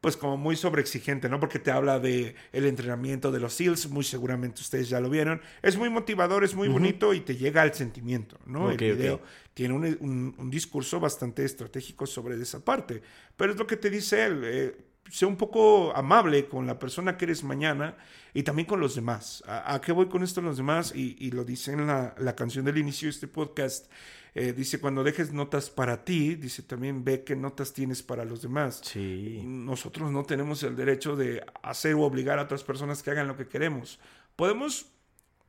pues 0.00 0.16
como 0.16 0.36
muy 0.36 0.56
sobreexigente, 0.56 1.28
¿no? 1.28 1.40
Porque 1.40 1.58
te 1.58 1.72
habla 1.72 1.98
de 1.98 2.36
el 2.52 2.66
entrenamiento 2.66 3.32
de 3.32 3.40
los 3.40 3.54
SEALs, 3.54 3.88
muy 3.88 4.04
seguramente 4.04 4.60
ustedes 4.60 4.88
ya 4.88 5.00
lo 5.00 5.10
vieron. 5.10 5.40
Es 5.62 5.76
muy 5.76 5.90
motivador, 5.90 6.44
es 6.44 6.54
muy 6.54 6.68
bonito 6.68 7.14
y 7.14 7.20
te 7.20 7.36
llega 7.36 7.62
al 7.62 7.74
sentimiento, 7.74 8.38
¿no? 8.46 8.70
Ok, 8.70 8.82
el 8.82 8.96
video 8.96 9.14
ok. 9.16 9.22
tiene 9.54 9.74
un, 9.74 9.84
un- 10.00 10.34
un 10.38 10.50
discurso 10.50 11.00
bastante 11.00 11.44
estratégico 11.44 12.06
sobre 12.06 12.40
esa 12.40 12.64
parte. 12.64 13.02
Pero 13.36 13.52
es 13.52 13.58
lo 13.58 13.66
que 13.66 13.76
te 13.76 13.90
dice 13.90 14.26
él, 14.26 14.42
eh, 14.44 14.76
sé 15.10 15.26
un 15.26 15.36
poco 15.36 15.94
amable 15.96 16.46
con 16.48 16.66
la 16.66 16.78
persona 16.78 17.16
que 17.16 17.24
eres 17.26 17.44
mañana 17.44 17.96
y 18.34 18.42
también 18.42 18.66
con 18.66 18.80
los 18.80 18.94
demás. 18.94 19.42
¿A, 19.46 19.74
a 19.74 19.80
qué 19.80 19.92
voy 19.92 20.06
con 20.06 20.22
esto 20.22 20.40
los 20.42 20.56
demás? 20.56 20.92
Y, 20.94 21.16
y 21.18 21.30
lo 21.30 21.44
dice 21.44 21.72
en 21.72 21.86
la, 21.86 22.14
la 22.18 22.34
canción 22.36 22.64
del 22.64 22.78
inicio 22.78 23.06
de 23.06 23.10
este 23.10 23.28
podcast. 23.28 23.90
Eh, 24.38 24.52
dice, 24.52 24.78
cuando 24.80 25.02
dejes 25.02 25.32
notas 25.32 25.70
para 25.70 26.04
ti, 26.04 26.34
dice 26.34 26.62
también 26.62 27.02
ve 27.04 27.24
qué 27.24 27.34
notas 27.34 27.72
tienes 27.72 28.02
para 28.02 28.24
los 28.26 28.42
demás. 28.42 28.82
Sí. 28.84 29.40
Nosotros 29.46 30.10
no 30.12 30.24
tenemos 30.24 30.62
el 30.62 30.76
derecho 30.76 31.16
de 31.16 31.42
hacer 31.62 31.94
o 31.94 32.02
obligar 32.02 32.38
a 32.38 32.42
otras 32.42 32.62
personas 32.62 33.02
que 33.02 33.10
hagan 33.10 33.28
lo 33.28 33.36
que 33.38 33.48
queremos. 33.48 33.98
Podemos, 34.36 34.86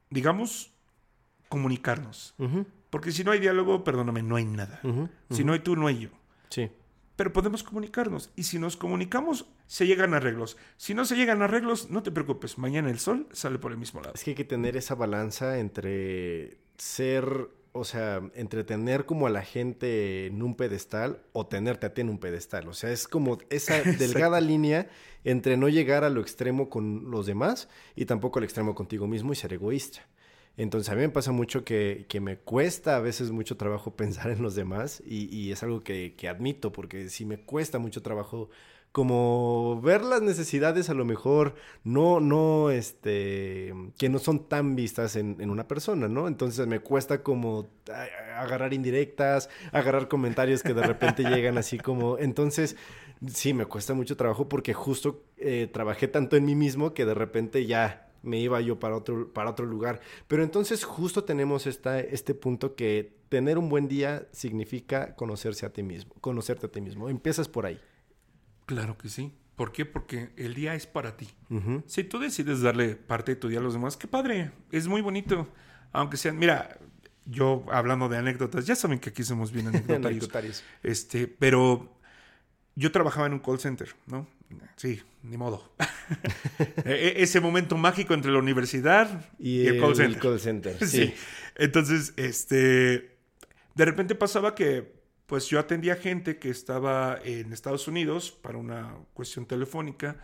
digamos, 0.09 0.71
comunicarnos. 1.49 2.33
Ujú, 2.37 2.65
Porque 2.89 3.11
si 3.11 3.23
no 3.25 3.31
hay 3.31 3.39
diálogo, 3.39 3.83
perdóname, 3.83 4.23
no 4.23 4.37
hay 4.37 4.45
nada. 4.45 4.79
Si 5.31 5.43
no 5.43 5.51
hay 5.53 5.59
tú, 5.59 5.75
no 5.75 5.87
hay 5.87 5.99
yo. 5.99 6.09
Sí. 6.49 6.69
Pero 7.17 7.33
podemos 7.33 7.63
comunicarnos. 7.63 8.29
Y 8.35 8.43
si 8.43 8.59
nos 8.59 8.77
comunicamos, 8.77 9.47
se 9.65 9.87
llegan 9.87 10.13
arreglos. 10.13 10.55
Si 10.77 10.93
no 10.93 11.03
se 11.03 11.15
llegan 11.15 11.41
arreglos, 11.41 11.89
no 11.89 12.03
te 12.03 12.11
preocupes. 12.11 12.59
Mañana 12.59 12.91
el 12.91 12.99
sol 12.99 13.27
sale 13.33 13.57
por 13.57 13.71
el 13.71 13.79
mismo 13.79 14.01
lado. 14.01 14.13
Es 14.13 14.23
que 14.23 14.31
hay 14.31 14.35
que 14.35 14.45
tener 14.45 14.77
esa 14.77 14.93
balanza 14.93 15.57
entre 15.57 16.59
ser, 16.77 17.49
o 17.71 17.83
sea, 17.83 18.21
entre 18.35 18.63
tener 18.63 19.07
como 19.07 19.25
a 19.25 19.31
la 19.31 19.41
gente 19.41 20.27
en 20.27 20.43
un 20.43 20.55
pedestal 20.55 21.23
o 21.33 21.47
tenerte 21.47 21.87
a 21.87 21.93
ti 21.95 22.01
en 22.01 22.09
un 22.09 22.19
pedestal. 22.19 22.67
O 22.67 22.75
sea, 22.75 22.91
es 22.91 23.07
como 23.07 23.39
esa 23.49 23.81
delgada 23.97 24.39
línea 24.39 24.87
entre 25.23 25.57
no 25.57 25.69
llegar 25.69 26.03
a 26.03 26.11
lo 26.11 26.21
extremo 26.21 26.69
con 26.69 27.09
los 27.09 27.25
demás 27.25 27.67
y 27.95 28.05
tampoco 28.05 28.37
al 28.37 28.45
extremo 28.45 28.75
contigo 28.75 29.07
mismo 29.07 29.33
y 29.33 29.35
ser 29.35 29.53
egoísta. 29.53 30.05
Entonces 30.57 30.89
a 30.91 30.95
mí 30.95 31.01
me 31.01 31.09
pasa 31.09 31.31
mucho 31.31 31.63
que, 31.63 32.05
que 32.09 32.19
me 32.19 32.37
cuesta 32.37 32.97
a 32.97 32.99
veces 32.99 33.31
mucho 33.31 33.57
trabajo 33.57 33.91
pensar 33.95 34.31
en 34.31 34.41
los 34.41 34.55
demás 34.55 35.01
y, 35.05 35.33
y 35.35 35.51
es 35.51 35.63
algo 35.63 35.83
que, 35.83 36.15
que 36.17 36.27
admito 36.27 36.71
porque 36.73 37.09
sí 37.09 37.25
me 37.25 37.39
cuesta 37.39 37.79
mucho 37.79 38.01
trabajo 38.01 38.49
como 38.91 39.79
ver 39.81 40.03
las 40.03 40.23
necesidades 40.23 40.89
a 40.89 40.95
lo 40.95 41.05
mejor 41.05 41.53
no, 41.83 42.19
no, 42.19 42.71
este, 42.71 43.71
que 43.95 44.09
no 44.09 44.17
son 44.17 44.47
tan 44.47 44.75
vistas 44.75 45.15
en, 45.15 45.37
en 45.39 45.51
una 45.51 45.67
persona, 45.67 46.07
¿no? 46.07 46.27
Entonces 46.27 46.65
me 46.65 46.79
cuesta 46.79 47.21
como 47.21 47.67
agarrar 48.35 48.73
indirectas, 48.73 49.49
agarrar 49.71 50.07
comentarios 50.07 50.63
que 50.63 50.73
de 50.73 50.81
repente 50.81 51.23
llegan 51.23 51.59
así 51.59 51.77
como, 51.77 52.17
entonces 52.17 52.75
sí, 53.31 53.53
me 53.53 53.65
cuesta 53.65 53.93
mucho 53.93 54.17
trabajo 54.17 54.49
porque 54.49 54.73
justo 54.73 55.23
eh, 55.37 55.69
trabajé 55.71 56.07
tanto 56.07 56.35
en 56.35 56.45
mí 56.45 56.55
mismo 56.55 56.95
que 56.95 57.05
de 57.05 57.13
repente 57.13 57.67
ya 57.67 58.06
me 58.23 58.39
iba 58.39 58.59
yo 58.61 58.79
para 58.79 58.95
otro, 58.95 59.31
para 59.33 59.49
otro 59.49 59.65
lugar. 59.65 60.01
Pero 60.27 60.43
entonces 60.43 60.83
justo 60.83 61.23
tenemos 61.23 61.67
esta, 61.67 61.99
este 61.99 62.33
punto 62.33 62.75
que 62.75 63.17
tener 63.29 63.57
un 63.57 63.69
buen 63.69 63.87
día 63.87 64.27
significa 64.31 65.15
conocerse 65.15 65.65
a 65.65 65.73
ti 65.73 65.83
mismo, 65.83 66.13
conocerte 66.21 66.67
a 66.67 66.71
ti 66.71 66.81
mismo. 66.81 67.09
Empiezas 67.09 67.47
por 67.47 67.65
ahí. 67.65 67.79
Claro 68.65 68.97
que 68.97 69.09
sí. 69.09 69.33
¿Por 69.55 69.71
qué? 69.71 69.85
Porque 69.85 70.29
el 70.35 70.53
día 70.53 70.75
es 70.75 70.85
para 70.85 71.17
ti. 71.17 71.27
Si 71.87 72.03
tú 72.03 72.19
decides 72.19 72.61
darle 72.61 72.95
parte 72.95 73.33
de 73.33 73.35
tu 73.37 73.47
día 73.47 73.59
a 73.59 73.61
los 73.63 73.73
demás, 73.73 73.97
qué 73.97 74.07
padre, 74.07 74.51
es 74.71 74.87
muy 74.87 75.01
bonito. 75.01 75.47
Aunque 75.91 76.15
sean, 76.17 76.37
mira, 76.37 76.77
yo 77.25 77.65
hablando 77.71 78.07
de 78.07 78.17
anécdotas, 78.17 78.67
ya 78.67 78.75
saben 78.75 78.99
que 78.99 79.09
aquí 79.09 79.23
somos 79.23 79.51
bien 79.51 79.67
anecdotarios. 79.89 80.63
este, 80.83 81.27
pero 81.27 81.97
yo 82.75 82.91
trabajaba 82.91 83.25
en 83.25 83.33
un 83.33 83.39
call 83.39 83.59
center, 83.59 83.95
¿no? 84.05 84.27
Sí, 84.75 85.01
ni 85.23 85.37
modo. 85.37 85.73
E, 86.85 87.19
e, 87.19 87.23
ese 87.23 87.41
momento 87.41 87.75
mágico 87.75 88.13
entre 88.13 88.31
la 88.31 88.39
universidad 88.39 89.29
y, 89.37 89.67
el, 89.67 89.77
call 89.77 89.93
center. 89.93 90.21
call 90.21 90.39
center 90.39 90.87
sí. 90.87 91.13
Entonces, 91.55 92.13
este, 92.15 93.17
de 93.75 93.85
repente 93.85 94.15
pasaba 94.15 94.55
que 94.55 94.95
pues 95.25 95.47
yo 95.47 95.59
atendía 95.59 95.97
gente 95.97 96.37
que 96.37 96.49
estaba 96.49 97.19
en 97.25 97.51
Estados 97.51 97.89
Unidos 97.89 98.31
para 98.31 98.57
una 98.57 98.95
cuestión 99.13 99.45
telefónica 99.45 100.15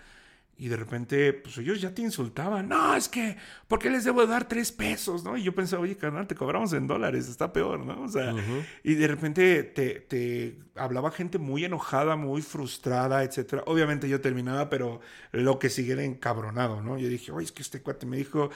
y 0.58 0.68
de 0.68 0.78
repente, 0.78 1.34
pues 1.34 1.58
ellos 1.58 1.82
ya 1.82 1.94
te 1.94 2.02
insultaban. 2.04 2.70
No, 2.70 2.96
es 2.96 3.10
que, 3.10 3.36
¿por 3.68 3.80
qué 3.80 3.90
les 3.90 4.04
debo 4.04 4.26
dar 4.28 4.48
tres 4.48 4.72
pesos? 4.72 5.24
¿no? 5.24 5.36
Y 5.36 5.44
yo 5.44 5.54
pensaba, 5.54 5.82
oye, 5.82 5.98
carnal, 5.98 6.28
te 6.28 6.36
cobramos 6.36 6.74
en 6.74 6.86
dólares, 6.86 7.28
está 7.28 7.52
peor, 7.52 7.80
¿no? 7.80 8.04
O 8.04 8.08
sea, 8.08 8.36
y 8.84 8.94
de 8.94 9.08
repente 9.08 9.64
te, 9.64 10.00
te, 10.02 10.60
hablaba 10.76 11.12
gente 11.12 11.40
muy 11.40 11.66
enojada, 11.66 12.16
muy 12.16 12.42
frustrada, 12.42 13.24
etcétera. 13.24 13.64
Obviamente 13.66 14.08
yo 14.08 14.22
terminaba, 14.22 14.70
pero 14.70 15.02
lo 15.32 15.58
que 15.58 15.70
sigue 15.70 15.94
era 15.94 16.04
encabronado, 16.04 16.82
¿no? 16.82 16.98
Yo 16.98 17.10
dije, 17.10 17.32
oye, 17.32 17.46
es 17.46 17.52
que 17.52 17.64
este 17.64 17.82
cuate 17.82 18.06
me 18.06 18.18
dijo, 18.18 18.52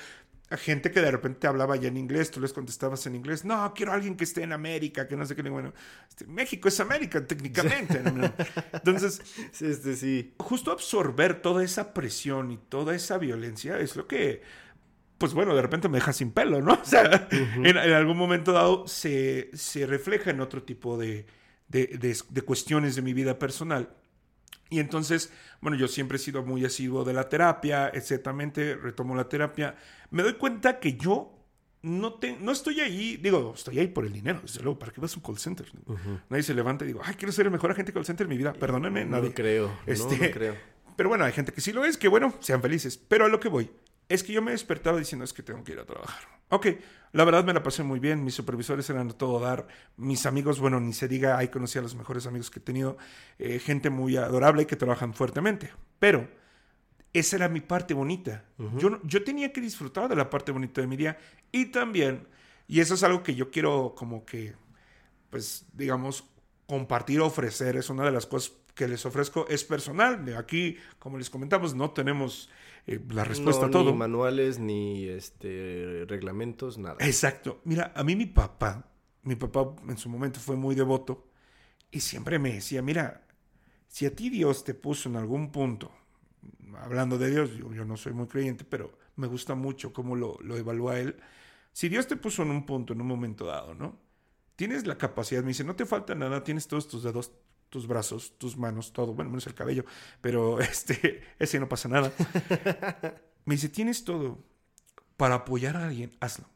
a 0.50 0.58
gente 0.58 0.92
que 0.92 1.02
de 1.02 1.12
repente 1.12 1.46
hablaba 1.46 1.76
ya 1.76 1.90
en 1.90 1.98
inglés, 1.98 2.32
tú 2.32 2.40
les 2.40 2.54
contestabas 2.54 3.06
en 3.06 3.16
inglés, 3.16 3.44
no, 3.44 3.74
quiero 3.74 3.92
a 3.92 3.96
alguien 3.96 4.16
que 4.16 4.24
esté 4.24 4.44
en 4.44 4.54
América, 4.54 5.08
que 5.08 5.18
no 5.18 5.26
sé 5.26 5.36
qué, 5.36 5.42
bueno, 5.50 5.74
este, 6.08 6.26
México 6.26 6.70
es 6.70 6.80
América 6.80 7.26
técnicamente. 7.26 8.02
Entonces, 8.72 9.22
sí, 9.52 9.74
sí, 9.74 9.96
sí. 9.96 10.34
justo 10.38 10.72
absorber 10.72 11.42
toda 11.42 11.64
esa 11.64 11.94
presión 11.94 12.52
y 12.52 12.58
toda 12.58 12.96
esa 12.96 13.18
violencia 13.18 13.78
es 13.80 13.98
lo 13.98 14.08
que, 14.08 14.42
pues 15.18 15.34
bueno, 15.34 15.54
de 15.54 15.62
repente 15.62 15.90
me 15.90 15.98
deja 15.98 16.14
sin 16.14 16.32
pelo, 16.32 16.62
¿no? 16.62 16.74
O 16.82 16.86
sea, 16.86 17.28
en, 17.32 17.78
algún 17.78 18.18
momento 18.18 18.54
dado 18.54 18.88
se, 18.88 19.50
se 19.54 19.86
refleja 19.86 20.32
en 20.32 20.40
otro 20.40 20.64
tipo 20.64 20.98
de, 20.98 21.26
de, 21.68 22.18
de 22.30 22.42
cuestiones 22.44 22.96
de 22.96 23.02
mi 23.02 23.14
vida 23.14 23.38
personal. 23.38 23.90
Y 24.70 24.80
entonces, 24.80 25.32
bueno, 25.62 25.78
yo 25.78 25.88
siempre 25.88 26.18
he 26.18 26.20
sido 26.20 26.44
muy 26.44 26.66
asiduo 26.66 27.04
de 27.04 27.14
la 27.14 27.30
terapia, 27.30 27.88
exactamente, 27.90 28.76
retomo 28.76 29.16
la 29.16 29.30
terapia 29.30 29.76
me 30.10 30.24
doy 30.24 30.34
cuenta 30.34 30.80
que 30.80 30.96
yo 30.96 31.34
no, 31.82 32.14
te, 32.16 32.38
no 32.38 32.52
estoy 32.52 32.80
ahí, 32.82 33.18
digo, 33.18 33.54
estoy 33.56 33.80
ahí 33.80 33.88
por 33.88 34.06
el 34.06 34.14
dinero, 34.14 34.40
desde 34.42 34.62
luego, 34.62 34.80
¿para 34.80 34.92
qué 34.92 35.00
vas 35.00 35.14
a 35.14 35.18
un 35.18 35.24
call 35.24 35.38
center? 35.38 35.68
Nadie 36.30 36.44
se 36.44 36.54
levanta 36.54 36.84
y 36.84 36.88
digo, 36.88 37.02
ay, 37.04 37.16
quiero 37.16 37.32
ser 37.32 37.46
el 37.46 37.52
mejor 37.52 37.72
agente 37.72 37.94
call 37.94 38.06
center 38.06 38.26
en 38.26 38.30
mi 38.30 38.38
vida, 38.38 38.54
perdónenme, 38.54 39.06
no 39.06 39.18
nadie. 39.18 39.34
creo, 39.34 39.72
este, 39.86 40.18
no, 40.18 40.34
creo. 40.34 40.56
Pero 40.96 41.10
bueno, 41.10 41.26
hay 41.26 41.32
gente 41.32 41.52
que 41.52 41.62
sí 41.62 41.72
lo 41.72 41.86
es, 41.86 41.98
que 41.98 42.08
bueno, 42.08 42.34
sean 42.40 42.62
felices. 42.62 42.98
Pero 42.98 43.26
a 43.26 43.28
lo 43.28 43.40
que 43.40 43.50
voy, 43.50 43.70
es 44.10 44.24
que 44.24 44.34
yo 44.34 44.42
me 44.42 44.52
despertaba 44.52 44.98
diciendo, 44.98 45.26
es 45.26 45.34
que 45.34 45.44
tengo 45.44 45.64
que 45.64 45.74
ir 45.74 45.80
a 45.80 45.86
trabajar. 45.86 46.22
Ok, 46.50 46.68
la 47.12 47.26
verdad 47.26 47.44
me 47.44 47.54
la 47.54 47.62
pasé 47.62 47.84
muy 47.84 48.00
bien, 48.00 48.24
mis 48.24 48.36
supervisores 48.36 48.90
eran 48.90 49.10
a 49.10 49.14
todo 49.14 49.40
dar, 49.40 49.68
mis 49.98 50.26
amigos, 50.26 50.60
bueno, 50.60 50.80
ni 50.80 50.94
se 50.94 51.08
diga, 51.08 51.38
ahí 51.38 51.50
conocí 51.50 51.78
a 51.78 51.82
los 51.82 51.96
mejores 51.96 52.26
amigos 52.26 52.50
que 52.50 52.60
he 52.60 52.62
tenido, 52.62 52.98
eh, 53.38 53.60
gente 53.60 53.90
muy 53.90 54.16
adorable 54.16 54.64
y 54.64 54.66
que 54.66 54.78
trabajan 54.78 55.14
fuertemente. 55.14 55.72
Pero 56.00 56.30
esa 57.12 57.36
era 57.36 57.50
mi 57.50 57.60
parte 57.60 57.94
bonita. 57.94 58.46
yo, 58.78 59.02
yo 59.04 59.24
tenía 59.24 59.52
que 59.52 59.60
disfrutar 59.60 60.08
de 60.08 60.16
la 60.16 60.30
parte 60.30 60.52
bonita 60.52 60.80
de 60.80 60.88
mi 60.88 60.96
día 60.96 61.18
y 61.52 61.66
también, 61.66 62.28
y 62.68 62.80
eso 62.80 62.94
es 62.94 63.04
algo 63.04 63.24
que 63.24 63.36
yo 63.36 63.52
quiero 63.52 63.94
como 63.96 64.26
que, 64.26 64.56
pues, 65.30 65.66
digamos, 65.74 66.24
compartir, 66.66 67.20
ofrecer, 67.22 67.76
es 67.76 67.90
una 67.90 68.06
de 68.06 68.12
las 68.12 68.26
cosas 68.26 68.54
que 68.78 68.88
les 68.88 69.06
ofrezco, 69.06 69.48
es 69.50 69.64
personal. 69.64 70.34
Aquí, 70.38 70.78
como 71.00 71.18
les 71.18 71.30
comentamos, 71.30 71.74
no 71.74 71.92
tenemos 71.92 72.50
eh, 72.86 73.02
la 73.10 73.26
respuesta 73.26 73.66
a 73.66 73.72
todo. 73.72 73.92
Ni 73.92 73.98
manuales, 73.98 74.60
ni 74.60 75.06
este, 75.08 76.06
reglamentos, 76.08 76.78
nada. 76.78 76.96
Exacto. 77.00 77.60
Mira, 77.66 77.92
a 77.96 78.04
mí 78.04 78.16
mi 78.16 78.28
papá, 78.28 78.90
mi 79.24 79.36
papá 79.36 79.76
en 79.90 79.98
su 79.98 80.10
momento 80.10 80.40
fue 80.40 80.56
muy 80.56 80.76
devoto 80.76 81.28
y 81.92 82.02
siempre 82.02 82.38
me 82.38 82.54
decía, 82.54 82.82
mira, 82.82 83.26
si 83.88 84.06
a 84.06 84.16
ti 84.16 84.30
Dios 84.30 84.64
te 84.64 84.76
puso 84.76 85.10
en 85.10 85.16
algún 85.16 85.52
punto 85.52 85.92
hablando 86.80 87.18
de 87.18 87.32
Dios, 87.32 87.50
yo, 87.58 87.84
no 87.84 87.98
soy 87.98 88.14
muy 88.14 88.28
creyente, 88.28 88.64
pero 88.64 88.92
me 89.16 89.26
gusta 89.26 89.56
mucho 89.56 89.92
cómo 89.92 90.16
lo, 90.16 90.38
lo 90.42 90.56
evalúa 90.56 91.00
él. 91.00 91.18
Si 91.74 91.90
Dios 91.90 92.08
te 92.08 92.16
puso 92.16 92.44
en 92.44 92.52
un 92.52 92.66
punto, 92.66 92.94
en 92.94 93.02
un 93.02 93.08
momento 93.08 93.46
dado, 93.46 93.74
¿no? 93.74 93.98
Tienes 94.56 94.86
la 94.86 94.98
capacidad, 94.98 95.42
me 95.42 95.50
dice, 95.50 95.64
no 95.64 95.76
te 95.76 95.86
falta 95.86 96.14
nada, 96.16 96.44
tienes 96.44 96.68
todos 96.68 96.88
tus 96.88 97.04
dedos, 97.04 97.32
tus 97.70 97.88
brazos, 97.88 98.38
tus 98.38 98.58
manos, 98.58 98.94
todo, 98.94 99.14
bueno, 99.14 99.30
menos 99.30 99.48
el 99.48 99.54
cabello, 99.54 99.86
pero 100.22 100.60
este, 100.62 101.24
ese 101.40 101.60
no 101.60 101.70
pasa 101.70 101.90
nada. 101.90 102.12
me 103.46 103.56
dice, 103.56 103.70
tienes 103.70 104.04
todo 104.04 104.40
para 105.18 105.36
apoyar 105.36 105.78
a 105.78 105.88
alguien, 105.88 106.16
hazlo. 106.20 106.48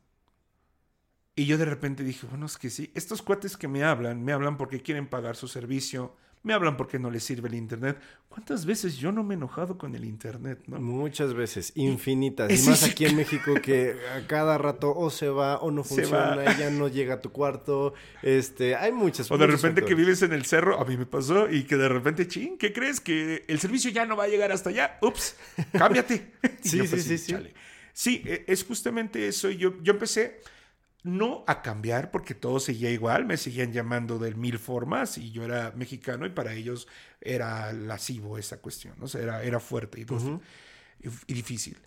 Y 1.36 1.46
yo 1.46 1.58
de 1.58 1.66
repente 1.66 2.04
dije, 2.04 2.28
bueno, 2.28 2.46
es 2.46 2.58
que 2.58 2.70
sí, 2.70 2.92
estos 2.94 3.22
cuates 3.22 3.58
que 3.58 3.68
me 3.68 3.84
hablan, 3.84 4.24
me 4.24 4.34
hablan 4.34 4.58
porque 4.58 4.82
quieren 4.82 5.08
pagar 5.08 5.36
su 5.36 5.48
servicio, 5.48 6.16
me 6.44 6.54
hablan 6.54 6.76
porque 6.76 6.98
no 6.98 7.12
les 7.12 7.24
sirve 7.24 7.50
el 7.50 7.56
Internet. 7.56 8.00
¿Cuántas 8.28 8.66
veces 8.66 8.98
yo 8.98 9.12
no 9.12 9.24
me 9.24 9.36
he 9.36 9.38
enojado 9.38 9.78
con 9.78 9.94
el 9.96 10.06
Internet? 10.06 10.60
¿no? 10.68 10.80
Muchas 10.80 11.34
veces, 11.34 11.72
infinitas. 11.76 12.52
Y, 12.52 12.70
más 12.70 12.84
aquí 12.84 13.06
en 13.06 13.16
México 13.16 13.54
que 13.62 13.96
a 14.16 14.26
cada 14.26 14.58
rato 14.58 14.96
o 14.96 15.10
se 15.10 15.30
va 15.30 15.58
o 15.58 15.70
no 15.70 15.84
funciona, 15.84 16.58
ya 16.58 16.72
no 16.72 16.88
llega 16.88 17.16
a 17.16 17.22
tu 17.22 17.32
cuarto. 17.32 17.94
Este, 18.24 18.76
hay 18.76 18.92
muchas 18.92 19.30
O 19.30 19.38
de 19.38 19.48
repente 19.48 19.84
que 19.84 19.94
vives 19.94 20.22
en 20.24 20.34
el 20.34 20.46
cerro, 20.46 20.80
a 20.80 20.86
mí 20.86 20.98
me 20.98 21.06
pasó, 21.06 21.50
y 21.50 21.64
que 21.64 21.78
de 21.78 21.90
repente, 21.90 22.28
ching, 22.28 22.58
¿qué 22.58 22.74
crees? 22.74 23.00
Que 23.00 23.44
el 23.48 23.60
servicio 23.60 23.92
ya 23.92 24.06
no 24.06 24.16
va 24.16 24.24
a 24.24 24.28
llegar 24.28 24.52
hasta 24.52 24.72
allá. 24.72 24.98
Ups, 25.02 25.36
cámbiate. 25.74 26.32
sí, 26.62 26.88
sí, 26.88 27.02
sí, 27.02 27.18
sí. 27.18 27.36
Sí, 27.94 28.24
e, 28.26 28.46
es 28.48 28.64
justamente 28.64 29.28
eso. 29.28 29.50
Yo, 29.50 29.74
yo 29.84 29.94
empecé 29.94 30.42
no 31.04 31.44
a 31.48 31.62
cambiar 31.62 32.12
porque 32.12 32.36
todo 32.36 32.60
seguía 32.60 32.92
igual, 32.92 33.26
me 33.26 33.38
seguían 33.38 33.74
llamando 33.74 34.20
de 34.20 34.34
mil 34.36 34.60
formas 34.60 35.18
y 35.18 35.32
yo 35.32 35.44
era 35.44 35.72
mexicano 35.76 36.26
y 36.26 36.30
para 36.30 36.54
ellos 36.54 36.88
era 37.20 37.74
lascivo 37.74 38.38
esa 38.38 38.62
cuestión, 38.62 38.96
¿no? 39.00 39.08
era, 39.20 39.44
era 39.44 39.60
fuerte 39.60 40.00
y, 40.00 40.06
y, 41.28 41.34
difícil. 41.34 41.78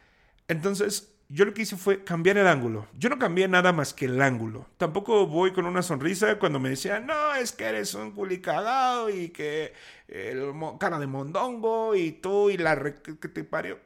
Entonces, 0.49 1.13
yo 1.29 1.45
lo 1.45 1.55
que 1.55 1.63
hice 1.63 1.77
fue 1.77 2.05
cambiar 2.05 2.37
el 2.39 2.47
ángulo. 2.47 2.87
Yo 2.99 3.09
no 3.09 3.19
cambié 3.19 3.49
nada 3.49 3.73
más 3.73 3.95
que 3.95 4.05
el 4.07 4.21
ángulo. 4.21 4.67
Tampoco 4.77 5.27
voy 5.27 5.53
con 5.53 5.65
una 5.67 5.83
sonrisa 5.83 6.39
cuando 6.39 6.61
me 6.61 6.69
decían, 6.69 7.07
no, 7.07 7.35
es 7.35 7.53
que 7.53 7.65
eres 7.65 7.95
un 7.95 8.13
culicagado 8.13 9.09
y 9.11 9.31
que 9.31 9.73
el 10.09 10.53
cara 10.79 10.99
de 10.99 11.07
mondongo 11.07 11.95
y 11.95 12.13
tú 12.13 12.51
y 12.51 12.57
la 12.57 12.95
que 12.95 13.29
te 13.29 13.45
parió. 13.45 13.79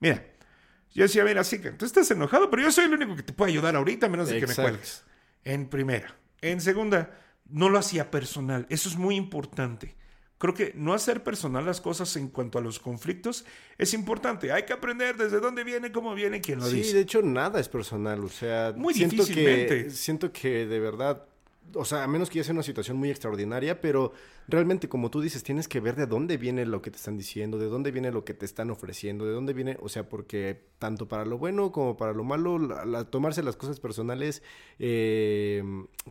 Mira, 0.00 0.24
yo 0.96 1.02
decía, 1.02 1.24
mira, 1.24 1.44
sí, 1.44 1.60
que 1.60 1.70
tú 1.72 1.84
estás 1.84 2.10
enojado, 2.10 2.50
pero 2.50 2.62
yo 2.62 2.72
soy 2.72 2.86
el 2.86 2.94
único 2.94 3.14
que 3.14 3.22
te 3.22 3.32
puede 3.32 3.52
ayudar 3.52 3.76
ahorita, 3.76 4.08
menos 4.08 4.28
de 4.28 4.40
que 4.40 4.46
me 4.46 4.54
cuelgues. 4.54 5.04
En 5.44 5.68
primera. 5.68 6.16
En 6.40 6.60
segunda, 6.60 7.18
no 7.48 7.68
lo 7.68 7.78
hacía 7.78 8.10
personal. 8.10 8.66
Eso 8.70 8.88
es 8.88 8.96
muy 8.96 9.14
importante. 9.14 9.96
Creo 10.38 10.52
que 10.52 10.72
no 10.74 10.92
hacer 10.92 11.22
personal 11.22 11.64
las 11.64 11.80
cosas 11.80 12.14
en 12.16 12.28
cuanto 12.28 12.58
a 12.58 12.60
los 12.60 12.78
conflictos 12.78 13.46
es 13.78 13.94
importante. 13.94 14.52
Hay 14.52 14.64
que 14.64 14.74
aprender 14.74 15.16
desde 15.16 15.40
dónde 15.40 15.64
viene, 15.64 15.92
cómo 15.92 16.14
viene, 16.14 16.42
quién 16.42 16.58
lo 16.58 16.68
dice. 16.68 16.90
Sí, 16.90 16.94
de 16.94 17.00
hecho 17.00 17.22
nada 17.22 17.58
es 17.58 17.68
personal. 17.68 18.22
O 18.22 18.28
sea, 18.28 18.74
muy 18.76 18.92
siento 18.92 19.24
Que, 19.24 19.88
siento 19.90 20.32
que 20.32 20.66
de 20.66 20.78
verdad 20.78 21.26
o 21.74 21.84
sea, 21.84 22.04
a 22.04 22.06
menos 22.06 22.30
que 22.30 22.38
ya 22.38 22.44
sea 22.44 22.54
una 22.54 22.62
situación 22.62 22.96
muy 22.96 23.10
extraordinaria, 23.10 23.80
pero 23.80 24.12
realmente, 24.48 24.88
como 24.88 25.10
tú 25.10 25.20
dices, 25.20 25.42
tienes 25.42 25.68
que 25.68 25.80
ver 25.80 25.96
de 25.96 26.06
dónde 26.06 26.36
viene 26.36 26.64
lo 26.66 26.82
que 26.82 26.90
te 26.90 26.96
están 26.96 27.16
diciendo, 27.16 27.58
de 27.58 27.66
dónde 27.66 27.90
viene 27.90 28.10
lo 28.12 28.24
que 28.24 28.34
te 28.34 28.44
están 28.44 28.70
ofreciendo, 28.70 29.26
de 29.26 29.32
dónde 29.32 29.52
viene, 29.52 29.76
o 29.80 29.88
sea, 29.88 30.08
porque 30.08 30.62
tanto 30.78 31.08
para 31.08 31.24
lo 31.24 31.38
bueno 31.38 31.72
como 31.72 31.96
para 31.96 32.12
lo 32.12 32.24
malo, 32.24 32.58
tomarse 33.10 33.42
las 33.42 33.56
cosas 33.56 33.80
personales, 33.80 34.42
eh, 34.78 35.62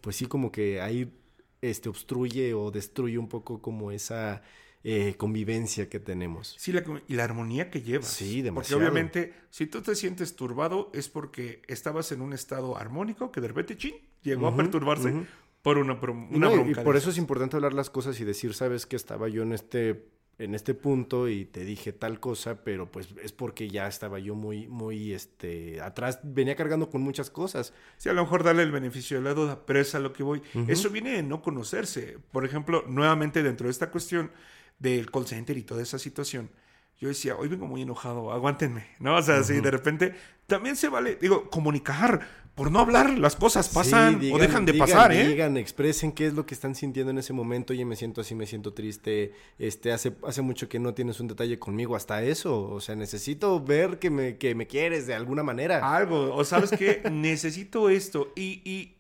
pues 0.02 0.16
sí, 0.16 0.26
como 0.26 0.52
que 0.52 0.82
ahí 0.82 1.14
este, 1.62 1.90
obstruye 1.90 2.54
o 2.54 2.72
destruye 2.72 3.18
un 3.18 3.30
poco 3.30 3.62
como 3.62 3.92
esa... 3.92 4.42
Eh, 4.88 5.16
convivencia 5.18 5.90
que 5.90 6.00
tenemos. 6.00 6.54
Sí, 6.60 6.72
la, 6.72 6.84
y 7.08 7.16
la 7.16 7.24
armonía 7.24 7.72
que 7.72 7.82
llevas. 7.82 8.06
Sí, 8.06 8.44
demasiado. 8.44 8.78
Porque 8.78 8.92
obviamente, 8.92 9.34
si 9.50 9.66
tú 9.66 9.82
te 9.82 9.96
sientes 9.96 10.36
turbado, 10.36 10.92
es 10.94 11.10
porque 11.10 11.64
estabas 11.68 12.12
en 12.12 12.22
un 12.22 12.34
estado 12.34 12.78
armónico 12.78 13.32
que 13.32 13.42
de 13.42 13.48
repente, 13.48 13.78
chin, 13.78 13.96
llegó 14.22 14.48
a 14.48 14.56
perturbarse 14.56 15.26
por 15.66 15.80
una, 15.80 16.00
una 16.30 16.70
Y 16.70 16.76
por 16.76 16.96
eso 16.96 17.10
es 17.10 17.18
importante 17.18 17.56
hablar 17.56 17.74
las 17.74 17.90
cosas 17.90 18.20
y 18.20 18.24
decir, 18.24 18.54
sabes 18.54 18.86
que 18.86 18.96
estaba 18.96 19.30
yo 19.30 19.42
en 19.42 19.52
este 19.52 20.06
en 20.38 20.54
este 20.54 20.76
punto 20.76 21.28
y 21.28 21.46
te 21.46 21.66
dije 21.66 21.92
tal 21.92 22.20
cosa, 22.20 22.64
pero 22.64 22.92
pues 22.92 23.08
es 23.24 23.32
porque 23.32 23.68
ya 23.68 23.88
estaba 23.88 24.20
yo 24.20 24.36
muy, 24.36 24.68
muy, 24.68 25.12
este, 25.14 25.82
atrás, 25.82 26.20
venía 26.22 26.56
cargando 26.56 26.92
con 26.92 27.02
muchas 27.02 27.32
cosas. 27.32 27.74
Sí, 27.98 28.10
a 28.10 28.14
lo 28.14 28.22
mejor 28.22 28.44
darle 28.44 28.62
el 28.62 28.72
beneficio 28.72 29.18
de 29.18 29.24
la 29.24 29.34
duda, 29.34 29.66
pero 29.66 29.80
es 29.80 29.96
a 29.96 30.00
lo 30.00 30.14
que 30.14 30.22
voy. 30.22 30.44
Eso 30.68 30.92
viene 30.92 31.14
de 31.14 31.24
no 31.24 31.42
conocerse. 31.42 32.20
Por 32.32 32.46
ejemplo, 32.46 32.84
nuevamente 32.88 33.42
dentro 33.42 33.66
de 33.66 33.72
esta 33.72 33.90
cuestión 33.90 34.30
del 34.78 35.10
call 35.10 35.26
center 35.26 35.58
y 35.58 35.64
toda 35.64 35.82
esa 35.82 35.98
situación, 35.98 36.52
yo 37.00 37.10
decía, 37.10 37.36
hoy 37.36 37.48
vengo 37.48 37.68
muy 37.68 37.82
enojado, 37.82 38.32
aguántenme, 38.32 38.88
¿no? 39.00 39.16
O 39.16 39.22
sea, 39.22 39.44
si 39.44 39.60
de 39.60 39.72
repente 39.72 40.16
también 40.48 40.76
se 40.76 40.90
vale, 40.90 41.16
digo, 41.16 41.50
comunicar. 41.50 42.46
Por 42.56 42.72
no 42.72 42.80
hablar, 42.80 43.18
las 43.18 43.36
cosas 43.36 43.68
pasan 43.68 44.22
o 44.32 44.38
dejan 44.38 44.66
de 44.66 44.74
pasar, 44.76 45.12
¿eh? 45.12 45.28
Digan, 45.28 45.58
expresen 45.58 46.14
qué 46.14 46.26
es 46.26 46.36
lo 46.36 46.46
que 46.46 46.54
están 46.54 46.74
sintiendo 46.74 47.12
en 47.12 47.18
ese 47.18 47.34
momento. 47.34 47.74
Oye, 47.74 47.84
me 47.84 47.98
siento 47.98 48.22
así, 48.22 48.34
me 48.34 48.48
siento 48.48 48.74
triste. 48.74 49.34
Este, 49.60 49.92
hace, 49.92 50.16
hace 50.26 50.42
mucho 50.42 50.70
que 50.70 50.80
no 50.80 50.94
tienes 50.94 51.20
un 51.20 51.28
detalle 51.28 51.60
conmigo. 51.60 51.98
Hasta 51.98 52.24
eso. 52.24 52.70
O 52.70 52.80
sea, 52.80 52.96
necesito 52.96 53.60
ver 53.62 54.00
que 54.00 54.10
me, 54.10 54.38
que 54.38 54.56
me 54.56 54.68
quieres 54.68 55.06
de 55.06 55.14
alguna 55.14 55.44
manera. 55.44 55.98
Algo. 55.98 56.34
O 56.34 56.46
sabes 56.46 56.72
qué, 56.72 57.02
necesito 57.12 57.90
esto. 57.90 58.32
Y, 58.38 58.62
y, 58.64 58.95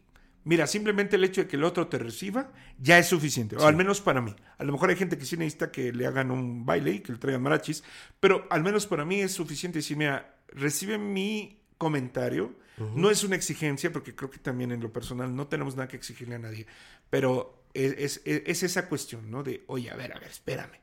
mira, 0.45 0.65
simplemente 0.65 1.17
el 1.17 1.25
hecho 1.25 1.41
de 1.41 1.47
que 1.47 1.57
el 1.57 1.65
otro 1.65 1.87
te 1.87 1.97
reciba 1.97 2.53
ya 2.79 2.97
es 2.97 3.07
suficiente. 3.07 3.57
O 3.57 3.67
al 3.67 3.75
menos 3.75 3.99
para 3.99 4.21
mí. 4.21 4.33
A 4.57 4.63
lo 4.63 4.71
mejor 4.71 4.89
hay 4.89 4.95
gente 4.95 5.17
que 5.17 5.25
sí 5.25 5.35
necesita 5.35 5.71
que 5.71 5.91
le 5.91 6.07
hagan 6.07 6.31
un 6.31 6.65
baile 6.65 6.91
y 6.91 6.99
que 7.01 7.11
le 7.11 7.17
traigan 7.17 7.41
marachis. 7.41 7.83
Pero 8.19 8.47
al 8.49 8.63
menos 8.63 8.87
para 8.87 9.03
mí 9.03 9.19
es 9.19 9.33
suficiente 9.33 9.79
decir, 9.79 9.97
mira, 9.97 10.39
recibe 10.47 10.97
mi 10.97 11.61
comentario 11.77 12.55
no 12.77 13.09
es 13.09 13.23
una 13.23 13.35
exigencia, 13.35 13.91
porque 13.91 14.15
creo 14.15 14.29
que 14.29 14.39
también 14.39 14.71
en 14.71 14.81
lo 14.81 14.91
personal 14.91 15.33
no 15.35 15.47
tenemos 15.47 15.75
nada 15.75 15.87
que 15.87 15.95
exigirle 15.95 16.35
a 16.35 16.39
nadie, 16.39 16.67
pero 17.09 17.63
es, 17.73 18.21
esa 18.25 18.89
cuestión, 18.89 19.31
¿no? 19.31 19.43
De, 19.43 19.63
oye, 19.67 19.89
a 19.89 19.95
ver, 19.95 20.13
a 20.13 20.19
ver, 20.19 20.29
espérame. 20.29 20.79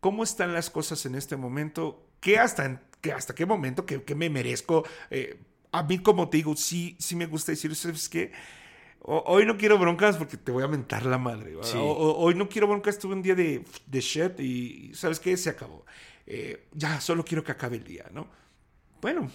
¿Cómo 0.00 0.24
están 0.24 0.54
las 0.54 0.70
cosas 0.70 1.04
en 1.06 1.14
este 1.14 1.36
momento? 1.36 2.08
¿Qué 2.20 2.38
hasta, 2.38 2.82
qué, 3.00 3.12
hasta 3.12 3.34
qué 3.34 3.44
momento? 3.44 3.84
¿Qué, 3.84 4.14
me 4.14 4.30
merezco? 4.30 4.84
Eh, 5.10 5.38
a 5.78 5.82
mí, 5.82 5.98
como 5.98 6.28
te 6.28 6.38
digo, 6.38 6.56
sí, 6.56 6.96
sí 6.98 7.16
me 7.16 7.26
gusta 7.26 7.52
decir, 7.52 7.74
¿sabes 7.74 8.08
qué? 8.08 8.32
hoy 9.08 9.46
no 9.46 9.56
quiero 9.56 9.78
broncas 9.78 10.16
porque 10.16 10.36
te 10.36 10.50
voy 10.50 10.64
a 10.64 10.68
mentar 10.68 11.06
la 11.06 11.16
madre. 11.16 11.56
hoy 11.76 12.34
no 12.34 12.48
quiero 12.48 12.66
broncas, 12.66 12.98
tuve 12.98 13.14
un 13.14 13.22
día 13.22 13.36
de, 13.36 13.64
de 13.86 14.00
shit 14.00 14.40
y 14.40 14.90
¿sabes 14.94 15.20
qué? 15.20 15.36
Se 15.36 15.48
acabó. 15.48 15.86
Eh, 16.26 16.66
ya, 16.72 17.00
solo 17.00 17.24
quiero 17.24 17.44
que 17.44 17.52
acabe 17.52 17.76
el 17.76 17.84
día, 17.84 18.06
¿no? 18.12 18.28
Bueno, 19.00 19.30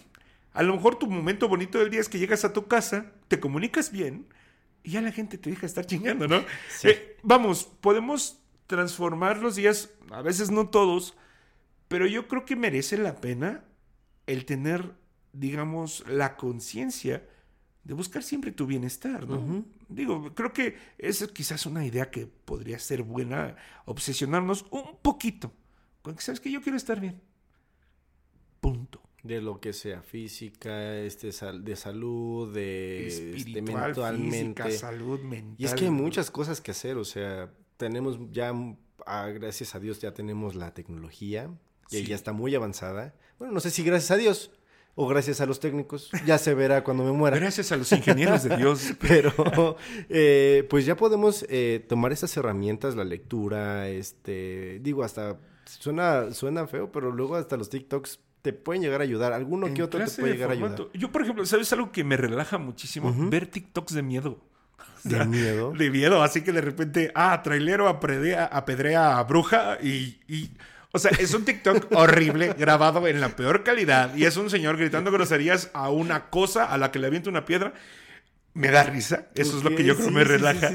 a 0.53 0.63
lo 0.63 0.75
mejor 0.75 0.97
tu 0.97 1.07
momento 1.07 1.47
bonito 1.47 1.79
del 1.79 1.89
día 1.89 2.01
es 2.01 2.09
que 2.09 2.19
llegas 2.19 2.43
a 2.43 2.51
tu 2.51 2.67
casa, 2.67 3.13
te 3.29 3.39
comunicas 3.39 3.91
bien 3.91 4.27
y 4.83 4.91
ya 4.91 5.01
la 5.01 5.13
gente 5.13 5.37
te 5.37 5.49
deja 5.49 5.65
estar 5.65 5.85
chingando, 5.85 6.27
¿no? 6.27 6.43
Eh, 6.83 7.17
vamos, 7.23 7.63
podemos 7.63 8.39
transformar 8.67 9.37
los 9.37 9.55
días, 9.55 9.91
a 10.11 10.21
veces 10.21 10.51
no 10.51 10.69
todos, 10.69 11.15
pero 11.87 12.07
yo 12.07 12.27
creo 12.27 12.43
que 12.43 12.57
merece 12.57 12.97
la 12.97 13.15
pena 13.21 13.63
el 14.27 14.45
tener, 14.45 14.91
digamos, 15.33 16.03
la 16.07 16.35
conciencia 16.35 17.27
de 17.83 17.93
buscar 17.93 18.23
siempre 18.23 18.51
tu 18.51 18.67
bienestar, 18.67 19.27
¿no? 19.27 19.65
Digo, 19.89 20.33
creo 20.35 20.53
que 20.53 20.77
esa 20.97 21.25
es 21.25 21.31
quizás 21.31 21.65
una 21.65 21.85
idea 21.85 22.11
que 22.11 22.27
podría 22.27 22.77
ser 22.79 23.03
buena, 23.03 23.55
obsesionarnos 23.85 24.65
un 24.69 24.97
poquito 25.01 25.51
con 26.01 26.15
que 26.15 26.21
sabes 26.21 26.39
que 26.39 26.51
yo 26.51 26.61
quiero 26.61 26.77
estar 26.77 26.99
bien. 26.99 27.21
Punto 28.59 29.01
de 29.23 29.41
lo 29.41 29.59
que 29.59 29.73
sea, 29.73 30.01
física, 30.01 30.97
este, 30.97 31.31
de 31.59 31.75
salud, 31.75 32.53
de 32.53 33.07
este, 33.07 33.37
Espiritual, 33.37 34.17
mentalmente. 34.17 34.71
salud 34.71 35.19
mental. 35.21 35.55
Y 35.57 35.65
es 35.65 35.73
que 35.73 35.85
hay 35.85 35.91
muchas 35.91 36.31
cosas 36.31 36.59
que 36.59 36.71
hacer, 36.71 36.97
o 36.97 37.05
sea, 37.05 37.53
tenemos 37.77 38.17
ya, 38.31 38.51
ah, 39.05 39.27
gracias 39.27 39.75
a 39.75 39.79
Dios, 39.79 39.99
ya 39.99 40.13
tenemos 40.13 40.55
la 40.55 40.73
tecnología, 40.73 41.51
que 41.89 42.03
ya 42.03 42.15
está 42.15 42.33
muy 42.33 42.55
avanzada. 42.55 43.13
Bueno, 43.37 43.53
no 43.53 43.59
sé 43.59 43.69
si 43.69 43.83
gracias 43.83 44.11
a 44.11 44.17
Dios 44.17 44.51
o 45.01 45.07
gracias 45.07 45.41
a 45.41 45.47
los 45.47 45.59
técnicos, 45.59 46.11
ya 46.25 46.37
se 46.37 46.53
verá 46.53 46.83
cuando 46.83 47.03
me 47.03 47.11
muera. 47.11 47.37
Gracias 47.37 47.71
a 47.71 47.77
los 47.77 47.91
ingenieros 47.91 48.43
de 48.43 48.55
Dios. 48.55 48.93
Pero, 49.01 49.75
eh, 50.09 50.67
pues 50.69 50.85
ya 50.85 50.95
podemos 50.95 51.43
eh, 51.49 51.83
tomar 51.89 52.11
esas 52.11 52.35
herramientas, 52.37 52.95
la 52.95 53.03
lectura, 53.03 53.89
este, 53.89 54.79
digo, 54.81 55.03
hasta, 55.03 55.39
suena, 55.65 56.31
suena 56.31 56.67
feo, 56.67 56.91
pero 56.91 57.11
luego 57.11 57.35
hasta 57.35 57.57
los 57.57 57.69
TikToks 57.69 58.19
te 58.43 58.53
pueden 58.53 58.83
llegar 58.83 59.01
a 59.01 59.03
ayudar. 59.03 59.33
Alguno 59.33 59.73
que 59.73 59.81
otro 59.81 60.03
te 60.05 60.11
puede 60.11 60.33
llegar 60.33 60.51
a 60.51 60.53
ayudar. 60.53 60.87
Yo, 60.93 61.11
por 61.11 61.23
ejemplo, 61.23 61.45
¿sabes 61.47 61.73
algo 61.73 61.91
que 61.91 62.03
me 62.03 62.15
relaja 62.15 62.59
muchísimo? 62.59 63.11
Ver 63.29 63.47
TikToks 63.47 63.93
de 63.93 64.03
miedo. 64.03 64.39
¿De 65.03 65.25
miedo? 65.25 65.73
De 65.75 65.89
miedo. 65.89 66.21
Así 66.21 66.43
que 66.43 66.51
de 66.51 66.61
repente, 66.61 67.11
ah, 67.15 67.41
trailero 67.43 67.87
apedrea, 67.87 68.45
apedrea 68.45 69.17
a 69.17 69.23
bruja 69.23 69.79
y, 69.81 70.19
y... 70.27 70.51
O 70.91 70.99
sea, 70.99 71.11
es 71.11 71.33
un 71.33 71.45
TikTok 71.45 71.87
horrible, 71.91 72.53
grabado 72.57 73.07
en 73.07 73.21
la 73.21 73.29
peor 73.29 73.63
calidad. 73.63 74.15
Y 74.15 74.25
es 74.25 74.37
un 74.37 74.49
señor 74.49 74.77
gritando 74.77 75.11
groserías 75.11 75.69
a 75.73 75.89
una 75.89 76.29
cosa 76.29 76.65
a 76.65 76.77
la 76.77 76.91
que 76.91 76.99
le 76.99 77.07
avienta 77.07 77.29
una 77.29 77.45
piedra 77.45 77.73
me 78.53 78.69
da 78.69 78.83
risa. 78.83 79.27
Eso 79.33 79.57
es 79.57 79.63
lo 79.63 79.75
que 79.75 79.83
yo 79.83 79.95
creo 79.95 80.11
me 80.11 80.23
relaja. 80.23 80.71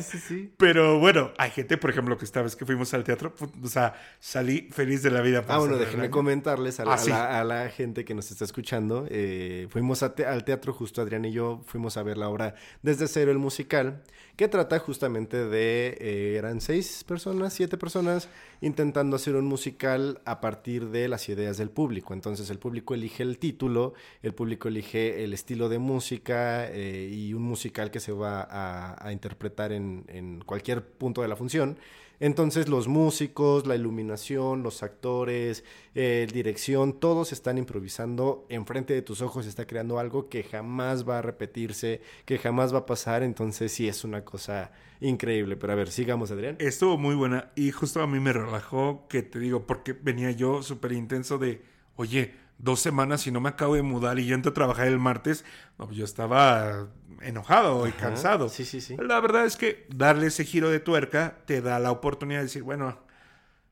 Pero 0.56 0.98
bueno, 0.98 1.32
hay 1.36 1.50
gente, 1.50 1.76
por 1.76 1.90
ejemplo, 1.90 2.16
que 2.16 2.24
esta 2.24 2.42
vez 2.42 2.56
que 2.56 2.64
fuimos 2.64 2.94
al 2.94 3.04
teatro, 3.04 3.34
o 3.62 3.68
sea, 3.68 3.94
salí 4.18 4.68
feliz 4.72 5.02
de 5.02 5.10
la 5.10 5.20
vida. 5.20 5.44
Ah, 5.48 5.58
bueno, 5.58 5.76
déjenme 5.76 6.10
comentarles 6.10 6.80
a 6.80 6.84
la, 6.84 7.40
a, 7.40 7.44
la, 7.44 7.68
gente 7.68 8.04
que 8.04 8.14
nos 8.14 8.30
está 8.30 8.44
escuchando. 8.44 9.06
Eh, 9.10 9.66
fuimos 9.70 10.02
al 10.02 10.44
teatro, 10.44 10.72
justo 10.72 11.02
Adrián 11.02 11.24
y 11.26 11.32
yo 11.32 11.62
fuimos 11.66 11.96
a 11.96 12.02
ver 12.02 12.16
la 12.16 12.28
obra 12.28 12.54
Desde 12.82 13.08
Cero, 13.08 13.30
el 13.30 13.38
musical, 13.38 14.02
que 14.36 14.48
trata 14.48 14.78
justamente 14.78 15.46
de, 15.46 15.96
eh, 15.98 16.36
eran 16.36 16.60
seis 16.60 17.04
personas, 17.04 17.54
siete 17.54 17.78
personas, 17.78 18.28
intentando 18.60 19.16
hacer 19.16 19.34
un 19.34 19.46
musical 19.46 20.20
a 20.26 20.40
partir 20.42 20.90
de 20.90 21.08
las 21.08 21.28
ideas 21.30 21.56
del 21.56 21.70
público. 21.70 22.12
Entonces 22.12 22.50
el 22.50 22.58
público 22.58 22.94
elige 22.94 23.22
el 23.22 23.38
título, 23.38 23.94
el 24.22 24.34
público 24.34 24.68
elige 24.68 25.24
el 25.24 25.32
estilo 25.32 25.70
de 25.70 25.78
música 25.78 26.68
eh, 26.70 27.10
y 27.10 27.32
un 27.32 27.42
musical 27.42 27.90
que 27.90 28.00
se 28.00 28.12
va 28.12 28.46
a, 28.50 29.12
interpretar 29.12 29.72
en, 29.72 30.04
en 30.08 30.42
cualquier 30.44 30.86
punto 30.86 31.22
de 31.22 31.28
la 31.28 31.36
función. 31.36 31.78
Entonces 32.20 32.68
los 32.68 32.88
músicos, 32.88 33.66
la 33.66 33.74
iluminación, 33.74 34.62
los 34.62 34.82
actores, 34.82 35.64
eh, 35.94 36.26
dirección, 36.32 36.98
todos 36.98 37.32
están 37.32 37.58
improvisando 37.58 38.46
enfrente 38.48 38.94
de 38.94 39.02
tus 39.02 39.20
ojos, 39.22 39.46
está 39.46 39.66
creando 39.66 39.98
algo 39.98 40.28
que 40.28 40.42
jamás 40.42 41.08
va 41.08 41.18
a 41.18 41.22
repetirse, 41.22 42.00
que 42.24 42.38
jamás 42.38 42.74
va 42.74 42.80
a 42.80 42.86
pasar, 42.86 43.22
entonces 43.22 43.72
sí 43.72 43.88
es 43.88 44.04
una 44.04 44.24
cosa 44.24 44.72
increíble. 45.00 45.56
Pero 45.56 45.72
a 45.72 45.76
ver, 45.76 45.90
sigamos 45.90 46.30
Adrián. 46.30 46.56
Estuvo 46.58 46.96
muy 46.96 47.14
buena 47.14 47.50
y 47.54 47.70
justo 47.70 48.00
a 48.02 48.06
mí 48.06 48.20
me 48.20 48.32
relajó 48.32 49.06
que 49.08 49.22
te 49.22 49.38
digo, 49.38 49.66
porque 49.66 49.92
venía 49.92 50.30
yo 50.30 50.62
súper 50.62 50.92
intenso 50.92 51.38
de, 51.38 51.62
oye, 51.96 52.45
dos 52.58 52.80
semanas 52.80 53.26
y 53.26 53.30
no 53.30 53.40
me 53.40 53.48
acabo 53.48 53.74
de 53.74 53.82
mudar 53.82 54.18
y 54.18 54.26
yo 54.26 54.34
entro 54.34 54.50
a 54.50 54.54
trabajar 54.54 54.86
el 54.88 54.98
martes, 54.98 55.44
no, 55.78 55.86
pues 55.86 55.96
yo 55.96 56.04
estaba 56.04 56.88
enojado 57.20 57.86
y 57.86 57.92
cansado. 57.92 58.48
Sí, 58.48 58.64
sí, 58.64 58.80
sí. 58.80 58.96
La 58.98 59.20
verdad 59.20 59.44
es 59.44 59.56
que 59.56 59.86
darle 59.94 60.28
ese 60.28 60.44
giro 60.44 60.70
de 60.70 60.80
tuerca 60.80 61.38
te 61.46 61.60
da 61.60 61.78
la 61.78 61.90
oportunidad 61.90 62.40
de 62.40 62.44
decir, 62.44 62.62
bueno, 62.62 62.98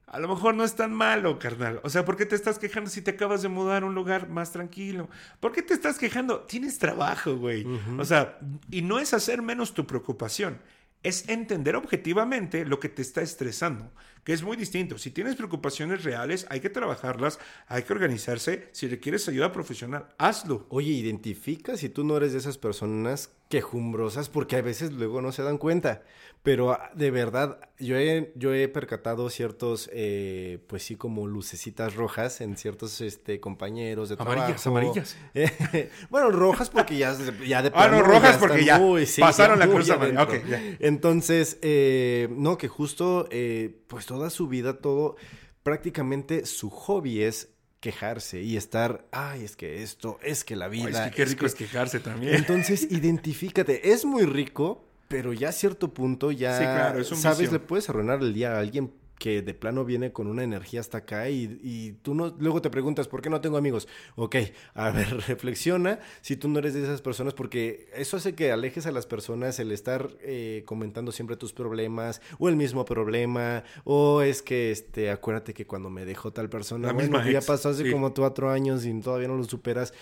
a 0.07 0.21
lo 0.21 0.29
mejor 0.29 0.55
no 0.55 0.63
es 0.63 0.77
tan 0.77 0.95
malo, 0.95 1.41
carnal. 1.41 1.81
O 1.83 1.91
sea, 1.91 2.05
¿por 2.05 2.17
qué 2.17 2.25
te 2.25 2.37
estás 2.37 2.61
quejando 2.61 2.89
si 2.89 3.03
te 3.03 3.11
acabas 3.11 3.43
de 3.43 3.49
mudar 3.49 3.83
a 3.83 3.87
un 3.87 3.97
lugar 3.97 4.29
más 4.29 4.53
tranquilo? 4.53 5.09
¿Por 5.41 5.51
qué 5.51 5.61
te 5.61 5.75
estás 5.75 5.99
quejando? 5.99 6.41
Tienes 6.43 6.79
trabajo, 6.79 7.37
güey. 7.37 7.67
O 7.99 8.05
sea, 8.05 8.39
y 8.71 8.83
no 8.83 9.01
es 9.01 9.13
hacer 9.13 9.43
menos 9.43 9.75
tu 9.75 9.87
preocupación, 9.87 10.61
es 11.05 11.29
entender 11.29 11.77
objetivamente 11.77 12.65
lo 12.65 12.81
que 12.81 12.89
te 12.89 13.03
está 13.03 13.23
estresando, 13.23 13.93
que 14.25 14.33
es 14.33 14.43
muy 14.43 14.57
distinto. 14.57 14.99
Si 14.99 15.11
tienes 15.11 15.37
preocupaciones 15.37 16.03
reales, 16.03 16.47
hay 16.49 16.61
que 16.61 16.71
trabajarlas, 16.71 17.39
hay 17.69 17.83
que 17.83 17.93
organizarse. 17.93 18.69
Si 18.73 18.89
requieres 18.89 19.29
ayuda 19.29 19.53
profesional, 19.53 20.09
hazlo. 20.19 20.67
Oye, 20.71 20.91
identifica 20.91 21.77
si 21.77 21.91
tú 21.91 22.05
no 22.05 22.17
eres 22.17 22.33
de 22.33 22.39
esas 22.39 22.59
personas 22.59 23.31
quejumbrosas, 23.55 24.29
porque 24.29 24.57
a 24.57 24.63
veces 24.63 24.93
luego 24.93 25.23
no 25.23 25.31
se 25.31 25.45
dan 25.45 25.59
cuenta. 25.59 26.03
Pero 26.43 26.73
ah, 26.73 26.91
de 26.93 27.13
verdad, 27.13 27.61
yo 27.79 27.97
he, 27.97 28.33
yo 28.35 28.53
he 28.53 28.67
percatado 28.67 29.31
ciertos, 29.31 29.89
eh, 29.93 30.59
pues 30.67 30.83
sí, 30.83 30.97
como 30.97 31.29
lucecitas 31.29 31.95
rojas 31.95 32.41
en 32.41 32.57
ciertos 32.57 33.01
este, 33.01 33.39
compañeros 33.39 34.09
de 34.09 34.17
amarillas, 34.19 34.61
trabajo. 34.61 34.89
Amarillas, 34.89 35.17
bueno, 36.11 36.31
rojas 36.31 36.69
porque 36.69 36.97
ya, 36.99 37.17
ya 37.47 37.63
de 37.63 37.71
Ah, 37.75 37.87
no, 37.87 38.03
rojas 38.03 38.39
porque 38.39 38.65
ya 38.65 38.81
pasaron 39.21 39.61
la 39.61 39.69
cruz 39.69 39.89
amarilla. 39.89 40.77
Entonces, 40.81 41.59
eh, 41.63 42.27
no, 42.33 42.59
que 42.59 42.67
justo, 42.67 43.29
eh, 43.31 43.85
pues 43.87 44.05
toda 44.05 44.31
su 44.31 44.49
vida, 44.49 44.81
todo, 44.81 45.15
prácticamente 45.63 46.45
su 46.45 46.71
hobby 46.71 47.23
es 47.23 47.54
quejarse 47.85 48.41
y 48.41 48.57
estar, 48.57 49.05
ay, 49.13 49.45
es 49.45 49.57
que 49.57 49.83
esto, 49.83 50.19
es 50.23 50.43
que 50.43 50.57
la 50.57 50.69
vida. 50.69 50.89
es 50.89 51.11
que 51.11 51.17
qué 51.17 51.25
rico 51.27 51.45
es 51.45 51.55
quejarse 51.55 52.01
también. 52.01 52.35
Entonces, 52.35 52.87
identifícate, 52.91 53.93
es 53.93 54.07
muy 54.07 54.25
rico, 54.25 54.83
pero 55.07 55.35
ya 55.35 55.51
a 55.51 55.53
cierto 55.53 55.93
punto 55.93 56.33
ya 56.33 56.57
sí, 56.57 56.65
claro, 56.65 56.99
es 56.99 57.13
un 57.13 57.19
sabes, 57.19 57.53
le 57.53 57.59
puedes 57.59 57.91
arruinar 57.91 58.23
el 58.23 58.33
día 58.33 58.55
a 58.55 58.59
alguien 58.59 58.91
que 59.19 59.43
de 59.43 59.55
plano 59.55 59.85
viene 59.85 60.13
con 60.13 60.27
una 60.27 60.43
energía 60.43 60.81
hasta 60.81 60.99
acá 60.99 61.29
y, 61.29 61.59
y, 61.63 61.93
tú 62.03 62.15
no, 62.15 62.35
luego 62.39 62.61
te 62.61 62.71
preguntas, 62.71 63.09
¿por 63.09 63.23
qué 63.23 63.31
no 63.31 63.41
tengo 63.41 63.57
amigos? 63.57 63.89
Ok, 64.17 64.37
a 64.75 64.91
ver, 64.91 65.09
reflexiona 65.29 66.01
si 66.21 66.37
tú 66.37 66.49
no 66.49 66.59
eres 66.59 66.75
de 66.75 66.83
esas 66.83 67.01
personas, 67.01 67.35
porque 67.35 67.89
eso 67.95 68.17
hace 68.17 68.35
que 68.35 68.53
alejes 68.53 68.87
a 68.87 68.93
las 68.93 69.07
personas 69.07 69.59
el 69.59 69.73
estar 69.73 70.11
eh, 70.21 70.63
comentando 70.67 71.13
siempre 71.13 71.37
tus 71.37 71.53
problemas 71.53 72.21
o 72.39 72.49
el 72.49 72.57
mismo 72.57 72.85
problema, 72.85 73.65
o 73.85 74.23
es 74.23 74.43
que, 74.43 74.71
este, 74.71 75.11
acuérdate 75.11 75.55
que 75.55 75.67
cuando 75.67 75.91
me 75.91 76.05
dejó 76.05 76.33
tal 76.33 76.49
persona, 76.49 76.93
bueno, 76.93 77.29
ya 77.31 77.41
pasó 77.41 77.71
hace 77.71 77.91
como 77.91 78.13
cuatro 78.13 78.51
años 78.51 78.85
y 78.85 79.01
todavía 79.01 79.29
no 79.29 79.37
lo 79.37 79.45
superas. 79.45 79.93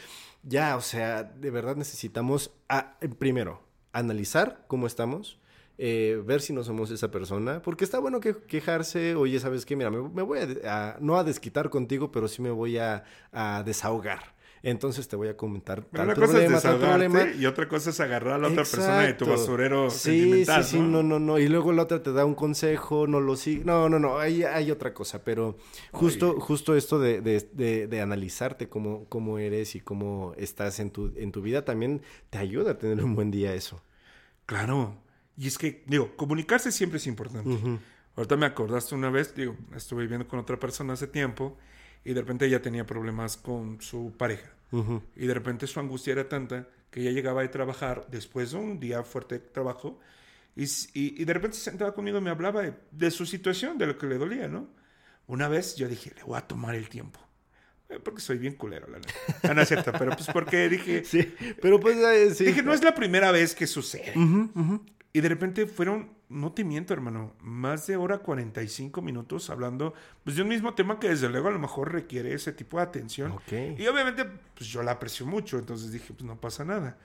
Ya, 0.43 0.77
o 0.77 0.81
sea, 0.81 1.23
de 1.23 1.51
verdad 1.51 1.77
necesitamos, 1.77 2.53
a, 2.69 2.99
primero, 3.19 3.63
analizar 3.93 4.65
cómo 4.67 4.87
estamos, 4.87 5.39
eh, 5.85 6.23
ver 6.25 6.41
si 6.41 6.53
no 6.53 6.63
somos 6.63 6.91
esa 6.93 7.11
persona, 7.11 7.61
porque 7.61 7.83
está 7.85 7.99
bueno 7.99 8.21
que 8.21 8.37
quejarse, 8.37 9.17
oye, 9.17 9.41
¿sabes 9.41 9.67
qué? 9.67 9.75
Mira, 9.75 9.91
me, 9.91 10.01
me 10.09 10.23
voy 10.23 10.39
a, 10.39 10.47
a- 10.93 10.97
no 11.01 11.17
a 11.19 11.25
desquitar 11.25 11.71
contigo, 11.71 12.13
pero 12.13 12.29
sí 12.29 12.41
me 12.41 12.51
voy 12.51 12.79
a, 12.79 13.03
a 13.33 13.63
desahogar. 13.65 14.41
Entonces 14.65 15.09
te 15.09 15.17
voy 15.17 15.27
a 15.27 15.37
comentar 15.37 15.83
tal 15.83 16.05
una 16.05 16.15
cosa 16.15 16.27
problema, 16.27 16.57
es 16.59 16.63
tal 16.63 16.79
problema. 16.79 17.19
y 17.37 17.47
otra 17.47 17.67
cosa 17.67 17.91
es 17.91 17.99
agarrar 17.99 18.35
a 18.35 18.39
la 18.39 18.47
otra 18.47 18.63
persona 18.63 19.01
de 19.01 19.15
tu 19.15 19.25
basurero 19.27 19.91
sí, 19.91 19.99
sentimental, 19.99 20.63
Sí, 20.63 20.71
sí, 20.71 20.79
no, 20.79 21.03
no, 21.03 21.19
no. 21.19 21.39
Y 21.41 21.49
luego 21.49 21.73
la 21.73 21.83
otra 21.83 22.01
te 22.01 22.13
da 22.13 22.25
un 22.25 22.37
consejo, 22.37 23.09
no 23.09 23.19
lo 23.19 23.35
sigue. 23.35 23.65
No, 23.65 23.89
no, 23.89 23.99
no, 23.99 24.21
ahí 24.21 24.45
hay 24.45 24.71
otra 24.71 24.95
cosa. 24.95 25.25
Pero 25.25 25.57
justo, 25.91 26.39
justo 26.39 26.77
esto 26.77 27.01
de, 27.01 27.21
de, 27.23 27.41
de, 27.55 27.89
de 27.89 28.01
analizarte 28.01 28.69
cómo, 28.69 29.05
cómo 29.09 29.39
eres 29.41 29.75
y 29.75 29.81
cómo 29.81 30.33
estás 30.37 30.79
en 30.79 30.93
tu, 30.93 31.13
en 31.17 31.33
tu 31.33 31.43
vida 31.43 31.65
también 31.65 32.01
te 32.31 32.39
ayuda 32.39 32.71
a 32.73 32.79
tener 32.79 33.03
un 33.03 33.17
buen 33.17 33.33
día 33.33 33.55
eso. 33.55 33.83
Claro. 34.47 34.95
Y 35.37 35.49
es 35.49 35.59
que, 35.59 35.83
digo, 35.87 36.15
comunicarse 36.17 36.71
siempre 36.73 36.99
es 36.99 37.07
importante. 37.07 37.81
Ahorita 38.17 38.37
me 38.37 38.47
acordaste 38.47 38.95
una 38.95 39.09
vez, 39.11 39.35
digo, 39.35 39.57
estuve 39.75 40.03
viviendo 40.03 40.29
con 40.29 40.39
otra 40.39 40.59
persona 40.59 40.93
hace 40.93 41.07
tiempo 41.07 41.57
y 42.05 42.13
de 42.13 42.21
repente 42.21 42.45
ella 42.47 42.61
tenía 42.61 42.85
problemas 42.85 43.37
con 43.39 43.81
su 43.81 44.13
pareja. 44.19 44.51
Ujú. 44.73 45.03
Y 45.17 45.27
de 45.27 45.35
repente 45.35 45.67
su 45.67 45.81
angustia 45.81 46.13
era 46.13 46.29
tanta 46.29 46.69
que 46.91 47.01
ella 47.01 47.11
llegaba 47.13 47.41
de 47.43 47.49
trabajar 47.49 48.07
después 48.11 48.51
de 48.53 48.59
un 48.59 48.79
día 48.81 49.03
fuerte 49.03 49.37
de 49.39 49.41
trabajo 49.47 49.99
y, 50.55 50.65
y- 50.65 51.23
y 51.23 51.25
de 51.25 51.33
repente 51.33 51.57
se 51.57 51.65
sentaba 51.71 51.95
conmigo 51.95 52.19
y 52.19 52.21
me 52.21 52.29
hablaba 52.31 52.61
de, 52.63 52.75
de 52.91 53.11
su 53.11 53.25
situación, 53.25 53.79
de 53.79 53.87
lo 53.87 53.97
que 53.97 54.07
le 54.07 54.19
dolía, 54.19 54.49
¿no? 54.49 54.69
Una 55.27 55.49
vez 55.49 55.77
yo 55.77 55.89
dije, 55.89 56.13
le 56.15 56.23
voy 56.25 56.37
a 56.37 56.43
tomar 56.43 56.75
el 56.75 56.91
tiempo. 56.91 57.19
Eh, 57.89 57.99
Porque 57.99 58.21
soy 58.21 58.37
bien 58.37 58.57
culero, 58.57 58.87
la 58.89 58.99
neta. 58.99 59.15
Ah, 59.45 59.55
no 59.55 59.63
es 59.63 59.69
cierto, 59.69 59.93
pero 59.99 60.11
pues 60.15 60.29
porque 60.31 60.69
dije, 60.69 61.03
Sí, 61.07 61.35
pero 61.63 61.81
pues 61.81 61.97
eh, 61.97 62.35
sí. 62.35 62.45
dije, 62.45 62.63
no 62.63 62.75
es 62.75 62.83
la 62.83 62.95
primera 62.95 63.31
vez 63.33 63.55
que 63.55 63.67
sucede. 63.67 64.13
Ujú, 64.17 64.51
ujú. 64.55 64.85
Y 65.15 65.21
de 65.21 65.29
repente 65.29 65.67
fueron, 65.67 66.11
no 66.31 66.53
te 66.53 66.65
miento, 66.65 66.95
hermano, 66.95 67.35
más 67.41 67.87
de 67.87 67.97
hora 67.97 68.19
45 68.19 69.03
minutos 69.03 69.51
hablando 69.51 69.93
pues, 70.25 70.37
de 70.37 70.43
un 70.43 70.49
mismo 70.49 70.73
tema 70.73 70.99
que 70.99 71.11
desde 71.11 71.29
luego 71.29 71.49
a 71.49 71.51
lo 71.51 71.59
mejor 71.59 71.93
requiere 71.93 72.33
ese 72.33 72.53
tipo 72.53 72.79
de 72.79 72.85
atención. 72.85 73.33
Ok. 73.33 73.53
Y 73.77 73.87
obviamente, 73.87 74.25
pues 74.55 74.71
yo 74.71 74.83
la 74.83 74.93
aprecio 74.93 75.27
mucho, 75.27 75.59
entonces 75.59 75.93
dije, 75.93 76.15
pues 76.15 76.25
no 76.25 76.41
pasa 76.41 76.65
nada. 76.65 76.97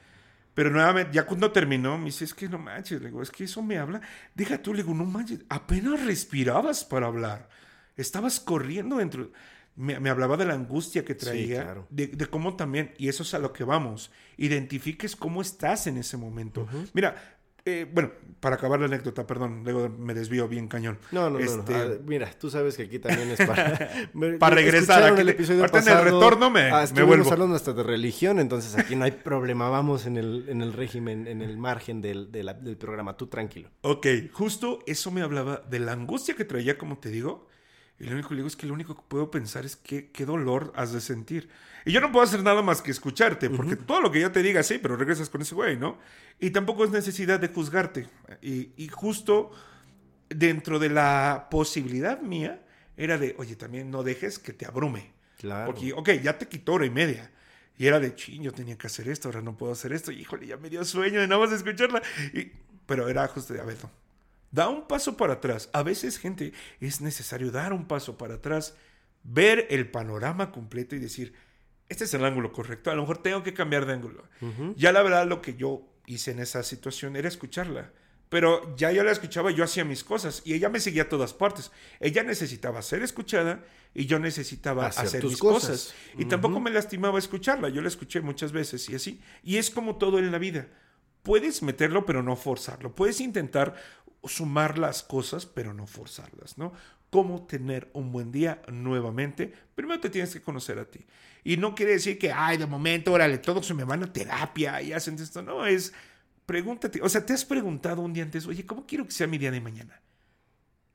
Pero 0.53 0.71
nuevamente, 0.71 1.11
ya 1.13 1.25
cuando 1.25 1.51
terminó, 1.51 1.97
me 1.97 2.05
dice, 2.05 2.23
es 2.23 2.33
que 2.33 2.47
no 2.47 2.57
manches, 2.57 3.01
le 3.01 3.09
digo, 3.09 3.21
es 3.21 3.29
que 3.29 3.43
eso 3.43 3.61
me 3.61 3.77
habla. 3.77 4.01
Deja 4.33 4.61
tú, 4.61 4.73
le 4.73 4.83
digo, 4.83 4.95
no 4.95 5.05
manches, 5.05 5.41
apenas 5.49 6.03
respirabas 6.05 6.85
para 6.85 7.07
hablar. 7.07 7.49
Estabas 7.97 8.39
corriendo 8.39 8.97
dentro. 8.97 9.31
Me, 9.75 9.99
me 9.99 10.09
hablaba 10.09 10.37
de 10.37 10.45
la 10.45 10.55
angustia 10.55 11.05
que 11.05 11.13
traía, 11.13 11.61
claro. 11.61 11.87
de, 11.91 12.07
de 12.07 12.25
cómo 12.25 12.55
también, 12.55 12.93
y 12.97 13.09
eso 13.09 13.21
es 13.21 13.35
a 13.35 13.39
lo 13.39 13.53
que 13.53 13.63
vamos, 13.63 14.11
identifiques 14.37 15.15
cómo 15.15 15.41
estás 15.43 15.85
en 15.85 15.97
ese 15.97 16.17
momento. 16.17 16.67
Mira, 16.93 17.36
eh, 17.67 17.87
bueno, 17.91 18.11
para 18.39 18.55
acabar 18.55 18.79
la 18.79 18.85
anécdota, 18.85 19.27
perdón, 19.27 19.61
luego 19.63 19.89
me 19.89 20.13
desvío 20.13 20.47
bien 20.47 20.67
cañón. 20.67 20.97
No, 21.11 21.29
no, 21.29 21.37
no, 21.37 21.39
Este, 21.39 21.73
no. 21.73 21.77
Ah, 21.79 21.97
mira, 22.05 22.31
tú 22.39 22.49
sabes 22.49 22.77
que 22.77 22.83
aquí 22.83 22.99
también 22.99 23.29
es 23.31 23.45
para... 23.45 23.89
Para 24.39 24.55
regresar, 24.55 24.81
escucharon 24.81 25.11
aquí 25.13 25.19
el 25.21 25.25
le- 25.27 25.31
episodio 25.33 25.59
ahorita 25.61 25.79
en 25.79 25.83
el 25.87 25.93
pasado. 25.93 26.03
retorno 26.05 26.49
me- 26.49 26.69
Ah, 26.71 26.85
me 26.95 27.03
vuelvo. 27.03 27.31
hablando 27.31 27.55
hasta 27.55 27.73
de 27.73 27.83
religión, 27.83 28.39
entonces 28.39 28.77
aquí 28.77 28.95
no 28.95 29.05
hay 29.05 29.11
problema. 29.11 29.69
Vamos 29.69 30.05
en 30.05 30.17
el, 30.17 30.45
en 30.49 30.61
el 30.61 30.73
régimen, 30.73 31.27
en 31.27 31.41
el 31.41 31.57
margen 31.57 32.01
del, 32.01 32.31
de 32.31 32.43
la- 32.43 32.53
del 32.53 32.77
programa. 32.77 33.17
Tú 33.17 33.27
tranquilo. 33.27 33.69
Ok, 33.81 34.07
justo 34.31 34.79
eso 34.85 35.11
me 35.11 35.21
hablaba 35.21 35.61
de 35.69 35.79
la 35.79 35.93
angustia 35.93 36.35
que 36.35 36.45
traía, 36.45 36.77
como 36.77 36.97
te 36.99 37.09
digo. 37.09 37.47
Y 37.99 38.05
lo 38.05 38.11
único 38.13 38.29
que 38.29 38.35
le 38.35 38.39
digo 38.39 38.47
es 38.47 38.55
que 38.55 38.67
lo 38.67 38.73
único 38.73 38.95
que 38.95 39.01
puedo 39.07 39.31
pensar 39.31 39.65
es 39.65 39.75
que, 39.75 40.11
qué 40.11 40.25
dolor 40.25 40.71
has 40.75 40.91
de 40.91 41.01
sentir. 41.01 41.49
Y 41.83 41.91
yo 41.91 41.99
no 42.01 42.11
puedo 42.11 42.23
hacer 42.23 42.43
nada 42.43 42.61
más 42.61 42.81
que 42.81 42.91
escucharte, 42.91 43.49
porque 43.49 43.75
todo 43.75 44.01
lo 44.01 44.11
que 44.11 44.19
yo 44.19 44.31
te 44.31 44.43
diga, 44.43 44.61
sí, 44.61 44.77
pero 44.77 44.95
regresas 44.97 45.29
con 45.29 45.41
ese 45.41 45.55
güey, 45.55 45.77
¿no? 45.77 45.97
Y 46.39 46.51
tampoco 46.51 46.83
es 46.83 46.91
necesidad 46.91 47.39
de 47.39 47.47
juzgarte. 47.47 48.07
Y, 48.41 48.69
y 48.77 48.87
justo 48.89 49.51
dentro 50.29 50.77
de 50.79 50.89
la 50.89 51.47
posibilidad 51.49 52.21
mía, 52.21 52.61
era 52.97 53.17
de, 53.17 53.35
oye, 53.39 53.55
también 53.55 53.89
no 53.89 54.03
dejes 54.03 54.37
que 54.37 54.53
te 54.53 54.65
abrume. 54.65 55.13
Claro. 55.39 55.65
Porque, 55.71 55.93
ok, 55.93 56.09
ya 56.21 56.37
te 56.37 56.47
quitó 56.47 56.73
hora 56.73 56.85
y 56.85 56.89
media. 56.91 57.31
Y 57.77 57.85
era 57.87 57.99
de, 57.99 58.13
ching, 58.15 58.43
yo 58.43 58.51
tenía 58.51 58.77
que 58.77 58.87
hacer 58.87 59.07
esto, 59.07 59.27
ahora 59.27 59.41
no 59.41 59.55
puedo 59.57 59.71
hacer 59.71 59.93
esto. 59.93 60.11
Y, 60.11 60.19
híjole, 60.21 60.45
ya 60.47 60.57
me 60.57 60.69
dio 60.69 60.83
sueño 60.83 61.19
de 61.21 61.27
nada 61.27 61.41
más 61.45 61.51
escucharla. 61.51 62.01
Y- 62.33 62.51
pero 62.85 63.07
era 63.09 63.27
justo 63.27 63.53
de, 63.53 63.61
a 63.61 63.63
ver, 63.65 63.77
no. 63.83 63.91
Da 64.51 64.69
un 64.69 64.87
paso 64.87 65.17
para 65.17 65.33
atrás. 65.33 65.69
A 65.73 65.83
veces, 65.83 66.17
gente, 66.17 66.53
es 66.79 67.01
necesario 67.01 67.51
dar 67.51 67.73
un 67.73 67.85
paso 67.87 68.17
para 68.17 68.35
atrás, 68.35 68.75
ver 69.23 69.67
el 69.69 69.89
panorama 69.91 70.51
completo 70.51 70.95
y 70.95 70.99
decir, 70.99 71.33
este 71.89 72.05
es 72.05 72.13
el 72.13 72.23
ángulo 72.25 72.51
correcto. 72.51 72.91
A 72.91 72.95
lo 72.95 73.01
mejor 73.01 73.21
tengo 73.21 73.43
que 73.43 73.53
cambiar 73.53 73.85
de 73.85 73.93
ángulo. 73.93 74.23
Ya 74.75 74.91
la 74.91 75.01
verdad, 75.03 75.27
lo 75.27 75.41
que 75.41 75.55
yo 75.55 75.87
hice 76.05 76.31
en 76.31 76.39
esa 76.39 76.63
situación 76.63 77.15
era 77.15 77.27
escucharla. 77.27 77.91
Pero 78.29 78.75
ya 78.75 78.91
yo 78.91 79.03
la 79.05 79.11
escuchaba, 79.11 79.51
yo 79.51 79.63
hacía 79.63 79.85
mis 79.85 80.03
cosas 80.03 80.41
y 80.43 80.53
ella 80.53 80.67
me 80.67 80.81
seguía 80.81 81.03
a 81.03 81.09
todas 81.09 81.33
partes. 81.33 81.71
Ella 82.01 82.23
necesitaba 82.23 82.81
ser 82.81 83.01
escuchada 83.01 83.63
y 83.93 84.05
yo 84.05 84.19
necesitaba 84.19 84.87
Hacer 84.87 85.05
hacer, 85.05 85.21
tus 85.21 85.31
mis 85.31 85.39
cosas. 85.39 85.69
cosas. 85.69 85.95
Y 86.17 86.25
tampoco 86.25 86.59
me 86.59 86.69
lastimaba 86.69 87.19
escucharla. 87.19 87.69
Yo 87.69 87.81
la 87.81 87.87
escuché 87.87 88.19
muchas 88.19 88.51
veces 88.51 88.89
y 88.89 88.95
así. 88.95 89.21
Y 89.43 89.55
es 89.57 89.69
como 89.69 89.95
todo 89.95 90.19
en 90.19 90.29
la 90.31 90.39
vida. 90.39 90.67
Puedes 91.23 91.61
meterlo, 91.63 92.05
pero 92.05 92.21
no 92.21 92.35
forzarlo. 92.35 92.93
Puedes 92.95 93.21
intentar 93.21 93.75
sumar 94.27 94.77
las 94.77 95.03
cosas, 95.03 95.45
pero 95.45 95.73
no 95.73 95.87
forzarlas, 95.87 96.57
¿no? 96.57 96.73
Cómo 97.09 97.45
tener 97.47 97.89
un 97.93 98.11
buen 98.11 98.31
día 98.31 98.61
nuevamente. 98.71 99.53
Primero 99.75 99.99
te 99.99 100.09
tienes 100.09 100.33
que 100.33 100.41
conocer 100.41 100.77
a 100.79 100.85
ti. 100.85 101.05
Y 101.43 101.55
no 101.57 101.73
quiere 101.73 101.93
decir 101.93 102.19
que, 102.19 102.31
ay, 102.31 102.57
de 102.57 102.65
momento, 102.65 103.13
órale, 103.13 103.37
todos 103.37 103.65
se 103.65 103.73
me 103.73 103.85
van 103.85 104.03
a 104.03 104.11
terapia 104.11 104.81
y 104.81 104.91
hacen 104.91 105.15
esto. 105.15 105.41
No, 105.41 105.65
es, 105.65 105.93
pregúntate. 106.45 107.01
O 107.01 107.07
sea, 107.07 107.25
te 107.25 107.31
has 107.33 107.45
preguntado 107.45 108.01
un 108.01 108.11
día 108.13 108.23
antes, 108.23 108.45
oye, 108.45 108.65
¿cómo 108.65 108.85
quiero 108.85 109.05
que 109.05 109.11
sea 109.11 109.27
mi 109.27 109.37
día 109.37 109.51
de 109.51 109.61
mañana? 109.61 110.01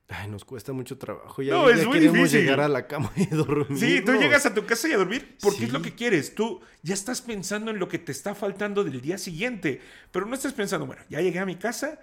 Ay, 0.09 0.29
nos 0.29 0.45
cuesta 0.45 0.75
mucho 0.75 0.99
trabajo. 0.99 1.41
Ya, 1.41 1.55
No, 1.55 1.71
ya 1.71 1.77
es 1.77 1.87
muy 1.87 1.95
queremos 1.95 2.17
difícil. 2.19 2.41
llegar 2.41 2.61
a 2.61 2.69
la 2.69 2.87
cama 2.87 3.11
y 3.17 3.25
dormir. 3.29 3.79
Sí, 3.79 4.03
tú 4.05 4.13
llegas 4.13 4.45
a 4.45 4.53
tu 4.53 4.67
casa 4.67 4.87
y 4.89 4.93
a 4.93 4.99
dormir 4.99 5.39
porque 5.41 5.65
es 5.65 5.73
lo 5.73 5.79
Sí. 5.79 5.85
que 5.87 5.95
quieres. 5.95 6.35
Tú 6.35 6.61
ya 6.83 6.93
estás 6.93 7.23
pensando 7.23 7.71
en 7.71 7.79
lo 7.79 7.89
que 7.89 7.99
te 7.99 8.13
está 8.13 8.35
faltando 8.35 8.85
del 8.85 9.01
día 9.01 9.17
siguiente, 9.17 9.81
pero 10.11 10.27
no 10.27 10.35
estás 10.35 10.53
pensando, 10.53 10.85
bueno, 10.85 11.01
ya 11.09 11.23
llegué 11.23 11.39
a 11.39 11.47
mi 11.47 11.57
casa, 11.57 11.99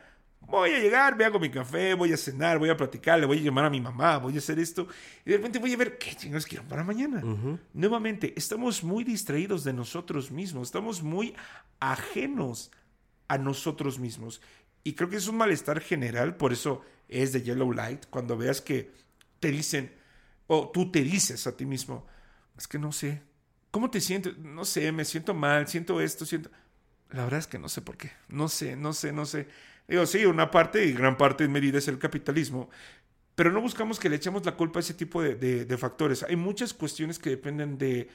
voy 0.50 0.72
a 0.72 0.80
llegar, 0.80 1.16
me 1.16 1.26
hago 1.26 1.40
mi 1.40 1.50
café, 1.50 1.94
voy 1.94 2.12
a 2.12 2.18
cenar, 2.18 2.60
voy 2.60 2.70
a 2.70 2.78
platicar, 2.78 3.20
le 3.20 3.26
voy 3.26 3.40
a 3.40 3.42
llamar 3.42 3.66
a 3.66 3.70
mi 3.70 3.80
mamá, 3.80 4.18
voy 4.18 4.36
a 4.36 4.40
hacer 4.40 4.60
esto, 4.60 4.88
y 5.26 5.32
de 5.32 5.38
repente 5.38 5.60
voy 5.60 5.74
a 5.74 5.78
ver 5.78 5.98
qué 5.98 6.16
chingados 6.16 6.46
quiero 6.46 6.64
para 6.68 6.84
mañana. 6.84 7.22
Nuevamente, 7.74 8.34
estamos 8.36 8.84
muy 8.84 9.04
distraídos 9.04 9.64
de 9.64 9.74
nosotros 9.74 10.32
mismos, 10.32 10.68
estamos 10.68 11.04
muy 11.04 11.36
ajenos 11.80 12.72
a 13.28 13.38
nosotros 13.38 14.00
mismos. 14.00 14.42
Y 14.84 14.94
creo 14.94 15.10
que 15.10 15.18
es 15.18 15.28
un 15.28 15.38
malestar 15.38 15.80
general, 15.82 16.36
por 16.36 16.54
eso 16.54 16.82
es 17.08 17.32
de 17.32 17.42
Yellow 17.42 17.72
Light, 17.72 18.06
cuando 18.10 18.38
veas 18.38 18.62
que 18.62 18.92
te 19.40 19.52
dicen, 19.52 19.94
o 20.48 20.70
tú 20.70 20.92
te 20.92 21.02
dices 21.02 21.46
a 21.48 21.56
ti 21.56 21.66
mismo, 21.66 22.08
es 22.58 22.68
que 22.68 22.80
no 22.80 22.92
sé, 22.92 23.22
¿cómo 23.72 23.90
te 23.90 24.02
sientes? 24.02 24.38
No 24.38 24.66
sé, 24.66 24.92
me 24.92 25.06
siento 25.06 25.34
mal, 25.34 25.68
siento 25.68 26.02
esto, 26.02 26.26
siento... 26.26 26.50
La 27.12 27.24
verdad 27.24 27.40
es 27.40 27.48
que 27.48 27.58
no 27.58 27.70
sé 27.70 27.82
por 27.82 27.98
qué, 27.98 28.12
no 28.28 28.50
sé, 28.50 28.76
no 28.76 28.94
sé, 28.94 29.12
no 29.12 29.26
sé. 29.26 29.48
Digo, 29.90 30.06
sí, 30.06 30.26
una 30.26 30.52
parte 30.52 30.86
y 30.86 30.94
gran 30.94 31.18
parte 31.18 31.44
en 31.46 31.52
medida 31.52 31.80
es 31.80 31.88
el 31.88 31.98
capitalismo, 32.00 32.70
pero 33.36 33.52
no 33.52 33.62
buscamos 33.62 34.00
que 34.00 34.10
le 34.10 34.18
echemos 34.18 34.46
la 34.46 34.56
culpa 34.56 34.80
a 34.80 34.82
ese 34.82 34.94
tipo 34.94 35.22
de, 35.22 35.36
de- 35.36 35.66
de 35.66 35.78
factores. 35.78 36.24
Hay 36.24 36.36
muchas 36.36 36.74
cuestiones 36.74 37.20
que 37.20 37.32
dependen 37.32 37.78
de 37.78 38.10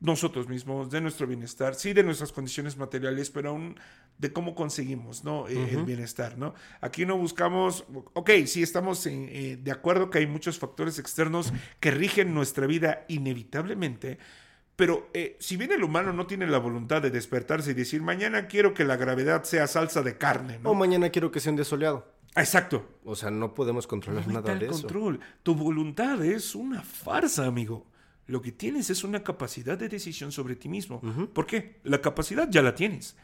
nosotros 0.00 0.48
mismos, 0.48 0.90
de 0.90 1.00
nuestro 1.00 1.26
bienestar, 1.26 1.74
sí, 1.74 1.94
de 1.94 2.02
nuestras 2.02 2.30
condiciones 2.30 2.76
materiales, 2.76 3.30
pero 3.30 3.50
aún 3.50 3.78
de 4.18 4.30
cómo 4.32 4.54
conseguimos 4.54 5.24
¿no? 5.24 5.48
Eh, 5.48 5.70
el 5.72 5.84
bienestar. 5.84 6.36
¿no? 6.36 6.54
Aquí 6.82 7.06
no 7.06 7.16
buscamos, 7.16 7.84
ok, 8.12 8.30
sí 8.46 8.62
estamos 8.62 9.06
en, 9.06 9.28
eh, 9.30 9.58
de 9.62 9.70
acuerdo 9.72 10.10
que 10.10 10.18
hay 10.18 10.26
muchos 10.26 10.58
factores 10.58 10.98
externos 10.98 11.52
que 11.80 11.90
rigen 11.92 12.34
nuestra 12.34 12.66
vida 12.66 13.04
inevitablemente, 13.08 14.18
pero 14.76 15.08
eh, 15.14 15.36
si 15.40 15.56
bien 15.56 15.72
el 15.72 15.82
humano 15.82 16.12
no 16.12 16.26
tiene 16.26 16.46
la 16.46 16.58
voluntad 16.58 17.00
de 17.02 17.10
despertarse 17.10 17.70
y 17.70 17.74
decir, 17.74 18.02
mañana 18.02 18.46
quiero 18.46 18.74
que 18.74 18.84
la 18.84 18.96
gravedad 18.96 19.44
sea 19.44 19.66
salsa 19.66 20.02
de 20.02 20.18
carne, 20.18 20.58
¿no? 20.62 20.70
O 20.70 20.74
mañana 20.74 21.08
quiero 21.10 21.30
que 21.30 21.40
sea 21.40 21.50
un 21.50 21.56
día 21.56 21.64
soleado. 21.64 22.12
Ah, 22.34 22.42
Exacto. 22.42 22.86
O 23.04 23.16
sea, 23.16 23.30
no 23.30 23.54
podemos 23.54 23.86
controlar 23.86 24.26
No 24.26 24.34
nada 24.34 24.54
de 24.54 24.66
eso. 24.66 24.82
control. 24.82 25.20
Tu 25.42 25.54
voluntad 25.54 26.22
es 26.24 26.54
una 26.54 26.82
farsa, 26.82 27.46
amigo. 27.46 27.86
Lo 28.26 28.42
que 28.42 28.52
tienes 28.52 28.90
es 28.90 29.04
una 29.04 29.22
capacidad 29.22 29.78
de 29.78 29.88
decisión 29.88 30.32
sobre 30.32 30.56
ti 30.56 30.68
mismo. 30.68 31.00
¿Por 31.32 31.46
qué? 31.46 31.80
La 31.84 32.02
capacidad 32.02 32.48
ya 32.50 32.60
la 32.60 32.74
tienes. 32.74 33.16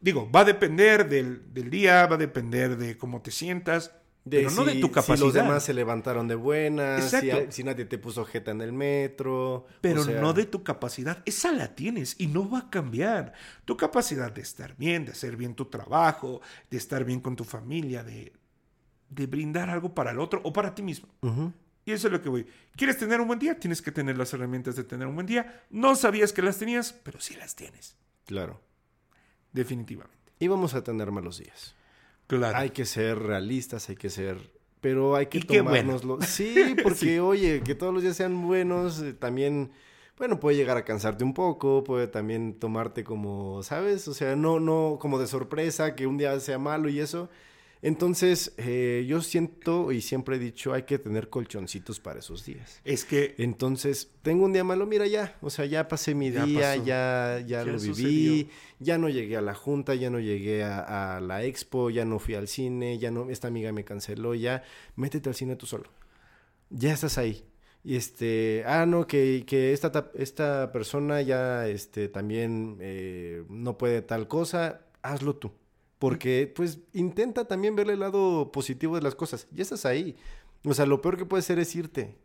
Digo, 0.00 0.30
va 0.30 0.40
a 0.40 0.44
depender 0.44 1.08
del, 1.08 1.52
del 1.54 1.70
día, 1.70 2.06
va 2.06 2.14
a 2.14 2.18
depender 2.18 2.76
de 2.76 2.96
cómo 2.98 3.22
te 3.22 3.30
sientas, 3.30 3.92
De 4.26 4.38
pero 4.38 4.50
no 4.50 4.64
de 4.64 4.80
tu 4.80 4.90
capacidad. 4.90 5.16
Si 5.16 5.22
los 5.22 5.34
demás 5.34 5.62
se 5.62 5.72
levantaron 5.72 6.26
de 6.26 6.34
buenas, 6.34 7.12
si, 7.12 7.30
si 7.50 7.62
nadie 7.62 7.84
te 7.84 7.96
puso 7.96 8.24
jeta 8.24 8.50
en 8.50 8.60
el 8.60 8.72
metro. 8.72 9.66
Pero 9.80 10.00
o 10.00 10.04
sea, 10.04 10.20
no 10.20 10.32
de 10.32 10.46
tu 10.46 10.64
capacidad. 10.64 11.22
Esa 11.24 11.52
la 11.52 11.76
tienes 11.76 12.16
y 12.18 12.26
no 12.26 12.50
va 12.50 12.58
a 12.58 12.70
cambiar. 12.70 13.34
Tu 13.64 13.76
capacidad 13.76 14.32
de 14.32 14.40
estar 14.40 14.76
bien, 14.76 15.04
de 15.04 15.12
hacer 15.12 15.36
bien 15.36 15.54
tu 15.54 15.66
trabajo, 15.66 16.40
de 16.68 16.76
estar 16.76 17.04
bien 17.04 17.20
con 17.20 17.36
tu 17.36 17.44
familia, 17.44 18.02
de, 18.02 18.32
de 19.10 19.26
brindar 19.28 19.70
algo 19.70 19.94
para 19.94 20.10
el 20.10 20.18
otro 20.18 20.40
o 20.42 20.52
para 20.52 20.74
ti 20.74 20.82
mismo. 20.82 21.06
Y 21.84 21.92
eso 21.92 22.08
es 22.08 22.12
lo 22.12 22.20
que 22.20 22.28
voy. 22.28 22.44
¿Quieres 22.74 22.98
tener 22.98 23.20
un 23.20 23.28
buen 23.28 23.38
día? 23.38 23.60
Tienes 23.60 23.80
que 23.80 23.92
tener 23.92 24.18
las 24.18 24.34
herramientas 24.34 24.74
de 24.74 24.82
tener 24.82 25.06
un 25.06 25.14
buen 25.14 25.28
día. 25.28 25.62
No 25.70 25.94
sabías 25.94 26.32
que 26.32 26.42
las 26.42 26.58
tenías, 26.58 26.92
pero 26.92 27.20
sí 27.20 27.36
las 27.36 27.54
tienes. 27.54 27.96
Claro. 28.24 28.60
Definitivamente. 29.52 30.32
Y 30.40 30.48
vamos 30.48 30.74
a 30.74 30.82
tener 30.82 31.12
malos 31.12 31.38
días. 31.38 31.75
Claro. 32.26 32.58
Hay 32.58 32.70
que 32.70 32.84
ser 32.84 33.18
realistas, 33.18 33.88
hay 33.88 33.96
que 33.96 34.10
ser... 34.10 34.38
Pero 34.80 35.16
hay 35.16 35.26
que 35.26 35.40
qué 35.40 35.60
bueno. 35.60 35.94
tomárnoslo. 35.94 36.18
Sí, 36.26 36.76
porque 36.82 37.20
oye, 37.20 37.62
que 37.62 37.74
todos 37.74 37.92
los 37.94 38.02
días 38.02 38.16
sean 38.16 38.46
buenos, 38.46 39.00
eh, 39.00 39.14
también, 39.14 39.72
bueno, 40.18 40.38
puede 40.38 40.56
llegar 40.56 40.76
a 40.76 40.84
cansarte 40.84 41.24
un 41.24 41.34
poco, 41.34 41.82
puede 41.82 42.06
también 42.06 42.58
tomarte 42.58 43.02
como, 43.02 43.62
¿sabes? 43.62 44.06
O 44.06 44.14
sea, 44.14 44.36
no, 44.36 44.60
no 44.60 44.98
como 45.00 45.18
de 45.18 45.26
sorpresa 45.26 45.94
que 45.94 46.06
un 46.06 46.18
día 46.18 46.38
sea 46.40 46.58
malo 46.58 46.88
y 46.88 47.00
eso. 47.00 47.30
Entonces, 47.82 48.52
eh, 48.56 49.04
yo 49.06 49.20
siento 49.20 49.92
y 49.92 50.00
siempre 50.00 50.36
he 50.36 50.38
dicho, 50.38 50.72
hay 50.72 50.82
que 50.84 50.98
tener 50.98 51.28
colchoncitos 51.28 52.00
para 52.00 52.18
esos 52.20 52.44
días. 52.44 52.80
Es 52.84 53.04
que 53.04 53.34
Entonces, 53.38 54.10
tengo 54.22 54.44
un 54.46 54.52
día 54.52 54.64
malo, 54.64 54.86
mira 54.86 55.06
ya, 55.06 55.36
o 55.40 55.50
sea, 55.50 55.66
ya 55.66 55.86
pasé 55.86 56.14
mi 56.14 56.30
Ya 56.30 56.46
día, 56.46 56.70
pasó. 56.74 56.84
ya, 56.84 57.38
ya, 57.46 57.46
Ya 57.46 57.64
lo 57.64 57.78
viví, 57.78 58.48
ya 58.80 58.98
no 58.98 59.08
llegué 59.08 59.36
a 59.36 59.40
la 59.42 59.54
junta, 59.54 59.94
ya 59.94 60.10
no 60.10 60.18
llegué 60.20 60.64
a, 60.64 61.16
a 61.16 61.20
la 61.20 61.44
expo, 61.44 61.90
ya 61.90 62.04
no 62.04 62.18
fui 62.18 62.34
al 62.34 62.48
cine, 62.48 62.98
ya 62.98 63.10
no, 63.10 63.28
esta 63.30 63.48
amiga 63.48 63.70
me 63.72 63.84
canceló, 63.84 64.34
ya, 64.34 64.62
métete 64.96 65.28
al 65.28 65.34
cine 65.34 65.54
tú 65.56 65.66
solo. 65.66 65.90
Ya 66.70 66.92
estás 66.92 67.18
ahí. 67.18 67.44
Y 67.84 67.94
este, 67.94 68.64
ah, 68.66 68.84
no, 68.86 69.06
que, 69.06 69.44
que 69.46 69.72
esta, 69.72 69.92
ta- 69.92 70.10
esta 70.14 70.72
persona 70.72 71.22
ya, 71.22 71.68
este, 71.68 72.08
también 72.08 72.78
eh, 72.80 73.44
no 73.48 73.78
puede 73.78 74.02
tal 74.02 74.26
cosa, 74.26 74.80
hazlo 75.02 75.36
tú. 75.36 75.52
Porque, 75.98 76.52
pues, 76.54 76.80
intenta 76.92 77.46
también 77.46 77.74
verle 77.76 77.94
el 77.94 78.00
lado 78.00 78.52
positivo 78.52 78.96
de 78.96 79.02
las 79.02 79.14
cosas. 79.14 79.46
Ya 79.50 79.62
estás 79.62 79.86
ahí. 79.86 80.16
O 80.64 80.74
sea, 80.74 80.84
lo 80.86 81.00
peor 81.00 81.16
que 81.16 81.24
puede 81.24 81.42
ser 81.42 81.58
es 81.58 81.74
irte. 81.74 82.16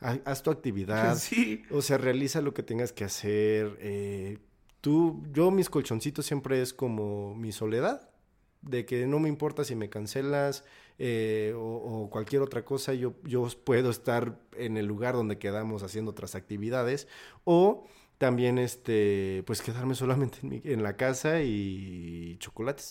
Ha- 0.00 0.20
Haz 0.24 0.42
tu 0.42 0.50
actividad. 0.50 1.16
sí. 1.18 1.62
O 1.70 1.82
sea, 1.82 1.98
realiza 1.98 2.40
lo 2.40 2.54
que 2.54 2.62
tengas 2.62 2.92
que 2.92 3.04
hacer. 3.04 3.76
eh, 3.80 4.38
tú, 4.80 5.22
yo 5.32 5.50
mis 5.50 5.68
colchoncitos 5.70 6.24
siempre 6.26 6.62
es 6.62 6.72
como 6.72 7.34
mi 7.34 7.50
soledad, 7.50 8.10
de 8.62 8.84
que 8.86 9.06
no 9.06 9.18
me 9.18 9.28
importa 9.28 9.64
si 9.64 9.74
me 9.74 9.88
cancelas 9.88 10.64
eh, 10.98 11.52
o, 11.56 11.60
o 12.04 12.10
cualquier 12.10 12.42
otra 12.42 12.64
cosa, 12.64 12.94
yo, 12.94 13.14
yo 13.24 13.48
puedo 13.64 13.90
estar 13.90 14.38
en 14.56 14.76
el 14.76 14.86
lugar 14.86 15.14
donde 15.14 15.38
quedamos 15.38 15.82
haciendo 15.82 16.12
otras 16.12 16.34
actividades 16.34 17.06
o 17.44 17.86
también 18.18 18.58
este, 18.58 19.42
pues 19.46 19.60
quedarme 19.62 19.94
solamente 19.94 20.38
en, 20.42 20.48
mi- 20.48 20.62
en 20.64 20.82
la 20.82 20.96
casa 20.96 21.42
y 21.42 22.36
chocolate. 22.38 22.82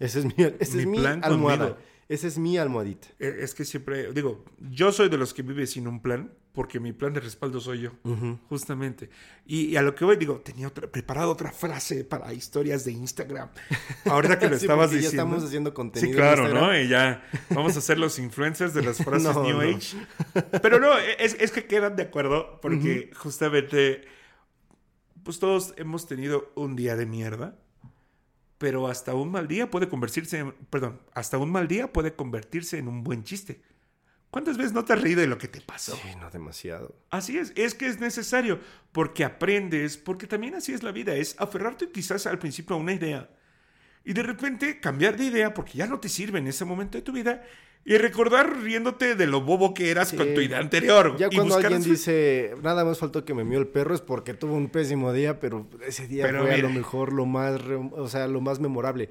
Ese 0.00 0.20
es 0.20 0.24
mi, 0.24 0.34
ese 0.58 0.76
Mi 0.76 0.82
es 0.82 0.86
mi 0.88 0.98
plan 0.98 1.20
almohada. 1.24 1.68
conmigo. 1.70 1.86
Esa 2.08 2.26
es 2.26 2.36
mi 2.38 2.58
almohadita. 2.58 3.08
Eh, 3.18 3.36
Es 3.40 3.54
que 3.54 3.64
siempre, 3.64 4.12
digo, 4.12 4.44
yo 4.58 4.92
soy 4.92 5.08
de 5.08 5.16
los 5.16 5.32
que 5.32 5.42
vive 5.42 5.66
sin 5.66 5.86
un 5.88 6.02
plan, 6.02 6.30
porque 6.52 6.78
mi 6.80 6.92
plan 6.92 7.14
de 7.14 7.20
respaldo 7.20 7.58
soy 7.60 7.80
yo, 7.80 7.92
justamente. 8.50 9.08
Y, 9.46 9.68
y 9.68 9.76
a 9.78 9.82
lo 9.82 9.94
que 9.94 10.04
voy, 10.04 10.16
digo, 10.16 10.40
tenía 10.40 10.68
otra, 10.68 10.86
preparado 10.90 11.30
otra 11.30 11.50
frase 11.52 12.04
para 12.04 12.34
historias 12.34 12.84
de 12.84 12.92
Instagram. 12.92 13.48
Ahorita 14.04 14.38
que 14.38 14.48
lo 14.50 14.58
Sí, 14.58 14.66
estabas 14.66 14.90
ya 14.90 14.96
diciendo. 14.98 15.22
estamos 15.22 15.44
haciendo 15.44 15.72
contenido. 15.72 16.12
Sí, 16.12 16.14
claro. 16.14 16.48
¿no? 16.52 16.78
Y 16.78 16.88
ya 16.88 17.24
vamos 17.50 17.74
a 17.78 17.80
ser 17.80 17.98
los 17.98 18.18
influencers 18.18 18.74
de 18.74 18.82
las 18.82 18.98
frases 19.02 19.34
No, 19.34 19.42
New 19.44 19.54
no. 19.54 19.60
Age. 19.62 19.96
Pero 20.60 20.78
no, 20.78 20.98
es, 20.98 21.34
es 21.40 21.50
que 21.52 21.64
quedan 21.64 21.96
de 21.96 22.02
acuerdo 22.02 22.58
porque 22.60 23.10
justamente, 23.16 24.02
pues 25.22 25.38
todos 25.38 25.72
hemos 25.78 26.06
tenido 26.06 26.52
un 26.56 26.76
día 26.76 26.96
de 26.96 27.06
mierda, 27.06 27.56
pero 28.62 28.86
hasta 28.86 29.12
un 29.12 29.32
mal 29.32 29.48
día 29.48 29.68
puede 29.68 29.88
convertirse 29.88 30.38
en, 30.38 30.52
perdón, 30.70 31.00
hasta 31.14 31.36
un 31.36 31.50
mal 31.50 31.66
día 31.66 31.92
puede 31.92 32.14
convertirse 32.14 32.78
en 32.78 32.86
un 32.86 33.02
buen 33.02 33.24
chiste. 33.24 33.60
¿Cuántas 34.30 34.56
veces 34.56 34.72
no 34.72 34.84
te 34.84 34.92
has 34.92 35.02
reído 35.02 35.20
de 35.20 35.26
lo 35.26 35.36
que 35.36 35.48
te 35.48 35.60
pasó? 35.60 35.96
Sí, 35.96 36.14
no 36.20 36.30
demasiado. 36.30 36.94
Así 37.10 37.38
es, 37.38 37.52
es 37.56 37.74
que 37.74 37.88
es 37.88 37.98
necesario, 37.98 38.60
porque 38.92 39.24
aprendes, 39.24 39.96
porque 39.96 40.28
también 40.28 40.54
así 40.54 40.72
es 40.72 40.84
la 40.84 40.92
vida, 40.92 41.12
es 41.16 41.34
aferrarte 41.40 41.90
quizás 41.90 42.24
al 42.28 42.38
principio 42.38 42.76
a 42.76 42.78
una 42.78 42.92
idea 42.92 43.28
y 44.04 44.12
de 44.12 44.22
repente 44.22 44.78
cambiar 44.78 45.16
de 45.16 45.24
idea 45.24 45.52
porque 45.54 45.78
ya 45.78 45.88
no 45.88 45.98
te 45.98 46.08
sirve 46.08 46.38
en 46.38 46.46
ese 46.46 46.64
momento 46.64 46.98
de 46.98 47.02
tu 47.02 47.10
vida 47.10 47.42
y 47.84 47.96
recordar 47.98 48.62
riéndote 48.62 49.16
de 49.16 49.26
lo 49.26 49.40
bobo 49.40 49.74
que 49.74 49.90
eras 49.90 50.10
Sí. 50.10 50.16
con 50.16 50.32
tu 50.34 50.40
idea 50.40 50.58
anterior. 50.58 51.16
Ya 51.18 51.26
y 51.30 51.34
cuando 51.36 51.56
alguien 51.56 51.82
su- 51.82 51.90
dice, 51.90 52.54
nada 52.62 52.84
más 52.84 52.98
faltó 52.98 53.24
que 53.24 53.34
me 53.34 53.42
mió 53.42 53.58
el 53.58 53.66
perro, 53.66 53.94
es 53.94 54.00
porque 54.00 54.34
tuvo 54.34 54.54
un 54.54 54.68
pésimo 54.68 55.12
día, 55.12 55.40
pero 55.40 55.66
ese 55.84 56.06
día 56.06 56.24
Pero 56.26 56.42
fue 56.42 56.54
a 56.54 56.58
lo 56.58 56.70
mejor 56.70 57.12
lo 57.12 57.26
más, 57.26 57.60
o 57.92 58.08
sea, 58.08 58.28
lo 58.28 58.40
más 58.40 58.60
memorable. 58.60 59.08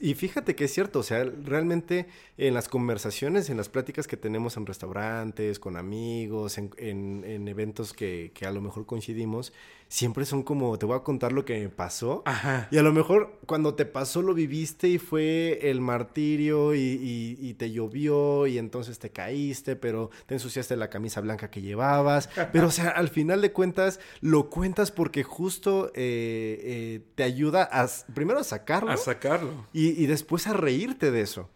Y 0.00 0.14
fíjate 0.14 0.54
que 0.54 0.64
es 0.66 0.72
cierto, 0.72 1.00
o 1.00 1.02
sea, 1.02 1.24
realmente 1.44 2.06
en 2.38 2.54
las 2.54 2.68
conversaciones, 2.68 3.50
en 3.50 3.56
las 3.56 3.68
pláticas 3.68 4.06
que 4.06 4.16
tenemos 4.16 4.56
en 4.56 4.66
restaurantes, 4.66 5.58
con 5.58 5.76
amigos, 5.76 6.58
en, 6.58 6.70
en- 6.76 7.24
en 7.26 7.48
eventos 7.48 7.92
que, 7.92 8.30
que 8.34 8.46
a 8.46 8.52
lo 8.52 8.60
mejor 8.60 8.86
coincidimos, 8.86 9.52
siempre 9.92 10.24
son 10.24 10.42
como, 10.42 10.78
te 10.78 10.86
voy 10.86 10.96
a 10.96 11.00
contar 11.02 11.32
lo 11.32 11.44
que 11.44 11.60
me 11.60 11.68
pasó. 11.68 12.22
Ajá. 12.24 12.66
Y 12.70 12.78
a 12.78 12.82
lo 12.82 12.94
mejor 12.94 13.38
cuando 13.44 13.74
te 13.74 13.84
pasó 13.84 14.22
lo 14.22 14.32
viviste 14.32 14.88
y 14.88 14.96
fue 14.96 15.58
el 15.70 15.82
martirio 15.82 16.74
y, 16.74 16.78
y- 16.80 17.36
y 17.38 17.54
te 17.54 17.70
llovió 17.72 18.46
y 18.46 18.56
entonces 18.56 18.98
te 18.98 19.10
caíste, 19.10 19.76
pero 19.76 20.08
te 20.24 20.32
ensuciaste 20.34 20.76
la 20.76 20.88
camisa 20.88 21.20
blanca 21.20 21.50
que 21.50 21.60
llevabas. 21.60 22.30
Pero 22.54 22.68
o 22.68 22.70
sea, 22.70 22.88
al 22.88 23.10
final 23.10 23.42
de 23.42 23.52
cuentas 23.52 24.00
lo 24.22 24.48
cuentas 24.48 24.90
porque 24.90 25.24
justo 25.24 25.88
eh, 25.94 26.58
eh, 26.62 27.00
te 27.14 27.22
ayuda 27.24 27.68
a, 27.70 27.86
primero 28.14 28.40
a 28.40 28.44
sacarlo 28.44 28.90
A 28.90 28.96
sacarlo. 28.96 29.66
y, 29.74 29.88
y 30.02 30.06
después 30.06 30.46
a 30.46 30.54
reírte 30.54 31.10
de 31.10 31.20
eso. 31.20 31.50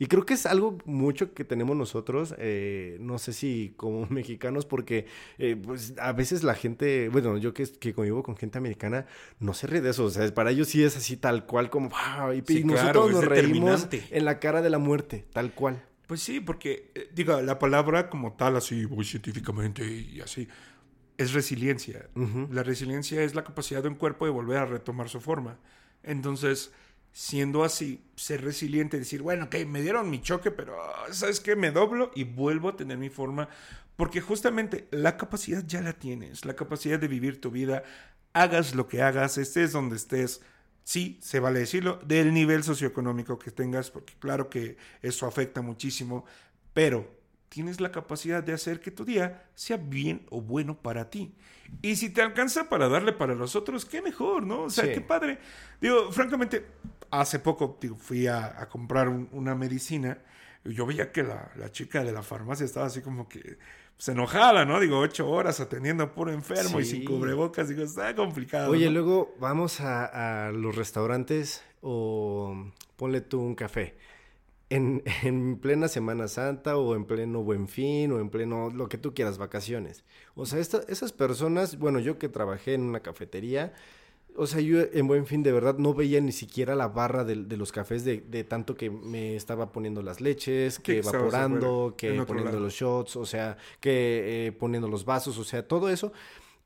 Y 0.00 0.06
creo 0.06 0.24
que 0.24 0.32
es 0.32 0.46
algo 0.46 0.78
mucho 0.86 1.34
que 1.34 1.44
tenemos 1.44 1.76
nosotros, 1.76 2.34
eh, 2.38 2.96
no 3.00 3.18
sé 3.18 3.34
si 3.34 3.74
como 3.76 4.06
mexicanos, 4.10 4.64
porque 4.64 5.04
eh, 5.36 5.56
pues 5.62 5.92
a 5.98 6.12
veces 6.12 6.42
la 6.42 6.54
gente, 6.54 7.10
bueno, 7.10 7.36
yo 7.36 7.52
que, 7.52 7.64
que 7.66 7.92
convivo 7.92 8.22
con 8.22 8.34
gente 8.34 8.56
americana, 8.56 9.04
no 9.40 9.52
se 9.52 9.66
ríe 9.66 9.82
de 9.82 9.90
eso, 9.90 10.06
o 10.06 10.10
sea, 10.10 10.32
para 10.34 10.52
ellos 10.52 10.68
sí 10.68 10.82
es 10.82 10.96
así 10.96 11.18
tal 11.18 11.44
cual 11.44 11.68
como, 11.68 11.90
"Wow", 11.90 12.32
y, 12.32 12.42
Sí, 12.46 12.60
y 12.60 12.62
claro, 12.62 13.06
nosotros 13.08 13.10
nos 13.12 13.24
reímos 13.26 13.88
en 13.92 14.24
la 14.24 14.40
cara 14.40 14.62
de 14.62 14.70
la 14.70 14.78
muerte, 14.78 15.26
tal 15.34 15.52
cual. 15.52 15.84
Pues 16.06 16.22
sí, 16.22 16.40
porque, 16.40 16.90
eh, 16.94 17.10
digo, 17.14 17.38
la 17.42 17.58
palabra 17.58 18.08
como 18.08 18.32
tal, 18.32 18.56
así, 18.56 18.86
muy 18.86 19.04
científicamente 19.04 19.86
y 19.86 20.22
así, 20.22 20.48
es 21.18 21.34
resiliencia. 21.34 22.08
La 22.50 22.62
resiliencia 22.62 23.22
es 23.22 23.34
la 23.34 23.44
capacidad 23.44 23.82
de 23.82 23.88
un 23.90 23.96
cuerpo 23.96 24.24
de 24.24 24.30
volver 24.30 24.56
a 24.56 24.64
retomar 24.64 25.10
su 25.10 25.20
forma. 25.20 25.58
Entonces, 26.02 26.72
siendo 27.12 27.64
así, 27.64 28.02
ser 28.16 28.42
resiliente, 28.44 28.98
decir, 28.98 29.22
bueno, 29.22 29.46
ok, 29.46 29.56
me 29.66 29.82
dieron 29.82 30.10
mi 30.10 30.20
choque, 30.20 30.50
pero 30.50 30.80
ah, 30.82 31.06
¿sabes 31.12 31.40
qué? 31.40 31.56
Me 31.56 31.70
doblo 31.70 32.10
y 32.14 32.24
vuelvo 32.24 32.68
a 32.68 32.76
tener 32.76 32.98
mi 32.98 33.10
forma. 33.10 33.48
Porque 33.96 34.20
justamente 34.20 34.88
la 34.90 35.16
capacidad 35.16 35.62
ya 35.66 35.82
la 35.82 35.92
tienes, 35.92 36.44
la 36.44 36.54
capacidad 36.56 36.98
de 36.98 37.08
vivir 37.08 37.40
tu 37.40 37.50
vida, 37.50 37.82
hagas 38.32 38.74
lo 38.74 38.86
que 38.88 39.02
hagas, 39.02 39.36
estés 39.38 39.72
donde 39.72 39.96
estés. 39.96 40.40
Sí, 40.84 41.18
se 41.20 41.40
vale 41.40 41.60
decirlo, 41.60 42.00
del 42.06 42.32
nivel 42.32 42.62
socioeconómico 42.64 43.38
que 43.38 43.50
tengas, 43.50 43.90
porque 43.90 44.14
claro 44.18 44.48
que 44.48 44.76
eso 45.02 45.26
afecta 45.26 45.60
muchísimo, 45.60 46.24
pero 46.72 47.14
tienes 47.50 47.80
la 47.80 47.92
capacidad 47.92 48.42
de 48.42 48.54
hacer 48.54 48.80
que 48.80 48.90
tu 48.90 49.04
día 49.04 49.44
sea 49.54 49.76
bien 49.76 50.24
o 50.30 50.40
bueno 50.40 50.80
para 50.80 51.10
ti. 51.10 51.34
Y 51.82 51.96
si 51.96 52.10
te 52.10 52.22
alcanza 52.22 52.68
para 52.68 52.88
darle 52.88 53.12
para 53.12 53.34
los 53.34 53.54
otros, 53.54 53.84
qué 53.84 54.00
mejor, 54.00 54.44
¿no? 54.44 54.62
O 54.62 54.70
sea, 54.70 54.84
Sí. 54.84 54.92
qué 54.94 55.00
padre. 55.00 55.38
Digo, 55.80 56.10
francamente, 56.10 56.64
hace 57.10 57.38
poco 57.38 57.78
digo, 57.80 57.96
fui 57.96 58.26
a, 58.26 58.60
a 58.60 58.68
comprar 58.68 59.08
un- 59.08 59.28
una 59.32 59.54
medicina 59.54 60.18
y 60.64 60.74
yo 60.74 60.86
veía 60.86 61.10
que 61.12 61.22
la, 61.22 61.50
la 61.56 61.70
chica 61.72 62.04
de 62.04 62.12
la 62.12 62.22
farmacia 62.22 62.64
estaba 62.66 62.86
así 62.86 63.00
como 63.02 63.28
que 63.28 63.58
pues, 63.96 64.08
enojada, 64.08 64.64
¿no? 64.64 64.78
Digo, 64.80 64.98
ocho 64.98 65.28
horas 65.30 65.60
atendiendo 65.60 66.04
a 66.04 66.14
puro 66.14 66.32
enfermo 66.32 66.80
y 66.80 66.84
sin 66.84 67.04
cubrebocas. 67.04 67.68
Digo, 67.68 67.82
está 67.82 68.14
complicado. 68.14 68.70
Oye, 68.70 68.86
¿no? 68.86 68.92
luego 68.92 69.34
vamos 69.40 69.80
a, 69.80 70.46
a 70.48 70.52
los 70.52 70.74
restaurantes 70.76 71.62
o 71.82 72.70
ponle 72.96 73.20
tú 73.20 73.40
un 73.40 73.54
café. 73.54 73.96
En, 74.68 75.02
en 75.24 75.56
plena 75.58 75.88
Semana 75.88 76.28
Santa 76.28 76.76
o 76.76 76.94
en 76.94 77.04
pleno 77.04 77.42
Buen 77.42 77.66
Fin 77.68 78.12
o 78.12 78.20
en 78.20 78.30
pleno 78.30 78.70
lo 78.70 78.88
que 78.88 78.98
tú 78.98 79.14
quieras, 79.14 79.36
vacaciones. 79.38 80.04
O 80.34 80.46
sea, 80.46 80.60
esta- 80.60 80.82
esas 80.88 81.12
personas, 81.12 81.78
bueno, 81.78 81.98
yo 81.98 82.18
que 82.18 82.28
trabajé 82.28 82.74
en 82.74 82.82
una 82.82 83.00
cafetería, 83.00 83.72
o 84.36 84.46
sea, 84.46 84.60
yo 84.60 84.80
en 84.92 85.06
Buen 85.06 85.26
Fin 85.26 85.42
de 85.42 85.52
verdad 85.52 85.76
no 85.78 85.94
veía 85.94 86.20
ni 86.20 86.32
siquiera 86.32 86.74
la 86.74 86.88
barra 86.88 87.24
de, 87.24 87.36
de 87.44 87.56
los 87.56 87.72
cafés 87.72 88.04
de, 88.04 88.20
de 88.20 88.44
tanto 88.44 88.74
que 88.76 88.90
me 88.90 89.36
estaba 89.36 89.72
poniendo 89.72 90.02
las 90.02 90.20
leches, 90.20 90.78
que 90.78 90.98
evaporando, 90.98 91.94
que 91.96 92.12
poniendo 92.24 92.52
lado. 92.52 92.60
los 92.60 92.74
shots, 92.74 93.16
o 93.16 93.26
sea, 93.26 93.56
que 93.80 94.46
eh, 94.46 94.52
poniendo 94.52 94.88
los 94.88 95.04
vasos, 95.04 95.38
o 95.38 95.44
sea, 95.44 95.66
todo 95.66 95.88
eso. 95.90 96.12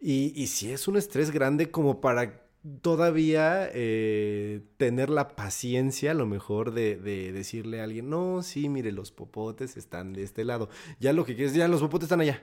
Y, 0.00 0.32
y 0.34 0.48
sí 0.48 0.70
es 0.72 0.86
un 0.88 0.96
estrés 0.96 1.30
grande 1.30 1.70
como 1.70 2.00
para 2.00 2.44
todavía 2.80 3.68
eh, 3.72 4.62
tener 4.76 5.10
la 5.10 5.28
paciencia, 5.28 6.12
a 6.12 6.14
lo 6.14 6.26
mejor, 6.26 6.72
de, 6.72 6.96
de 6.96 7.32
decirle 7.32 7.80
a 7.80 7.84
alguien, 7.84 8.08
no, 8.08 8.42
sí, 8.42 8.68
mire, 8.68 8.92
los 8.92 9.12
popotes 9.12 9.76
están 9.76 10.12
de 10.12 10.22
este 10.22 10.44
lado. 10.44 10.68
Ya 11.00 11.12
lo 11.12 11.24
que 11.24 11.34
quieres, 11.36 11.54
ya 11.54 11.68
los 11.68 11.80
popotes 11.80 12.04
están 12.04 12.20
allá. 12.20 12.42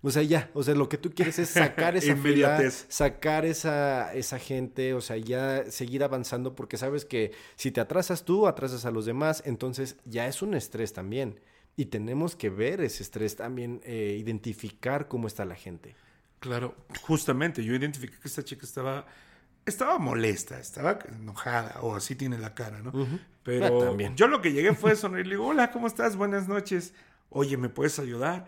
O 0.00 0.10
sea, 0.10 0.22
ya, 0.22 0.48
o 0.54 0.62
sea, 0.62 0.74
lo 0.74 0.88
que 0.88 0.96
tú 0.96 1.10
quieres 1.12 1.38
es 1.40 1.48
sacar 1.50 1.96
esa 1.96 2.14
fila, 2.16 2.60
sacar 2.88 3.44
esa, 3.44 4.14
esa 4.14 4.38
gente, 4.38 4.94
o 4.94 5.00
sea, 5.00 5.16
ya 5.16 5.64
seguir 5.70 6.04
avanzando, 6.04 6.54
porque 6.54 6.76
sabes 6.76 7.04
que 7.04 7.32
si 7.56 7.72
te 7.72 7.80
atrasas 7.80 8.24
tú, 8.24 8.46
atrasas 8.46 8.84
a 8.84 8.90
los 8.92 9.06
demás, 9.06 9.42
entonces 9.44 9.96
ya 10.04 10.28
es 10.28 10.40
un 10.40 10.54
estrés 10.54 10.92
también. 10.92 11.40
Y 11.76 11.86
tenemos 11.86 12.36
que 12.36 12.48
ver 12.50 12.80
ese 12.80 13.02
estrés 13.02 13.34
también, 13.36 13.80
eh, 13.84 14.16
identificar 14.20 15.08
cómo 15.08 15.26
está 15.26 15.44
la 15.44 15.54
gente. 15.56 15.96
Claro, 16.40 16.74
justamente, 17.02 17.64
yo 17.64 17.74
identifiqué 17.74 18.16
que 18.20 18.28
esta 18.28 18.44
chica 18.44 18.64
estaba 18.64 19.06
estaba 19.66 19.98
molesta, 19.98 20.58
estaba 20.58 20.98
enojada, 21.20 21.80
o 21.82 21.94
así 21.94 22.14
tiene 22.14 22.38
la 22.38 22.54
cara, 22.54 22.80
¿no? 22.80 22.92
Pero 23.42 23.66
Ah, 23.82 23.86
también. 23.86 24.16
yo 24.16 24.26
lo 24.26 24.40
que 24.40 24.52
llegué 24.52 24.72
fue 24.74 24.96
sonreír, 24.96 25.26
le 25.26 25.34
digo, 25.34 25.46
hola, 25.48 25.70
¿cómo 25.72 25.86
estás? 25.86 26.16
Buenas 26.16 26.48
noches. 26.48 26.94
Oye, 27.28 27.56
¿me 27.58 27.68
puedes 27.68 27.98
ayudar? 27.98 28.46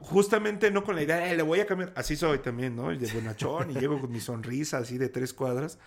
Justamente 0.00 0.70
no 0.70 0.84
con 0.84 0.94
la 0.96 1.02
idea, 1.02 1.30
"Eh, 1.32 1.36
le 1.36 1.42
voy 1.42 1.60
a 1.60 1.66
cambiar. 1.66 1.92
Así 1.96 2.14
soy 2.16 2.38
también, 2.40 2.76
¿no? 2.76 2.88
De 2.90 3.10
bonachón 3.12 3.70
y 3.70 3.74
llego 3.74 4.00
con 4.00 4.12
mi 4.12 4.20
sonrisa 4.20 4.78
así 4.78 4.98
de 4.98 5.08
tres 5.08 5.32
cuadras. 5.32 5.78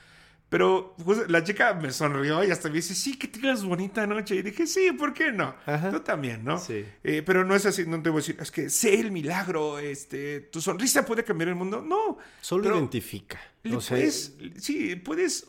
Pero 0.50 0.96
justo- 1.06 1.26
la 1.30 1.44
chica 1.46 1.74
me 1.76 1.92
sonrió 1.92 2.44
y 2.44 2.52
hasta 2.52 2.68
me 2.68 2.76
dice, 2.76 2.94
sí, 2.94 3.18
que 3.18 3.30
tengas 3.30 3.64
bonita 3.64 4.06
noche. 4.06 4.36
Y 4.36 4.42
dije, 4.42 4.68
sí, 4.68 4.92
¿por 4.92 5.14
qué 5.14 5.32
no? 5.32 5.56
Ajá. 5.66 5.92
Tú 5.92 6.02
también, 6.02 6.44
¿no? 6.44 6.58
Sí. 6.58 6.86
Eh, 7.04 7.22
pero 7.26 7.46
no 7.46 7.56
es 7.56 7.66
así, 7.66 7.86
no 7.86 8.02
te 8.02 8.10
voy 8.10 8.18
a 8.18 8.22
decir, 8.22 8.38
es 8.38 8.52
que 8.52 8.70
sé 8.70 9.00
el 9.00 9.12
milagro, 9.12 9.80
este, 9.80 10.42
tu 10.42 10.60
sonrisa 10.60 11.06
puede 11.06 11.24
cambiar 11.24 11.48
el 11.50 11.56
mundo. 11.56 11.82
No. 11.82 12.18
Solo 12.42 12.64
pero 12.64 12.76
identifica. 12.80 13.40
le 13.64 13.78
O 13.78 13.82
sea, 13.82 13.96
puedes- 13.96 14.36
sí, 14.58 14.96
puedes 14.98 15.48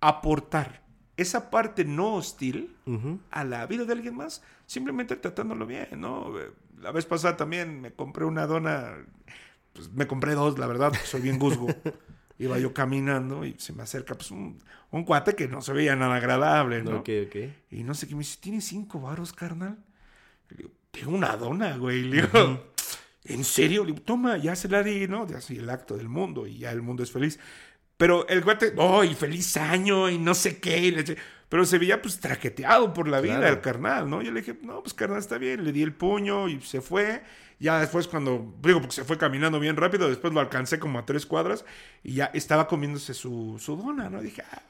aportar 0.00 0.82
esa 1.16 1.50
parte 1.50 1.84
no 1.84 2.16
hostil 2.16 2.76
a 3.30 3.44
la 3.44 3.66
vida 3.66 3.84
de 3.86 3.92
alguien 3.94 4.14
más, 4.14 4.42
simplemente 4.66 5.16
tratándolo 5.16 5.64
bien, 5.66 5.88
¿no? 5.96 6.34
La 6.80 6.92
vez 6.92 7.06
pasada 7.06 7.36
también 7.36 7.80
me 7.80 7.92
compré 7.92 8.24
una 8.24 8.46
dona, 8.46 8.94
pues 9.72 9.90
me 9.92 10.06
compré 10.06 10.34
dos, 10.34 10.58
la 10.58 10.66
verdad, 10.66 10.92
soy 11.04 11.20
bien 11.22 11.38
guzgo. 11.38 11.66
Iba 12.38 12.58
yo 12.58 12.74
caminando 12.74 13.46
y 13.46 13.54
se 13.58 13.72
me 13.72 13.82
acerca 13.82 14.14
pues 14.14 14.30
un, 14.30 14.58
un 14.90 15.04
cuate 15.04 15.34
que 15.34 15.48
no 15.48 15.62
se 15.62 15.72
veía 15.72 15.96
nada 15.96 16.16
agradable, 16.16 16.82
¿no? 16.82 16.98
Ok, 16.98 17.08
ok. 17.28 17.36
Y 17.70 17.82
no 17.82 17.94
sé 17.94 18.06
qué 18.06 18.14
me 18.14 18.18
dice, 18.20 18.38
¿tienes 18.40 18.66
cinco 18.66 19.00
varos, 19.00 19.32
carnal? 19.32 19.78
Le 20.50 20.56
digo, 20.58 20.70
tengo 20.90 21.12
una 21.16 21.34
dona, 21.38 21.78
güey. 21.78 22.02
Le 22.02 22.22
digo, 22.22 22.72
¿en 23.24 23.42
serio? 23.42 23.84
Le 23.84 23.92
digo, 23.92 24.04
toma, 24.04 24.36
ya 24.36 24.54
se 24.54 24.68
la 24.68 24.82
di, 24.82 25.08
¿no? 25.08 25.26
Ya 25.26 25.38
así 25.38 25.56
el 25.56 25.70
acto 25.70 25.96
del 25.96 26.10
mundo 26.10 26.46
y 26.46 26.58
ya 26.58 26.72
el 26.72 26.82
mundo 26.82 27.02
es 27.02 27.10
feliz. 27.10 27.40
Pero 27.96 28.28
el 28.28 28.44
cuate, 28.44 28.74
¡oh, 28.76 29.02
y 29.02 29.14
feliz 29.14 29.56
año! 29.56 30.10
Y 30.10 30.18
no 30.18 30.34
sé 30.34 30.60
qué. 30.60 30.76
y 30.78 30.90
le 30.90 31.04
eché- 31.04 31.16
Pero 31.48 31.64
se 31.64 31.78
veía 31.78 32.02
pues 32.02 32.18
traqueteado 32.18 32.92
por 32.92 33.06
la 33.08 33.20
vida 33.20 33.36
Claro. 33.38 33.54
el 33.54 33.60
carnal, 33.60 34.10
¿no? 34.10 34.20
Yo 34.22 34.32
le 34.32 34.40
dije, 34.40 34.58
no, 34.62 34.82
pues 34.82 34.94
carnal, 34.94 35.18
está 35.20 35.38
bien. 35.38 35.64
Le 35.64 35.72
di 35.72 35.82
el 35.82 35.92
puño 35.94 36.48
y 36.48 36.60
se 36.60 36.80
fue. 36.80 37.22
Ya 37.60 37.78
después 37.80 38.06
cuando, 38.08 38.54
digo, 38.62 38.80
porque 38.80 38.94
se 38.96 39.04
fue 39.04 39.16
caminando 39.16 39.58
bien 39.60 39.76
rápido, 39.76 40.08
después 40.08 40.32
lo 40.34 40.40
alcancé 40.40 40.78
como 40.78 40.98
a 40.98 41.06
tres 41.06 41.24
cuadras 41.24 41.64
y 42.02 42.14
ya 42.14 42.26
estaba 42.34 42.66
comiéndose 42.68 43.14
su, 43.14 43.56
su 43.58 43.76
dona, 43.76 44.10
¿no? 44.10 44.20
Dije, 44.20 44.42
ah, 44.52 44.60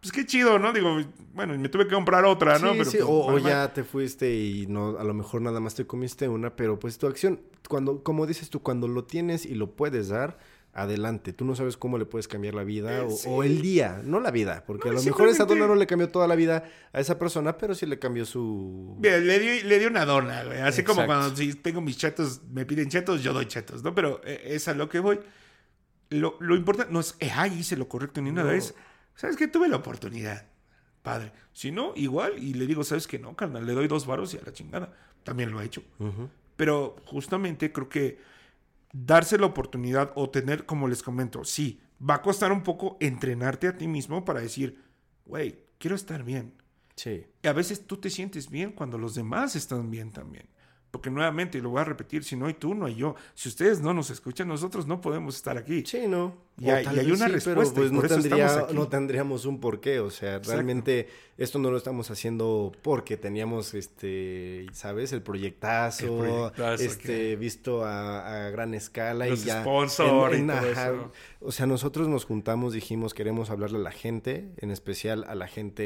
pues 0.00 0.10
qué 0.10 0.26
chido, 0.26 0.58
¿no? 0.58 0.72
Digo, 0.72 0.98
bueno, 1.34 1.56
me 1.56 1.68
tuve 1.68 1.86
que 1.86 1.94
comprar 1.94 2.24
otra, 2.24 2.58
¿no? 2.58 2.72
Sí, 2.72 2.78
Pero, 2.78 2.90
sí, 2.90 2.96
pues, 2.98 3.08
o, 3.08 3.26
o 3.26 3.38
ya 3.38 3.72
te 3.72 3.84
fuiste 3.84 4.34
y 4.34 4.66
no, 4.66 4.98
a 4.98 5.04
lo 5.04 5.14
mejor 5.14 5.40
nada 5.42 5.60
más 5.60 5.76
te 5.76 5.86
comiste 5.86 6.26
una, 6.28 6.56
pero 6.56 6.80
pues 6.80 6.98
tu 6.98 7.06
acción, 7.06 7.40
cuando, 7.68 8.02
como 8.02 8.26
dices 8.26 8.50
tú, 8.50 8.60
cuando 8.60 8.88
lo 8.88 9.04
tienes 9.04 9.46
y 9.46 9.54
lo 9.54 9.70
puedes 9.76 10.08
dar, 10.08 10.38
adelante. 10.74 11.32
Tú 11.32 11.44
no 11.44 11.54
sabes 11.54 11.76
cómo 11.76 11.98
le 11.98 12.06
puedes 12.06 12.28
cambiar 12.28 12.54
la 12.54 12.64
vida 12.64 12.98
Eh, 12.98 13.00
o, 13.00 13.10
sí. 13.10 13.28
o 13.30 13.42
el 13.42 13.60
día, 13.60 14.00
no 14.04 14.20
la 14.20 14.30
vida, 14.30 14.64
porque 14.66 14.88
No, 14.88 14.92
a 14.96 14.98
lo 15.00 15.02
mejor 15.04 15.28
esa 15.28 15.44
dona 15.44 15.66
no 15.66 15.74
le 15.74 15.86
cambió 15.86 16.08
toda 16.08 16.26
la 16.26 16.34
vida 16.34 16.64
a 16.92 17.00
esa 17.00 17.18
persona, 17.18 17.58
pero 17.58 17.74
sí 17.74 17.84
le 17.86 17.98
cambió 17.98 18.24
su... 18.24 18.96
Bien, 18.98 19.26
le 19.26 19.38
di, 19.38 19.60
le 19.62 19.78
di 19.78 19.84
una 19.86 20.04
dona, 20.04 20.44
güey. 20.44 20.60
Así 20.60 20.82
como 20.82 21.04
cuando 21.04 21.36
si 21.36 21.54
tengo 21.54 21.80
mis 21.80 21.98
chetos, 21.98 22.40
me 22.50 22.64
piden 22.64 22.88
chetos, 22.88 23.22
yo 23.22 23.32
doy 23.32 23.46
chetos, 23.46 23.82
¿no? 23.82 23.94
Pero 23.94 24.20
eh, 24.24 24.40
es 24.46 24.66
a 24.68 24.74
lo 24.74 24.88
que 24.88 24.98
voy. 25.00 25.20
Lo, 26.10 26.36
lo 26.40 26.56
importante 26.56 26.92
no 26.92 27.00
es, 27.00 27.16
eh, 27.20 27.30
ay, 27.34 27.58
hice 27.58 27.76
lo 27.76 27.88
correcto 27.88 28.20
ni 28.22 28.32
nada. 28.32 28.50
No. 28.52 28.56
Es, 28.56 28.74
¿sabes 29.14 29.36
qué? 29.36 29.48
Tuve 29.48 29.68
la 29.68 29.76
oportunidad. 29.76 30.46
Padre. 31.02 31.32
Si 31.52 31.70
no, 31.70 31.92
igual. 31.96 32.34
Y 32.38 32.54
le 32.54 32.66
digo, 32.66 32.84
¿sabes 32.84 33.06
qué? 33.06 33.18
No, 33.18 33.34
carnal, 33.36 33.66
le 33.66 33.72
doy 33.74 33.88
dos 33.88 34.06
varos 34.06 34.32
y 34.34 34.38
a 34.38 34.42
la 34.44 34.52
chingada. 34.52 34.92
También 35.24 35.50
lo 35.50 35.58
ha 35.58 35.64
hecho. 35.64 35.82
Ujú. 35.98 36.28
Pero 36.56 36.96
justamente 37.06 37.72
creo 37.72 37.88
que 37.88 38.18
darse 38.92 39.38
la 39.38 39.46
oportunidad 39.46 40.12
o 40.14 40.30
tener, 40.30 40.66
como 40.66 40.86
les 40.86 41.02
comento, 41.02 41.44
sí, 41.44 41.80
va 41.98 42.16
a 42.16 42.22
costar 42.22 42.52
un 42.52 42.62
poco 42.62 42.96
entrenarte 43.00 43.66
a 43.66 43.76
ti 43.76 43.88
mismo 43.88 44.24
para 44.24 44.40
decir, 44.40 44.78
güey, 45.24 45.64
quiero 45.78 45.96
estar 45.96 46.22
bien. 46.22 46.54
Sí. 46.94 47.26
Y 47.42 47.48
a 47.48 47.52
veces 47.52 47.86
tú 47.86 47.96
te 47.96 48.10
sientes 48.10 48.50
bien 48.50 48.72
cuando 48.72 48.98
los 48.98 49.14
demás 49.14 49.56
están 49.56 49.90
bien 49.90 50.12
también. 50.12 50.46
Porque 50.90 51.10
nuevamente, 51.10 51.56
y 51.56 51.62
lo 51.62 51.70
voy 51.70 51.80
a 51.80 51.84
repetir, 51.84 52.22
si 52.22 52.36
no 52.36 52.46
hay 52.46 52.54
tú, 52.54 52.74
no 52.74 52.84
hay 52.84 52.96
yo. 52.96 53.14
Si 53.34 53.48
ustedes 53.48 53.80
no 53.80 53.94
nos 53.94 54.10
escuchan, 54.10 54.46
nosotros 54.46 54.86
no 54.86 55.00
podemos 55.00 55.36
estar 55.36 55.56
aquí. 55.56 55.84
Sí, 55.86 56.06
no. 56.06 56.36
Y 56.60 56.68
hay- 56.70 56.84
y 56.84 57.10
una 57.10 57.24
pero 57.26 57.34
respuesta, 57.34 57.80
y 57.80 57.88
pues 57.88 57.92
no, 57.92 58.02
tendría, 58.02 58.66
no 58.72 58.86
tendríamos 58.88 59.46
un 59.46 59.58
porqué. 59.58 60.00
O 60.00 60.10
sea, 60.10 60.36
Exacto. 60.36 60.52
realmente 60.52 61.08
esto 61.38 61.58
no 61.58 61.70
lo 61.70 61.76
estamos 61.78 62.10
haciendo 62.10 62.72
porque 62.82 63.16
teníamos, 63.16 63.74
este, 63.74 64.66
¿sabes? 64.72 65.12
El 65.12 65.22
proyectazo, 65.22 66.22
El 66.24 66.28
proyectazo, 66.52 66.84
este, 66.84 67.36
visto 67.36 67.84
a, 67.84 68.46
a 68.46 68.50
gran 68.50 68.74
escala 68.74 69.26
Los 69.26 69.42
y 69.42 69.46
ya. 69.46 69.62
sponsor 69.62 70.34
y 70.34 70.46
todo 70.46 70.56
ajá, 70.58 70.90
eso. 70.90 71.12
O 71.40 71.50
sea, 71.52 71.66
nosotros 71.66 72.06
nos 72.06 72.26
juntamos, 72.26 72.74
dijimos, 72.74 73.14
queremos 73.14 73.50
hablarle 73.50 73.78
a 73.78 73.82
la 73.82 73.90
gente, 73.90 74.50
en 74.58 74.70
especial 74.70 75.24
a 75.26 75.34
la 75.34 75.48
gente, 75.48 75.82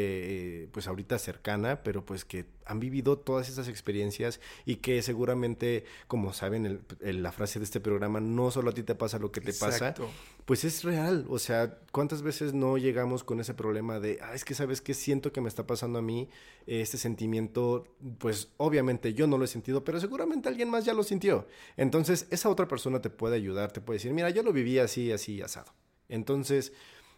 eh, 0.65 0.69
pues 0.73 0.89
ahorita 0.89 1.19
cercana, 1.19 1.83
pero 1.85 2.05
pues 2.05 2.25
que 2.25 2.45
han 2.67 2.81
vivido 2.81 3.17
todas 3.19 3.49
esas 3.49 3.69
experiencias 3.69 4.41
y 4.67 4.77
que 4.77 5.01
seguramente, 5.01 5.85
como 6.09 6.33
saben, 6.33 6.67
el- 6.67 6.81
el- 7.01 7.23
la 7.23 7.31
frase 7.33 7.61
de 7.61 7.65
este 7.65 7.81
programa, 7.81 8.21
no 8.21 8.51
solo 8.51 8.71
a 8.71 8.75
ti 8.75 8.83
te 8.83 8.97
pasa 8.97 9.19
lo 9.21 9.31
que 9.31 9.41
te 9.41 9.53
pasa, 9.53 9.69
Exacto. 9.91 10.11
Pues 10.47 10.65
es 10.65 10.85
real, 10.85 11.27
o 11.29 11.41
sea, 11.41 11.81
¿cuántas 11.91 12.23
veces 12.23 12.55
no 12.55 12.79
llegamos 12.79 13.25
con 13.25 13.41
ese 13.41 13.53
problema 13.53 13.99
de, 13.99 14.21
ah, 14.23 14.33
es 14.33 14.45
que 14.45 14.55
sabes 14.55 14.81
que 14.81 14.95
siento 14.95 15.33
que 15.33 15.41
me 15.41 15.49
está 15.49 15.67
pasando 15.67 15.99
a 15.99 16.03
mí 16.03 16.29
este 16.69 16.99
sentimiento, 16.99 17.89
pues 18.19 18.51
obviamente 18.57 19.13
yo 19.13 19.27
no 19.27 19.39
lo 19.39 19.45
he 19.45 19.49
sentido, 19.49 19.83
pero 19.83 19.99
seguramente 19.99 20.49
alguien 20.49 20.71
más 20.71 20.85
ya 20.85 20.95
lo 20.95 21.03
sintió. 21.03 21.49
Entonces, 21.77 22.29
esa 22.31 22.49
otra 22.49 22.69
persona 22.69 23.03
te 23.03 23.11
puede 23.11 23.35
ayudar, 23.35 23.73
te 23.73 23.81
puede 23.81 23.97
decir, 23.97 24.13
mira, 24.13 24.31
yo 24.31 24.45
lo 24.45 24.53
viví 24.53 24.79
así, 24.79 25.11
así, 25.11 25.43
asado. 25.43 25.73
Entonces, 26.09 26.73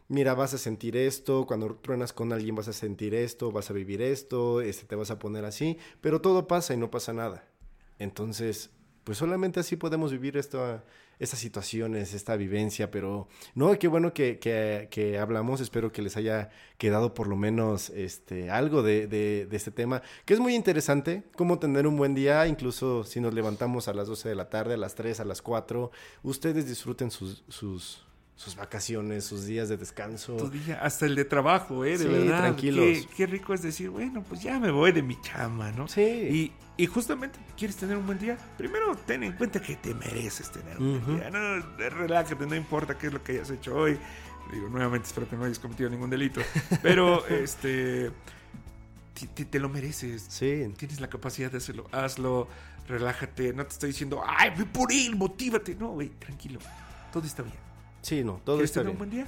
mira, 0.09 0.33
vas 0.33 0.55
a 0.55 0.59
sentir 0.59 0.97
esto, 0.97 1.45
cuando 1.45 1.75
truenas 1.77 2.15
con 2.15 2.33
alguien 2.33 2.55
vas 2.55 2.69
a 2.69 2.73
sentir 2.73 3.15
esto, 3.15 3.53
vas 3.53 3.69
a 3.69 3.75
vivir 3.75 4.01
esto, 4.01 4.63
este, 4.63 4.87
te 4.87 4.97
vas 4.97 5.11
a 5.11 5.19
poner 5.19 5.45
así, 5.45 5.77
pero 6.01 6.23
todo 6.23 6.49
pasa 6.49 6.73
y 6.73 6.79
no 6.79 6.91
pasa 6.91 7.13
nada. 7.13 7.47
Entonces, 7.99 8.71
pues 9.05 9.19
solamente 9.19 9.61
así 9.61 9.77
podemos 9.77 10.13
vivir 10.13 10.39
esta, 10.39 10.83
estas 11.19 11.41
situaciones, 11.41 12.15
esta 12.15 12.37
vivencia, 12.37 12.91
pero 12.91 13.29
no, 13.55 13.79
qué 13.79 13.89
bueno 13.89 14.13
que, 14.15 14.39
que- 14.39 14.89
que 14.91 15.19
hablamos, 15.19 15.61
espero 15.61 15.91
que 15.93 16.03
les 16.03 16.17
haya 16.17 16.51
quedado 16.79 17.15
por 17.15 17.27
lo 17.27 17.37
menos 17.37 17.91
este, 17.91 18.51
algo 18.51 18.83
de, 18.83 19.07
de- 19.07 19.47
de 19.47 19.57
este 19.57 19.71
tema, 19.71 20.03
que 20.25 20.35
es 20.35 20.41
muy 20.41 20.55
interesante, 20.55 21.25
cómo 21.37 21.59
tener 21.59 21.87
un 21.87 21.97
buen 21.97 22.15
día, 22.15 22.47
incluso 22.47 23.05
si 23.05 23.21
nos 23.21 23.35
levantamos 23.35 23.89
a 23.89 23.95
las 23.95 24.09
12 24.09 24.29
de 24.29 24.35
la 24.35 24.49
tarde, 24.49 24.75
a 24.75 24.77
las 24.77 24.95
3, 24.95 25.21
a 25.21 25.25
las 25.25 25.43
4, 25.43 25.91
ustedes 26.23 26.67
disfruten 26.69 27.11
sus, 27.11 27.43
sus, 27.49 28.05
sus 28.39 28.55
vacaciones, 28.55 29.25
sus 29.25 29.47
días 29.47 29.69
de 29.69 29.77
descanso. 29.77 30.37
Tu 30.37 30.49
día, 30.49 30.79
hasta 30.81 31.07
el 31.07 31.17
de 31.17 31.25
trabajo, 31.25 31.85
¿eh? 31.85 31.99
De 31.99 32.05
Sí, 32.05 32.09
verdad. 32.09 32.39
tranquilos. 32.39 32.85
Qué, 32.85 33.07
qué 33.17 33.27
rico 33.27 33.53
es 33.53 33.63
decir, 33.63 33.91
bueno, 33.91 34.23
pues 34.23 34.41
ya 34.41 34.61
me 34.61 34.71
voy 34.71 34.93
de 34.93 35.03
mi 35.03 35.21
chama, 35.21 35.73
¿no? 35.73 35.89
Sí. 35.89 36.01
Y, 36.03 36.53
y 36.81 36.87
justamente, 36.87 37.37
¿quieres 37.57 37.75
tener 37.77 37.97
un 37.97 38.07
buen 38.07 38.21
día? 38.21 38.39
Primero, 38.57 38.95
ten 38.95 39.25
en 39.25 39.33
cuenta 39.33 39.61
que 39.61 39.75
te 39.75 39.93
mereces 39.93 40.53
tener 40.53 40.79
un 40.79 41.05
buen 41.05 41.19
día. 41.19 41.31
No, 41.31 41.59
relájate, 41.91 42.47
no 42.47 42.55
importa 42.55 42.97
qué 42.97 43.09
es 43.09 43.13
lo 43.13 43.25
que 43.25 43.33
hayas 43.33 43.51
hecho 43.51 43.75
hoy. 43.75 43.99
Digo, 44.53 44.69
nuevamente, 44.69 45.09
espero 45.09 45.29
que 45.29 45.35
no 45.37 45.45
hayas 45.45 45.59
cometido 45.59 45.91
ningún 45.91 46.09
delito. 46.09 46.41
Pero, 46.83 47.27
este, 47.27 48.13
te, 49.15 49.27
te- 49.35 49.45
te 49.47 49.59
lo 49.59 49.69
mereces. 49.69 50.25
Sí. 50.29 50.73
Tienes 50.77 51.01
la 51.01 51.09
capacidad 51.11 51.51
de 51.51 51.59
hacerlo. 51.59 51.89
Hazlo, 51.91 52.47
relájate. 52.87 53.53
No 53.53 53.67
te 53.67 53.73
estoy 53.73 53.89
diciendo, 53.91 54.23
ay, 54.25 54.53
ve 54.57 54.65
por 54.65 54.93
él, 54.93 55.17
motívate. 55.17 55.75
No, 55.75 55.89
güey, 55.89 56.11
tranquilo. 56.11 56.61
Todo 57.13 57.27
está 57.27 57.43
bien. 57.43 57.57
Sí, 58.09 58.25
no, 58.25 58.41
todo 58.45 58.57
¿Quieres 58.57 58.71
está 58.71 58.81
bien. 58.83 58.93
un 58.93 58.99
buen 58.99 59.11
día? 59.11 59.27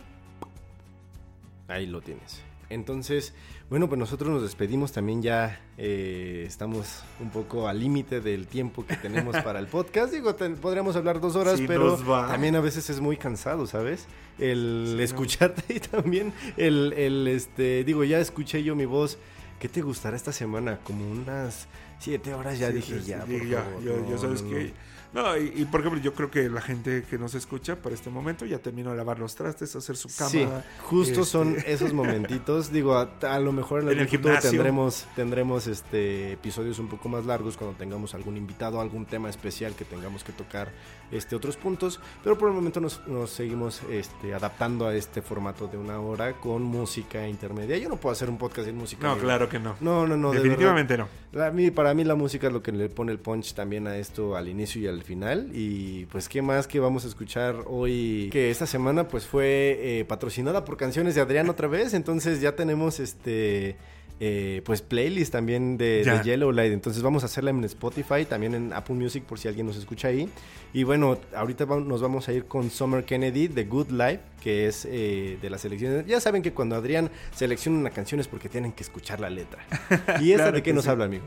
Ahí 1.68 1.86
lo 1.86 2.00
tienes. 2.00 2.40
Entonces, 2.68 3.34
bueno, 3.68 3.88
pues 3.88 3.98
nosotros 3.98 4.30
nos 4.30 4.42
despedimos 4.42 4.92
también 4.92 5.22
ya. 5.22 5.60
eh, 5.76 6.44
estamos 6.46 7.02
un 7.20 7.30
poco 7.30 7.66
al 7.68 7.80
límite 7.80 8.20
del 8.20 8.46
tiempo 8.46 8.86
que 8.86 8.96
tenemos 8.96 9.36
para 9.44 9.58
el 9.58 9.66
podcast. 9.66 10.12
Digo, 10.12 10.34
ten- 10.36 10.56
podríamos 10.56 10.94
hablar 10.96 11.20
dos 11.20 11.34
horas, 11.36 11.58
Sí, 11.58 11.64
pero 11.66 11.96
también 11.96 12.54
a 12.56 12.60
veces 12.60 12.88
es 12.90 13.00
muy 13.00 13.16
cansado, 13.16 13.66
¿sabes? 13.66 14.06
El 14.38 14.84
Sí, 14.88 14.94
no. 14.96 15.02
escucharte 15.02 15.74
y 15.74 15.80
también 15.80 16.32
el, 16.56 16.92
el, 16.94 17.26
este, 17.28 17.82
digo, 17.84 18.04
ya 18.04 18.18
escuché 18.20 18.62
yo 18.62 18.74
mi 18.76 18.84
voz. 18.86 19.18
¿Qué 19.58 19.68
te 19.68 19.82
gustará 19.82 20.16
esta 20.16 20.32
semana? 20.32 20.78
Como 20.84 21.10
unas 21.10 21.66
siete 21.98 22.32
horas 22.32 22.58
ya 22.58 22.68
Sí, 22.68 22.74
dije 22.74 23.02
ya. 23.02 23.20
por 23.26 23.46
ya, 23.46 23.62
favor, 23.62 23.82
ya, 23.84 23.90
ya 23.92 24.10
no, 24.12 24.18
sabes 24.18 24.42
no, 24.42 24.50
que. 24.50 24.72
No. 25.12 25.36
Y, 25.36 25.52
y, 25.56 25.64
por 25.64 25.80
ejemplo, 25.80 26.00
yo 26.00 26.14
creo 26.14 26.30
que 26.30 26.48
la 26.48 26.60
gente 26.60 27.04
que 27.08 27.18
nos 27.18 27.34
escucha 27.34 27.76
para 27.76 27.94
este 27.94 28.10
momento 28.10 28.46
ya 28.46 28.58
terminó 28.58 28.90
de 28.90 28.96
lavar 28.96 29.18
los 29.18 29.34
trastes, 29.34 29.74
hacer 29.76 29.96
su 29.96 30.08
cama. 30.16 30.30
Sí, 30.30 30.46
justo 30.82 31.20
este- 31.20 31.24
son 31.24 31.56
esos 31.66 31.92
momentitos. 31.92 32.72
Digo, 32.72 32.94
a, 32.96 33.10
a 33.22 33.38
lo 33.40 33.52
mejor 33.52 33.82
en, 33.82 33.88
En 33.90 33.98
el 34.00 34.08
futuro 34.08 34.28
gimnasio. 34.34 34.50
tendremos, 34.50 35.06
tendremos 35.16 35.66
este 35.66 36.32
episodios 36.32 36.78
un 36.78 36.88
poco 36.88 37.08
más 37.08 37.26
largos 37.26 37.56
cuando 37.56 37.76
tengamos 37.76 38.14
algún 38.14 38.36
invitado, 38.36 38.80
algún 38.80 39.06
tema 39.06 39.28
especial 39.30 39.74
que 39.74 39.84
tengamos 39.84 40.22
que 40.24 40.32
tocar 40.32 40.70
este 41.10 41.36
otros 41.36 41.56
puntos. 41.56 42.00
Pero 42.22 42.36
por 42.36 42.48
el 42.48 42.54
momento 42.54 42.80
nos, 42.80 43.06
nos 43.06 43.30
seguimos 43.30 43.82
este, 43.90 44.34
adaptando 44.34 44.86
a 44.86 44.94
este 44.94 45.22
formato 45.22 45.66
de 45.66 45.78
una 45.78 46.00
hora 46.00 46.34
con 46.34 46.62
música 46.62 47.26
intermedia. 47.26 47.78
Yo 47.78 47.88
no 47.88 47.96
puedo 47.96 48.12
hacer 48.12 48.28
un 48.28 48.38
podcast 48.38 48.68
sin 48.68 48.76
música. 48.76 49.06
No, 49.06 49.18
claro 49.18 49.48
que 49.48 49.58
no. 49.58 49.76
No, 49.80 50.06
no, 50.06 50.16
no. 50.16 50.30
de 50.30 50.38
Definitivamente 50.38 50.96
no. 50.96 51.08
A 51.38 51.50
mí, 51.50 51.70
para 51.70 51.94
mí 51.94 52.04
la 52.04 52.16
música 52.16 52.48
es 52.48 52.52
lo 52.52 52.62
que 52.62 52.72
le 52.72 52.88
pone 52.88 53.12
el 53.12 53.18
punch 53.18 53.54
también 53.54 53.86
a 53.86 53.96
esto 53.96 54.36
al 54.36 54.48
inicio 54.48 54.82
y 54.82 54.86
al 54.88 55.02
final. 55.02 55.50
Y 55.52 56.06
pues 56.06 56.28
qué 56.28 56.42
más 56.42 56.66
que 56.66 56.80
vamos 56.80 57.04
a 57.04 57.08
escuchar 57.08 57.64
hoy, 57.66 58.28
que 58.32 58.50
esta 58.50 58.66
semana 58.66 59.06
pues 59.06 59.26
fue 59.26 59.78
eh, 59.80 60.04
patrocinada 60.04 60.64
por 60.64 60.76
canciones 60.76 61.14
de 61.14 61.20
Adrián 61.20 61.48
otra 61.48 61.68
vez, 61.68 61.94
entonces 61.94 62.40
ya 62.40 62.56
tenemos 62.56 63.00
este... 63.00 63.76
Eh, 64.22 64.60
pues 64.66 64.82
playlist 64.82 65.32
también 65.32 65.78
de, 65.78 66.04
de, 66.04 66.22
Yellow 66.22 66.52
Light. 66.52 66.74
Entonces 66.74 67.02
vamos 67.02 67.22
a 67.22 67.26
hacerla 67.26 67.52
en 67.52 67.64
Spotify, 67.64 68.26
también 68.28 68.54
en 68.54 68.72
Apple 68.74 68.94
Music 68.94 69.24
por 69.24 69.38
si 69.38 69.48
alguien 69.48 69.66
nos 69.66 69.78
escucha 69.78 70.08
ahí. 70.08 70.28
Y 70.74 70.82
bueno, 70.82 71.18
ahorita 71.34 71.64
nos 71.64 72.02
vamos 72.02 72.28
a 72.28 72.34
ir 72.34 72.44
con 72.44 72.70
Summer 72.70 73.06
Kennedy 73.06 73.48
de 73.48 73.64
Good 73.64 73.92
Life, 73.92 74.20
que 74.42 74.66
es 74.66 74.86
eh, 74.90 75.38
de 75.40 75.48
la 75.48 75.56
selección. 75.56 76.04
Ya 76.04 76.20
saben 76.20 76.42
que 76.42 76.52
cuando 76.52 76.76
Adrián 76.76 77.10
selecciona 77.34 77.78
una 77.78 77.88
canción 77.88 78.20
es 78.20 78.28
porque 78.28 78.50
tienen 78.50 78.72
que 78.72 78.82
escuchar 78.82 79.20
la 79.20 79.30
letra. 79.30 79.64
¿Y 80.20 80.32
esta 80.32 80.52
de 80.52 80.62
qué 80.62 80.74
nos 80.74 80.84
sí. 80.84 80.90
habla, 80.90 81.06
amigo? 81.06 81.24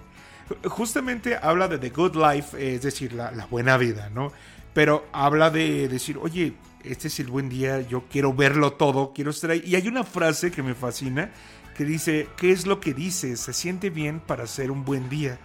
Justamente 0.65 1.35
habla 1.35 1.67
de 1.67 1.79
The 1.79 1.89
Good 1.89 2.15
Life, 2.15 2.75
es 2.75 2.83
decir, 2.83 3.13
la, 3.13 3.31
la 3.31 3.47
buena 3.47 3.75
vida, 3.77 4.11
¿no? 4.13 4.31
Pero 4.75 5.07
habla 5.11 5.49
de 5.49 5.87
decir, 5.87 6.19
oye, 6.21 6.53
este 6.83 7.07
es 7.07 7.19
el 7.19 7.27
buen 7.27 7.49
día, 7.49 7.81
yo 7.81 8.03
quiero 8.11 8.33
verlo 8.33 8.73
todo, 8.73 9.13
quiero 9.15 9.31
estar 9.31 9.49
ahí. 9.49 9.63
Y 9.65 9.75
hay 9.75 9.87
una 9.87 10.03
frase 10.03 10.51
que 10.51 10.61
me 10.61 10.75
fascina 10.75 11.31
que 11.76 11.86
dice, 11.86 12.28
¿qué 12.38 12.51
es 12.51 12.65
lo 12.65 12.80
que 12.80 12.93
dices? 12.93 13.39
Se 13.39 13.53
siente 13.53 13.89
bien 13.89 14.19
para 14.19 14.47
ser 14.47 14.71
un 14.71 14.86
buen 14.86 15.09
día. 15.09 15.39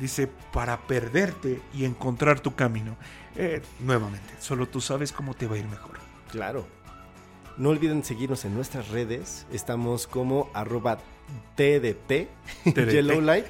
Dice, 0.00 0.28
para 0.52 0.86
perderte 0.86 1.60
y 1.74 1.84
encontrar 1.84 2.40
tu 2.40 2.54
camino. 2.54 2.96
Eh, 3.36 3.62
nuevamente, 3.80 4.34
solo 4.40 4.66
tú 4.68 4.80
sabes 4.80 5.12
cómo 5.12 5.34
te 5.34 5.46
va 5.46 5.56
a 5.56 5.58
ir 5.58 5.66
mejor. 5.66 5.98
Claro. 6.30 6.66
No 7.56 7.70
olviden 7.70 8.04
seguirnos 8.04 8.44
en 8.44 8.54
nuestras 8.54 8.88
redes. 8.88 9.46
Estamos 9.52 10.06
como 10.06 10.50
arroba 10.54 10.98
TDT, 11.56 12.28
Yellow 12.64 13.20
Light, 13.20 13.46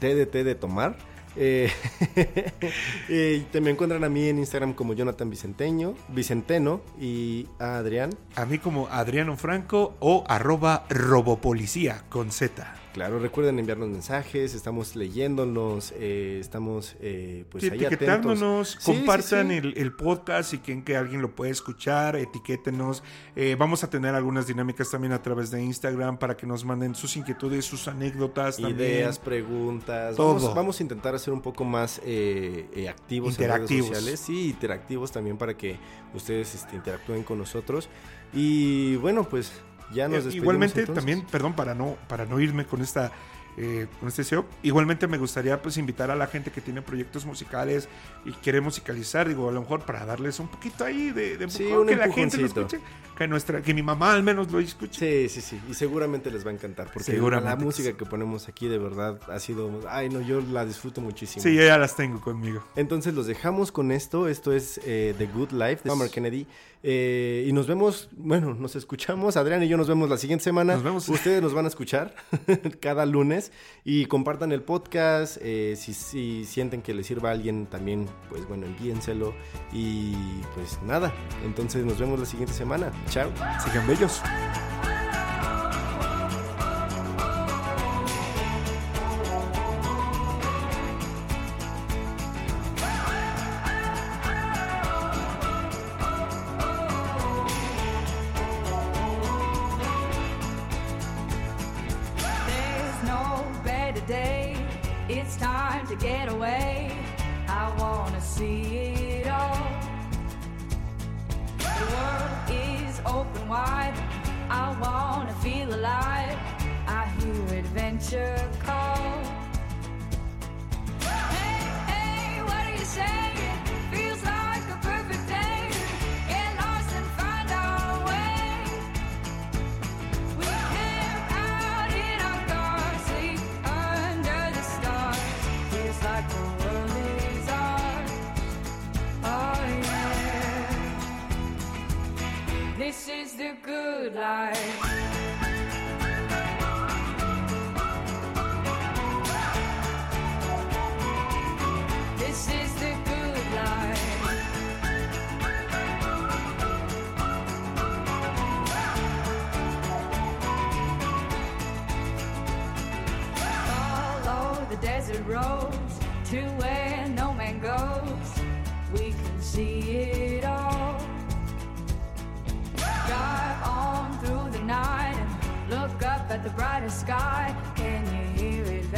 TDT 0.00 0.44
de 0.44 0.54
tomar. 0.54 0.96
Eh, 1.36 1.70
eh, 3.08 3.44
te 3.52 3.60
me 3.60 3.70
encuentran 3.70 4.04
a 4.04 4.08
mí 4.08 4.28
en 4.28 4.38
Instagram 4.38 4.74
como 4.74 4.94
Jonathan 4.94 5.28
Vicenteño, 5.28 5.94
Vicenteno 6.08 6.80
y 7.00 7.46
a 7.58 7.76
Adrián. 7.76 8.10
A 8.34 8.46
mí 8.46 8.58
como 8.58 8.88
Adriano 8.88 9.36
Franco 9.36 9.96
o 10.00 10.24
arroba 10.28 10.86
robopolicía 10.88 12.04
con 12.08 12.30
Z. 12.30 12.85
Claro, 12.96 13.18
recuerden 13.18 13.58
enviarnos 13.58 13.90
mensajes, 13.90 14.54
estamos 14.54 14.96
leyéndonos, 14.96 15.92
eh, 15.98 16.38
estamos 16.40 16.96
eh, 17.00 17.44
pues 17.50 17.64
sí, 17.64 17.68
ahí 17.70 17.84
etiquetándonos, 17.84 18.70
atentos. 18.70 18.84
compartan 18.86 19.48
Sí, 19.48 19.54
sí, 19.54 19.60
sí. 19.60 19.68
El, 19.68 19.78
el, 19.82 19.92
podcast 19.92 20.54
y 20.54 20.58
quien 20.60 20.82
que 20.82 20.96
alguien 20.96 21.20
lo 21.20 21.34
puede 21.34 21.50
escuchar, 21.50 22.16
etiquétenos. 22.16 23.02
Eh, 23.34 23.54
vamos 23.58 23.84
a 23.84 23.90
tener 23.90 24.14
algunas 24.14 24.46
dinámicas 24.46 24.90
también 24.90 25.12
a 25.12 25.20
través 25.20 25.50
de 25.50 25.62
Instagram 25.62 26.16
para 26.16 26.38
que 26.38 26.46
nos 26.46 26.64
manden 26.64 26.94
sus 26.94 27.18
inquietudes, 27.18 27.66
sus 27.66 27.86
anécdotas, 27.86 28.58
ideas, 28.60 29.18
también. 29.18 29.44
preguntas. 29.44 30.16
Todo. 30.16 30.36
Vamos, 30.36 30.54
vamos, 30.54 30.80
a 30.80 30.82
intentar 30.82 31.14
hacer 31.14 31.34
un 31.34 31.42
poco 31.42 31.64
más 31.64 32.00
eh, 32.02 32.86
activos 32.88 33.32
interactivos. 33.32 33.88
en 33.88 33.92
redes 33.92 34.04
sociales, 34.04 34.20
sí, 34.20 34.48
interactivos 34.48 35.12
también 35.12 35.36
para 35.36 35.54
que 35.54 35.76
ustedes 36.14 36.54
este, 36.54 36.76
interactúen 36.76 37.24
con 37.24 37.36
nosotros. 37.36 37.90
Y 38.32 38.96
bueno, 38.96 39.28
pues 39.28 39.52
ya 39.92 40.08
nos 40.08 40.12
eh, 40.12 40.16
despedimos. 40.16 40.34
Igualmente, 40.34 40.80
entonces. 40.80 41.04
también, 41.04 41.26
perdón, 41.30 41.54
para 41.54 41.74
no, 41.74 41.96
para 42.08 42.26
no 42.26 42.40
irme 42.40 42.66
con 42.66 42.82
esta. 42.82 43.12
Eh, 43.58 43.86
con 43.98 44.10
este 44.10 44.22
SEO. 44.22 44.44
Igualmente 44.62 45.06
me 45.06 45.16
gustaría 45.16 45.62
pues 45.62 45.78
invitar 45.78 46.10
a 46.10 46.14
la 46.14 46.26
gente 46.26 46.50
que 46.50 46.60
tiene 46.60 46.82
proyectos 46.82 47.24
musicales 47.24 47.88
y 48.26 48.32
quiere 48.32 48.60
musicalizar, 48.60 49.26
digo, 49.26 49.48
a 49.48 49.52
lo 49.52 49.62
mejor 49.62 49.86
para 49.86 50.04
darles 50.04 50.38
un 50.40 50.48
poquito 50.48 50.84
ahí 50.84 51.10
de, 51.10 51.38
de 51.38 51.48
Sí, 51.48 51.62
empujón, 51.62 51.80
un 51.80 51.88
que 51.88 51.96
la 51.96 52.12
gente 52.12 52.36
lo 52.36 52.46
escuche, 52.46 52.80
que 53.16 53.26
nuestra, 53.28 53.62
que 53.62 53.74
mi 53.74 53.82
mamá 53.82 54.12
al 54.12 54.22
menos 54.22 54.50
lo 54.52 54.60
escuche. 54.60 55.28
Sí, 55.28 55.40
sí, 55.40 55.56
sí. 55.56 55.60
Y 55.70 55.74
seguramente 55.74 56.30
les 56.30 56.46
va 56.46 56.50
a 56.50 56.54
encantar. 56.54 56.90
Porque 56.92 57.16
la 57.16 57.56
música 57.56 57.96
que 57.96 58.04
ponemos 58.04 58.48
aquí 58.48 58.68
de 58.68 58.78
verdad 58.78 59.18
ha 59.28 59.40
sido. 59.40 59.70
Ay, 59.88 60.08
no, 60.08 60.20
yo 60.20 60.40
la 60.40 60.64
disfruto 60.64 61.00
muchísimo. 61.00 61.42
Sí, 61.42 61.54
yo 61.54 61.62
ya 61.62 61.78
las 61.78 61.96
tengo 61.96 62.20
conmigo. 62.20 62.62
Entonces 62.76 63.14
los 63.14 63.26
dejamos 63.26 63.72
con 63.72 63.90
esto. 63.92 64.28
Esto 64.28 64.52
es 64.52 64.80
eh, 64.84 65.14
The 65.18 65.26
Good 65.26 65.52
Life 65.52 65.80
de 65.84 65.90
Summer 65.90 66.10
Kennedy. 66.10 66.46
Eh, 66.82 67.44
y 67.48 67.52
nos 67.52 67.66
vemos, 67.66 68.08
bueno, 68.16 68.54
nos 68.54 68.76
escuchamos. 68.76 69.36
Adrián 69.36 69.62
y 69.62 69.68
yo 69.68 69.76
nos 69.76 69.88
vemos 69.88 70.08
la 70.08 70.18
siguiente 70.18 70.44
semana. 70.44 70.74
Nos 70.74 70.84
vemos. 70.84 71.08
Ustedes 71.08 71.42
nos 71.42 71.54
van 71.54 71.64
a 71.64 71.68
escuchar 71.68 72.14
cada 72.80 73.06
lunes. 73.06 73.50
Y 73.84 74.06
compartan 74.06 74.52
el 74.52 74.62
podcast. 74.62 75.38
eh, 75.40 75.74
si, 75.76 75.94
si 75.94 76.44
sienten 76.44 76.82
que 76.82 76.94
les 76.94 77.06
sirva 77.06 77.30
a 77.30 77.32
alguien 77.32 77.66
también, 77.66 78.06
pues 78.28 78.46
bueno, 78.46 78.66
envíenselo. 78.66 79.34
Y 79.72 80.14
pues 80.54 80.78
nada. 80.82 81.12
Entonces 81.44 81.84
nos 81.84 81.98
vemos 81.98 82.20
la 82.20 82.26
siguiente 82.26 82.52
semana. 82.54 82.92
Chao. 83.10 83.30
Sigan 83.64 83.86
bellos. 83.86 84.22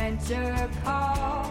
answer 0.08 0.70
call. 0.82 1.47